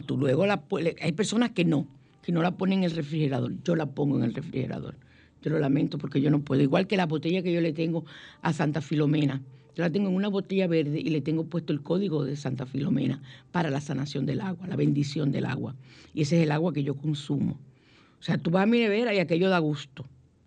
Tú 0.05 0.19
luego 0.19 0.45
la 0.45 0.63
hay 1.01 1.13
personas 1.13 1.53
que 1.53 1.65
no, 1.65 1.87
que 2.21 2.33
no 2.33 2.43
la 2.43 2.59
ponen 2.59 2.81
en 2.81 2.85
el 2.85 2.91
refrigerador. 2.91 3.55
Yo 3.65 3.77
la 3.77 3.87
pongo 3.87 4.19
en 4.19 4.25
el 4.25 4.35
refrigerador. 4.35 4.97
Yo 5.41 5.51
lo 5.51 5.59
lamento 5.59 5.97
porque 5.97 6.21
yo 6.21 6.31
no 6.31 6.43
puedo. 6.43 6.61
Igual 6.61 6.87
que 6.87 6.99
la 6.99 7.07
botella 7.07 7.43
que 7.43 7.51
yo 7.51 7.63
le 7.63 7.73
tengo 7.73 8.05
a 8.43 8.53
Santa 8.53 8.83
Filomena. 8.83 9.41
Yo 9.75 9.83
la 9.85 9.89
tengo 9.89 10.11
en 10.11 10.17
una 10.17 10.29
botella 10.29 10.67
verde 10.67 11.01
y 11.01 11.09
le 11.09 11.23
tengo 11.23 11.45
puesto 11.45 11.73
el 11.73 11.81
código 11.81 12.27
de 12.27 12.37
Santa 12.37 12.67
Filomena 12.67 13.23
para 13.53 13.71
la 13.71 13.81
sanación 13.81 14.27
del 14.27 14.43
agua, 14.43 14.67
la 14.67 14.77
bendición 14.77 15.33
del 15.33 15.47
agua. 15.47 15.75
Y 16.13 16.21
ese 16.21 16.37
es 16.37 16.43
el 16.43 16.53
agua 16.53 16.75
que 16.75 16.83
yo 16.83 16.95
consumo. 16.95 17.59
O 18.21 18.23
sea, 18.23 18.39
tú 18.39 18.51
vas 18.51 18.65
a 18.65 18.67
mi 18.67 18.79
nevera 18.79 19.15
y 19.15 19.19
aquello 19.19 19.49
da 19.49 19.59
gusto. 19.59 20.05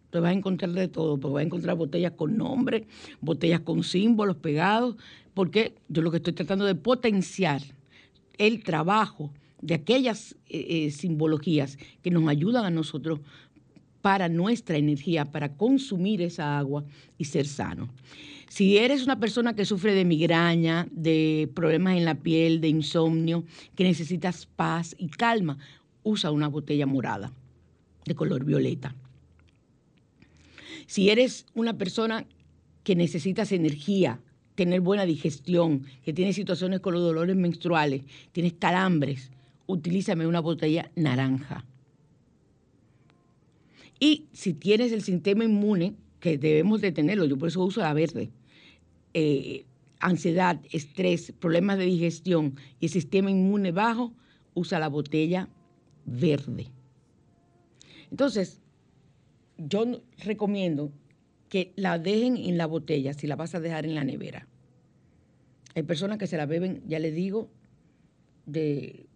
Te 0.10 0.20
vas 0.20 0.32
a 0.32 0.34
encontrar 0.34 0.72
de 0.72 0.88
todo, 0.88 1.20
porque 1.20 1.34
vas 1.34 1.42
a 1.42 1.46
encontrar 1.46 1.76
botellas 1.76 2.14
con 2.14 2.36
nombre, 2.36 2.88
botellas 3.22 3.62
con 3.62 3.84
símbolos 3.84 4.38
pegados, 4.38 4.96
porque 5.34 5.76
yo 5.88 6.02
lo 6.02 6.12
que 6.12 6.18
estoy 6.18 6.34
tratando 6.34 6.66
de 6.66 6.76
potenciar 6.76 7.62
el 8.38 8.64
trabajo 8.64 9.32
de 9.62 9.76
aquellas 9.76 10.36
eh, 10.48 10.86
eh, 10.88 10.92
simbologías 10.92 11.78
que 12.02 12.10
nos 12.10 12.28
ayudan 12.28 12.66
a 12.66 12.70
nosotros 12.70 13.20
para 14.02 14.30
nuestra 14.30 14.78
energía, 14.78 15.26
para 15.26 15.56
consumir 15.56 16.22
esa 16.22 16.58
agua 16.58 16.86
y 17.18 17.26
ser 17.26 17.46
sano. 17.46 17.90
Si 18.48 18.78
eres 18.78 19.04
una 19.04 19.20
persona 19.20 19.54
que 19.54 19.66
sufre 19.66 19.94
de 19.94 20.06
migraña, 20.06 20.88
de 20.92 21.52
problemas 21.54 21.98
en 21.98 22.06
la 22.06 22.16
piel, 22.16 22.62
de 22.62 22.70
insomnio, 22.70 23.44
que 23.76 23.84
necesitas 23.84 24.48
paz 24.48 24.96
y 24.98 25.10
calma, 25.10 25.60
usa 26.02 26.32
una 26.32 26.48
botella 26.48 26.88
morada 26.88 27.32
de 28.10 28.16
color 28.16 28.44
violeta. 28.44 28.96
Si 30.88 31.10
eres 31.10 31.46
una 31.54 31.78
persona 31.78 32.26
que 32.84 32.96
necesitas 32.96 33.52
energía, 33.52 34.20
tener 34.56 34.82
buena 34.82 35.06
digestión, 35.06 35.86
que 36.04 36.12
tienes 36.12 36.36
situaciones 36.36 36.80
con 36.82 36.94
los 36.94 37.04
dolores 37.04 37.36
menstruales, 37.36 38.02
tienes 38.32 38.54
calambres, 38.54 39.32
utilízame 39.68 40.28
una 40.28 40.40
botella 40.40 40.92
naranja. 40.96 41.64
Y 44.00 44.26
si 44.34 44.54
tienes 44.54 44.92
el 44.92 45.04
sistema 45.04 45.44
inmune, 45.44 45.94
que 46.20 46.38
debemos 46.38 46.82
de 46.82 46.92
tenerlo, 46.92 47.26
yo 47.26 47.38
por 47.38 47.50
eso 47.50 47.64
uso 47.64 47.82
la 47.82 47.94
verde, 47.94 48.32
eh, 49.14 49.66
ansiedad, 50.00 50.60
estrés, 50.72 51.32
problemas 51.40 51.78
de 51.78 51.86
digestión 51.86 52.56
y 52.80 52.88
el 52.88 52.92
sistema 52.92 53.30
inmune 53.30 53.72
bajo, 53.72 54.12
usa 54.56 54.80
la 54.80 54.90
botella 54.90 55.48
verde. 56.06 56.72
Entonces, 58.12 58.62
yo 59.58 60.02
recomiendo 60.24 60.92
que 61.50 61.74
la 61.76 62.00
dejen 62.00 62.38
en 62.38 62.58
la 62.58 62.66
botella 62.66 63.14
si 63.14 63.28
la 63.28 63.36
vas 63.36 63.56
a 63.56 63.60
dejar 63.60 63.86
en 63.86 63.96
la 63.96 64.04
nevera. 64.04 64.48
Hay 65.76 65.84
personas 65.84 66.18
que 66.18 66.28
se 66.28 66.38
la 66.38 66.46
beben, 66.46 66.82
ya 66.88 67.00
les 67.00 67.14
digo, 67.14 67.50
de, 68.46 69.08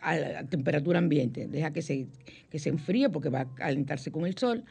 a, 0.00 0.44
temperatura 0.44 0.98
ambiente. 0.98 1.48
Deja 1.48 1.72
que 1.72 1.82
se, 1.82 2.06
que 2.50 2.58
se 2.58 2.68
enfríe 2.68 3.08
porque 3.10 3.28
va 3.28 3.40
a 3.40 3.54
calentarse 3.54 4.10
con 4.10 4.26
el 4.26 4.36
sol 4.36 4.64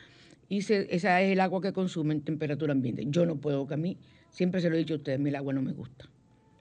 y 0.50 0.58
esa 0.58 1.22
es 1.22 1.32
el 1.32 1.40
agua 1.40 1.62
que 1.62 1.74
consume 1.74 2.16
en 2.16 2.22
temperatura 2.22 2.74
ambiente. 2.74 3.06
Yo 3.08 3.26
no 3.26 3.36
puedo, 3.36 3.68
que 3.68 3.76
a 3.76 3.78
mí, 3.78 3.98
siempre 4.32 4.62
se 4.62 4.70
lo 4.70 4.76
he 4.76 4.80
dicho 4.80 4.96
a 4.96 4.98
ustedes, 4.98 5.20
el 5.20 5.36
agua 5.36 5.54
no 5.54 5.62
me 5.62 5.74
gusta, 5.74 6.10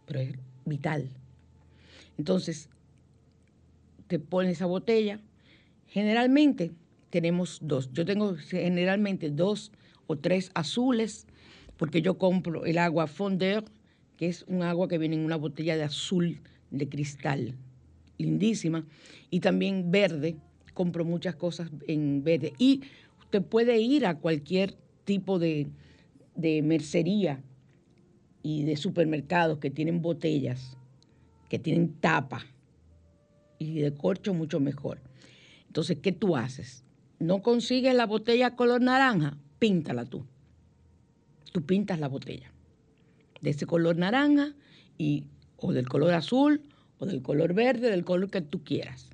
pero 0.06 0.20
es 0.20 0.34
vital. 0.66 1.08
Entonces, 2.18 2.68
te 4.06 4.18
pones 4.18 4.52
esa 4.52 4.66
botella. 4.66 5.20
Generalmente 5.88 6.72
tenemos 7.10 7.58
dos. 7.62 7.90
Yo 7.92 8.04
tengo 8.04 8.36
generalmente 8.36 9.30
dos 9.30 9.72
o 10.06 10.16
tres 10.16 10.50
azules, 10.54 11.26
porque 11.76 12.02
yo 12.02 12.18
compro 12.18 12.64
el 12.64 12.78
agua 12.78 13.06
Fondeur, 13.06 13.64
que 14.16 14.28
es 14.28 14.44
un 14.48 14.62
agua 14.62 14.88
que 14.88 14.98
viene 14.98 15.16
en 15.16 15.24
una 15.24 15.36
botella 15.36 15.76
de 15.76 15.84
azul 15.84 16.40
de 16.70 16.88
cristal, 16.88 17.54
lindísima, 18.18 18.84
y 19.30 19.40
también 19.40 19.90
verde. 19.90 20.36
Compro 20.74 21.04
muchas 21.04 21.34
cosas 21.34 21.70
en 21.88 22.22
verde. 22.22 22.52
Y 22.58 22.82
Usted 23.28 23.42
puede 23.42 23.78
ir 23.78 24.06
a 24.06 24.14
cualquier 24.14 24.74
tipo 25.04 25.38
de, 25.38 25.68
mercería 26.34 27.42
y 28.42 28.64
de 28.64 28.78
supermercados 28.78 29.58
que 29.58 29.68
tienen 29.68 30.00
botellas, 30.00 30.78
que 31.50 31.58
tienen 31.58 31.92
tapa 32.00 32.46
y 33.58 33.80
de 33.80 33.92
corcho 33.92 34.32
mucho 34.32 34.60
mejor. 34.60 34.98
Entonces, 35.68 35.98
¿qué 36.02 36.12
tú 36.12 36.36
haces? 36.36 36.84
¿No 37.18 37.42
consigues 37.42 37.94
la 37.94 38.06
botella 38.06 38.56
color 38.56 38.80
naranja? 38.80 39.38
Píntala 39.58 40.04
tú. 40.04 40.26
Tú 41.52 41.64
pintas 41.64 41.98
la 41.98 42.08
botella 42.08 42.52
de 43.40 43.50
ese 43.50 43.66
color 43.66 43.96
naranja 43.96 44.54
y, 44.96 45.24
o 45.56 45.72
del 45.72 45.88
color 45.88 46.14
azul 46.14 46.62
o 46.98 47.06
del 47.06 47.22
color 47.22 47.54
verde, 47.54 47.90
del 47.90 48.04
color 48.04 48.30
que 48.30 48.40
tú 48.40 48.64
quieras. 48.64 49.10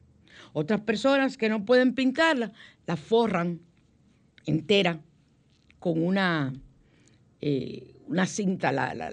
Otras 0.53 0.81
personas 0.81 1.37
que 1.37 1.49
no 1.49 1.65
pueden 1.65 1.95
pintarla, 1.95 2.53
la 2.87 2.97
forran 2.97 3.61
entera 4.47 5.01
con 5.79 6.03
una, 6.03 6.53
eh, 7.41 7.95
una 8.07 8.27
cinta 8.27 8.73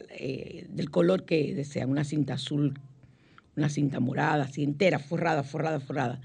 eh, 0.10 0.68
del 0.70 0.90
color 0.90 1.26
que 1.26 1.54
desean, 1.54 1.90
una 1.90 2.04
cinta 2.04 2.36
azul, 2.36 2.80
una 3.56 3.70
cinta 3.70 4.00
morada, 4.00 4.46
así 4.46 4.64
entera, 4.64 5.00
forrada, 5.00 5.44
forrada, 5.44 5.80
forrada. 5.80 6.22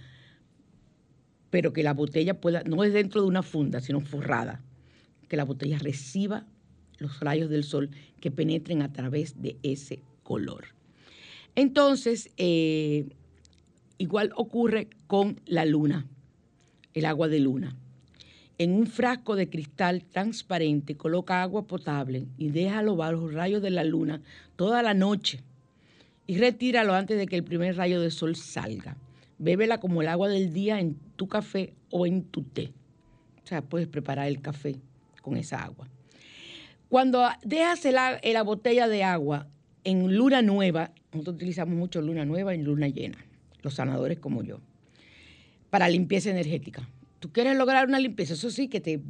Pero 1.50 1.72
que 1.72 1.82
la 1.82 1.94
botella 1.94 2.40
pueda, 2.40 2.62
no 2.64 2.84
es 2.84 2.92
dentro 2.92 3.20
de 3.22 3.28
una 3.28 3.42
funda, 3.42 3.80
sino 3.80 4.00
forrada. 4.00 4.62
que 5.28 5.36
la 5.36 5.44
botella 5.44 5.78
reciba 5.80 6.46
los 6.98 7.18
rayos 7.18 7.50
del 7.50 7.64
sol 7.64 7.90
que 8.20 8.30
penetren 8.30 8.80
a 8.82 8.92
través 8.92 9.42
de 9.42 9.56
ese 9.64 10.00
color. 10.22 10.66
Entonces, 11.56 12.30
eh, 12.36 13.06
igual 13.98 14.30
ocurre 14.36 14.88
con 15.06 15.40
la 15.46 15.64
luna, 15.64 16.06
el 16.94 17.06
agua 17.06 17.28
de 17.28 17.40
luna. 17.40 17.76
En 18.58 18.72
un 18.72 18.86
frasco 18.86 19.36
de 19.36 19.50
cristal 19.50 20.04
transparente 20.04 20.96
coloca 20.96 21.42
agua 21.42 21.66
potable 21.66 22.26
y 22.38 22.50
déjalo 22.50 22.96
bajo 22.96 23.12
los 23.12 23.34
rayos 23.34 23.60
de 23.62 23.70
la 23.70 23.84
luna 23.84 24.22
toda 24.56 24.82
la 24.82 24.94
noche 24.94 25.42
y 26.26 26.38
retíralo 26.38 26.94
antes 26.94 27.18
de 27.18 27.26
que 27.26 27.36
el 27.36 27.44
primer 27.44 27.76
rayo 27.76 28.00
de 28.00 28.10
sol 28.10 28.34
salga. 28.34 28.96
Bébela 29.38 29.78
como 29.80 30.02
el 30.02 30.08
agua 30.08 30.28
del 30.28 30.52
día 30.52 30.80
en 30.80 30.96
tu 31.16 31.28
café 31.28 31.74
o 31.90 32.06
en 32.06 32.24
tu 32.24 32.42
té. 32.42 32.72
O 33.44 33.46
sea, 33.46 33.62
puedes 33.62 33.86
preparar 33.88 34.28
el 34.28 34.40
café 34.40 34.76
con 35.22 35.36
esa 35.36 35.62
agua. 35.62 35.88
Cuando 36.88 37.28
dejas 37.42 37.84
la, 37.84 38.20
la 38.22 38.42
botella 38.42 38.88
de 38.88 39.04
agua 39.04 39.48
en 39.84 40.16
luna 40.16 40.42
nueva, 40.42 40.92
nosotros 41.12 41.36
utilizamos 41.36 41.76
mucho 41.76 42.00
luna 42.00 42.24
nueva 42.24 42.54
y 42.54 42.62
luna 42.62 42.88
llena, 42.88 43.18
los 43.62 43.74
sanadores 43.74 44.18
como 44.18 44.42
yo, 44.42 44.60
para 45.70 45.88
limpieza 45.88 46.30
energética. 46.30 46.88
Tú 47.18 47.32
quieres 47.32 47.56
lograr 47.56 47.86
una 47.86 47.98
limpieza, 47.98 48.34
eso 48.34 48.50
sí, 48.50 48.68
que 48.68 48.80
te, 48.80 49.00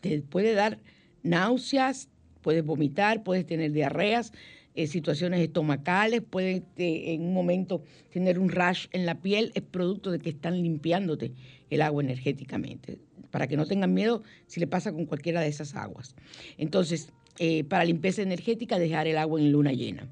te 0.00 0.22
puede 0.22 0.54
dar 0.54 0.78
náuseas, 1.22 2.08
puedes 2.40 2.64
vomitar, 2.64 3.22
puedes 3.22 3.46
tener 3.46 3.72
diarreas, 3.72 4.32
eh, 4.76 4.86
situaciones 4.86 5.40
estomacales, 5.40 6.22
puedes 6.28 6.62
eh, 6.76 7.14
en 7.14 7.22
un 7.22 7.32
momento 7.32 7.82
tener 8.10 8.38
un 8.38 8.50
rash 8.50 8.86
en 8.92 9.06
la 9.06 9.20
piel, 9.20 9.50
es 9.54 9.62
producto 9.62 10.10
de 10.10 10.18
que 10.18 10.28
están 10.30 10.62
limpiándote 10.62 11.32
el 11.70 11.80
agua 11.80 12.02
energéticamente, 12.02 12.98
para 13.30 13.48
que 13.48 13.56
no 13.56 13.64
tengan 13.64 13.94
miedo 13.94 14.22
si 14.46 14.60
le 14.60 14.66
pasa 14.66 14.92
con 14.92 15.06
cualquiera 15.06 15.40
de 15.40 15.48
esas 15.48 15.74
aguas. 15.74 16.14
Entonces, 16.58 17.10
eh, 17.38 17.64
para 17.64 17.84
limpieza 17.84 18.20
energética, 18.20 18.78
dejar 18.78 19.06
el 19.06 19.18
agua 19.18 19.40
en 19.40 19.50
luna 19.50 19.72
llena. 19.72 20.08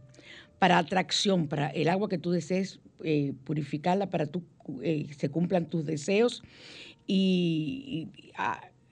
Para 0.58 0.78
atracción, 0.78 1.46
para 1.46 1.68
el 1.68 1.88
agua 1.88 2.08
que 2.08 2.18
tú 2.18 2.30
desees 2.30 2.80
eh, 3.02 3.34
purificarla, 3.44 4.08
para 4.08 4.26
que 4.26 5.08
se 5.14 5.28
cumplan 5.28 5.68
tus 5.68 5.84
deseos 5.84 6.42
y, 7.06 8.08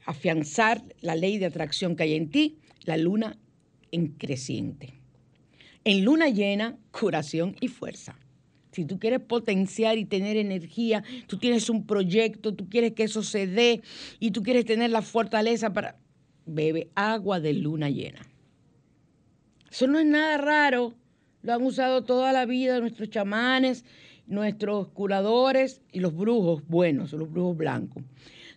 afianzar 0.05 0.83
la 1.01 1.15
ley 1.15 1.39
de 1.39 1.47
atracción 1.47 1.97
que 1.97 2.03
hay 2.03 2.15
en 2.15 2.29
ti, 2.29 2.59
la 2.85 2.97
luna 2.97 3.39
en 3.91 4.09
creciente. 4.09 5.02
En 5.85 6.05
luna 6.05 6.29
llena, 6.29 6.77
curación 6.91 7.57
y 7.61 7.69
fuerza. 7.69 8.17
Si 8.73 8.87
tú 8.87 8.99
quieres 8.99 9.21
potenciar 9.21 9.99
y 9.99 10.05
tener 10.05 10.37
energía, 10.37 11.05
tú 11.27 11.37
tienes 11.37 11.69
un 11.69 11.87
proyecto, 11.87 12.55
tú 12.55 12.69
quieres 12.69 12.93
que 12.93 13.05
eso 13.05 13.23
se 13.23 13.47
dé 13.47 13.83
y 14.19 14.31
tú 14.31 14.43
quieres 14.43 14.65
tener 14.65 14.91
la 14.91 15.03
fortaleza 15.03 15.73
para 15.73 15.99
bebe 16.47 16.91
agua 16.95 17.39
de 17.39 17.53
luna 17.53 17.91
llena. 17.91 18.21
Eso 19.71 19.87
no 19.87 19.99
es 19.99 20.07
nada 20.07 20.39
raro. 20.39 20.95
Lo 21.43 21.55
han 21.55 21.63
usado 21.63 22.05
toda 22.05 22.33
la 22.33 22.47
vida 22.47 22.81
nuestros 22.81 23.11
chamanes, 23.11 23.85
nuestros 24.27 24.89
curadores 24.89 25.83
y 25.93 26.01
los 26.01 26.15
brujos 26.15 26.67
buenos, 26.67 27.13
los 27.13 27.31
brujos 27.31 27.57
blancos. 27.57 28.05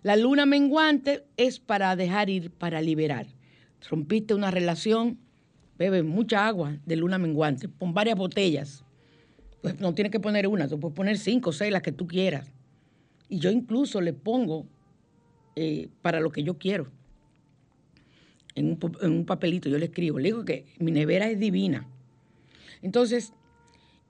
La 0.03 0.15
luna 0.15 0.45
menguante 0.45 1.25
es 1.35 1.59
para 1.59 1.95
dejar 1.95 2.29
ir, 2.29 2.51
para 2.51 2.81
liberar. 2.81 3.25
Rompiste 3.89 4.33
una 4.33 4.51
relación, 4.51 5.19
bebe 5.77 6.03
mucha 6.03 6.47
agua 6.47 6.77
de 6.85 6.95
luna 6.95 7.17
menguante, 7.17 7.67
pon 7.67 7.93
varias 7.93 8.17
botellas. 8.17 8.83
Pues 9.61 9.79
no 9.79 9.93
tienes 9.93 10.11
que 10.11 10.19
poner 10.19 10.47
una, 10.47 10.67
tú 10.67 10.79
puedes 10.79 10.95
poner 10.95 11.17
cinco 11.17 11.51
seis, 11.51 11.71
las 11.71 11.81
que 11.81 11.91
tú 11.91 12.07
quieras. 12.07 12.51
Y 13.29 13.39
yo 13.39 13.49
incluso 13.49 13.99
le 14.01 14.13
pongo 14.13 14.67
eh, 15.55 15.89
para 16.01 16.19
lo 16.19 16.31
que 16.31 16.43
yo 16.43 16.57
quiero 16.57 16.91
en 18.55 18.77
un, 19.01 19.25
papelito, 19.25 19.69
yo 19.69 19.77
le 19.77 19.85
escribo, 19.85 20.17
le 20.17 20.29
digo 20.29 20.45
que 20.45 20.65
mi 20.79 20.91
nevera 20.91 21.29
es 21.29 21.39
divina. 21.39 21.85
Entonces, 22.81 23.33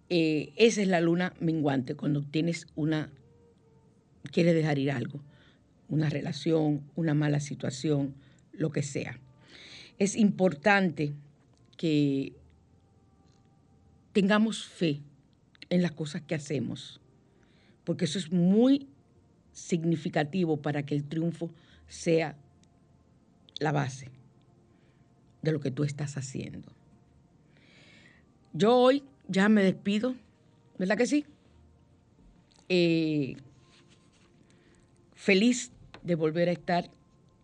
eh, 0.10 0.54
esa 0.56 0.84
es 0.84 0.88
la 0.88 1.02
luna 1.02 1.34
menguante, 1.40 1.96
cuando 1.96 2.22
tienes 2.22 2.68
una, 2.76 3.10
quieres 4.32 4.54
dejar 4.54 4.78
ir 4.78 4.92
algo, 4.92 5.20
una 5.90 6.10
relación, 6.10 6.84
una 6.96 7.16
mala 7.16 7.40
situación, 7.40 8.14
lo 8.54 8.70
que 8.70 8.84
sea. 8.84 9.20
Es 9.98 10.16
importante 10.16 11.14
que 11.78 12.34
tengamos 14.14 14.66
fe 14.66 15.02
en 15.70 15.82
las 15.82 15.92
cosas 15.92 16.22
que 16.22 16.36
hacemos, 16.36 17.02
porque 17.84 18.06
eso 18.06 18.18
es 18.18 18.32
muy 18.32 18.88
significativo 19.52 20.58
para 20.58 20.86
que 20.86 20.96
el 20.96 21.04
triunfo 21.04 21.50
sea 21.88 22.38
la 23.60 23.72
base 23.72 24.10
de 25.42 25.52
lo 25.52 25.60
que 25.60 25.72
tú 25.72 25.84
estás 25.84 26.18
haciendo. 26.18 26.72
Yo 28.54 28.76
hoy 28.76 29.04
ya 29.28 29.50
me 29.50 29.64
despido, 29.64 30.16
¿verdad 30.78 30.98
que 30.98 31.08
sí? 31.08 31.26
Eh, 32.70 33.38
feliz 35.14 35.72
de 36.04 36.16
volver 36.16 36.50
a 36.50 36.52
estar 36.52 36.90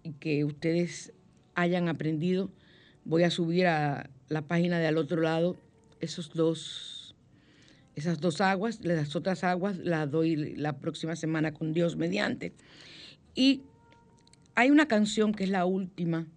y 0.04 0.14
que 0.14 0.46
ustedes 0.46 1.14
hayan 1.56 1.90
aprendido. 1.90 2.50
Voy 3.06 3.24
a 3.24 3.30
subir 3.30 3.68
a 3.68 4.10
la 4.32 4.42
página 4.42 4.80
de 4.80 4.88
al 4.88 4.98
otro 4.98 5.22
lado 5.22 5.58
esos 6.00 6.32
dos, 6.34 7.16
esas 7.96 8.22
dos 8.22 8.40
aguas, 8.40 8.80
las 8.82 9.16
otras 9.16 9.44
aguas 9.44 9.78
las 9.78 10.10
doy 10.10 10.56
la 10.56 10.80
próxima 10.80 11.16
semana 11.16 11.54
con 11.54 11.74
Dios 11.74 11.98
mediante. 11.98 12.54
Y 13.36 13.62
hay 14.56 14.72
una 14.72 14.88
canción 14.88 15.34
que 15.34 15.44
es 15.44 15.50
la 15.50 15.66
última 15.66 16.28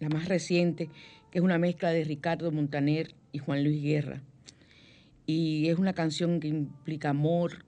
la 0.00 0.08
más 0.10 0.28
reciente, 0.28 0.90
que 1.30 1.38
es 1.38 1.44
una 1.44 1.58
mezcla 1.58 1.90
de 1.90 2.04
Ricardo 2.04 2.50
Montaner 2.52 3.14
y 3.32 3.38
Juan 3.38 3.64
Luis 3.64 3.82
Guerra. 3.82 4.22
Y 5.24 5.68
es 5.68 5.78
una 5.78 5.94
canción 5.94 6.40
que 6.40 6.48
implica 6.48 7.10
amor, 7.10 7.64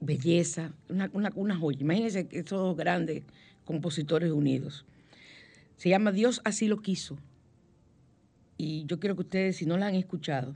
belleza, 0.00 0.72
una, 0.88 1.08
una, 1.12 1.56
joya. 1.56 1.78
Imagínense 1.80 2.26
esos 2.32 2.76
grandes 2.76 3.22
compositores 3.64 4.32
unidos. 4.32 4.84
Se 5.76 5.88
llama 5.88 6.10
Dios 6.10 6.40
así 6.44 6.66
lo 6.66 6.78
quiso. 6.78 7.16
Y 8.64 8.84
yo 8.86 9.00
quiero 9.00 9.16
que 9.16 9.22
ustedes, 9.22 9.56
si 9.56 9.66
no 9.66 9.76
la 9.76 9.88
han 9.88 9.96
escuchado, 9.96 10.54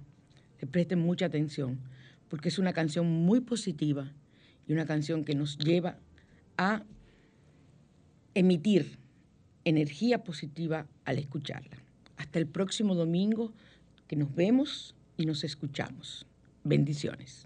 le 0.61 0.69
presten 0.69 1.01
mucha 1.01 1.27
atención, 1.27 1.81
porque 2.29 2.51
es 2.51 2.61
una 2.61 2.73
canción 2.73 3.05
muy 3.09 3.41
positiva 3.41 4.13
y 4.69 4.73
una 4.75 4.87
canción 4.87 5.25
que 5.25 5.35
nos 5.35 5.59
lleva 5.59 5.99
a 6.57 6.85
emitir 8.33 8.97
energía 9.65 10.23
positiva 10.23 10.87
al 11.05 11.19
escucharla. 11.19 11.79
Hasta 12.17 12.39
el 12.39 12.47
próximo 12.47 12.95
domingo 12.95 13.53
que 14.07 14.15
nos 14.15 14.33
vemos 14.37 14.95
y 15.17 15.27
nos 15.27 15.43
escuchamos. 15.43 16.27
Bendiciones. 16.63 17.46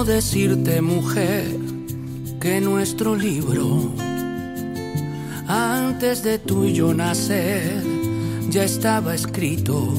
¿Cómo 0.00 0.12
decirte, 0.12 0.80
mujer, 0.80 1.44
que 2.40 2.58
nuestro 2.62 3.14
libro 3.14 3.92
antes 5.46 6.22
de 6.22 6.38
tú 6.38 6.64
y 6.64 6.72
yo 6.72 6.94
nacer, 6.94 7.82
ya 8.48 8.64
estaba 8.64 9.14
escrito 9.14 9.92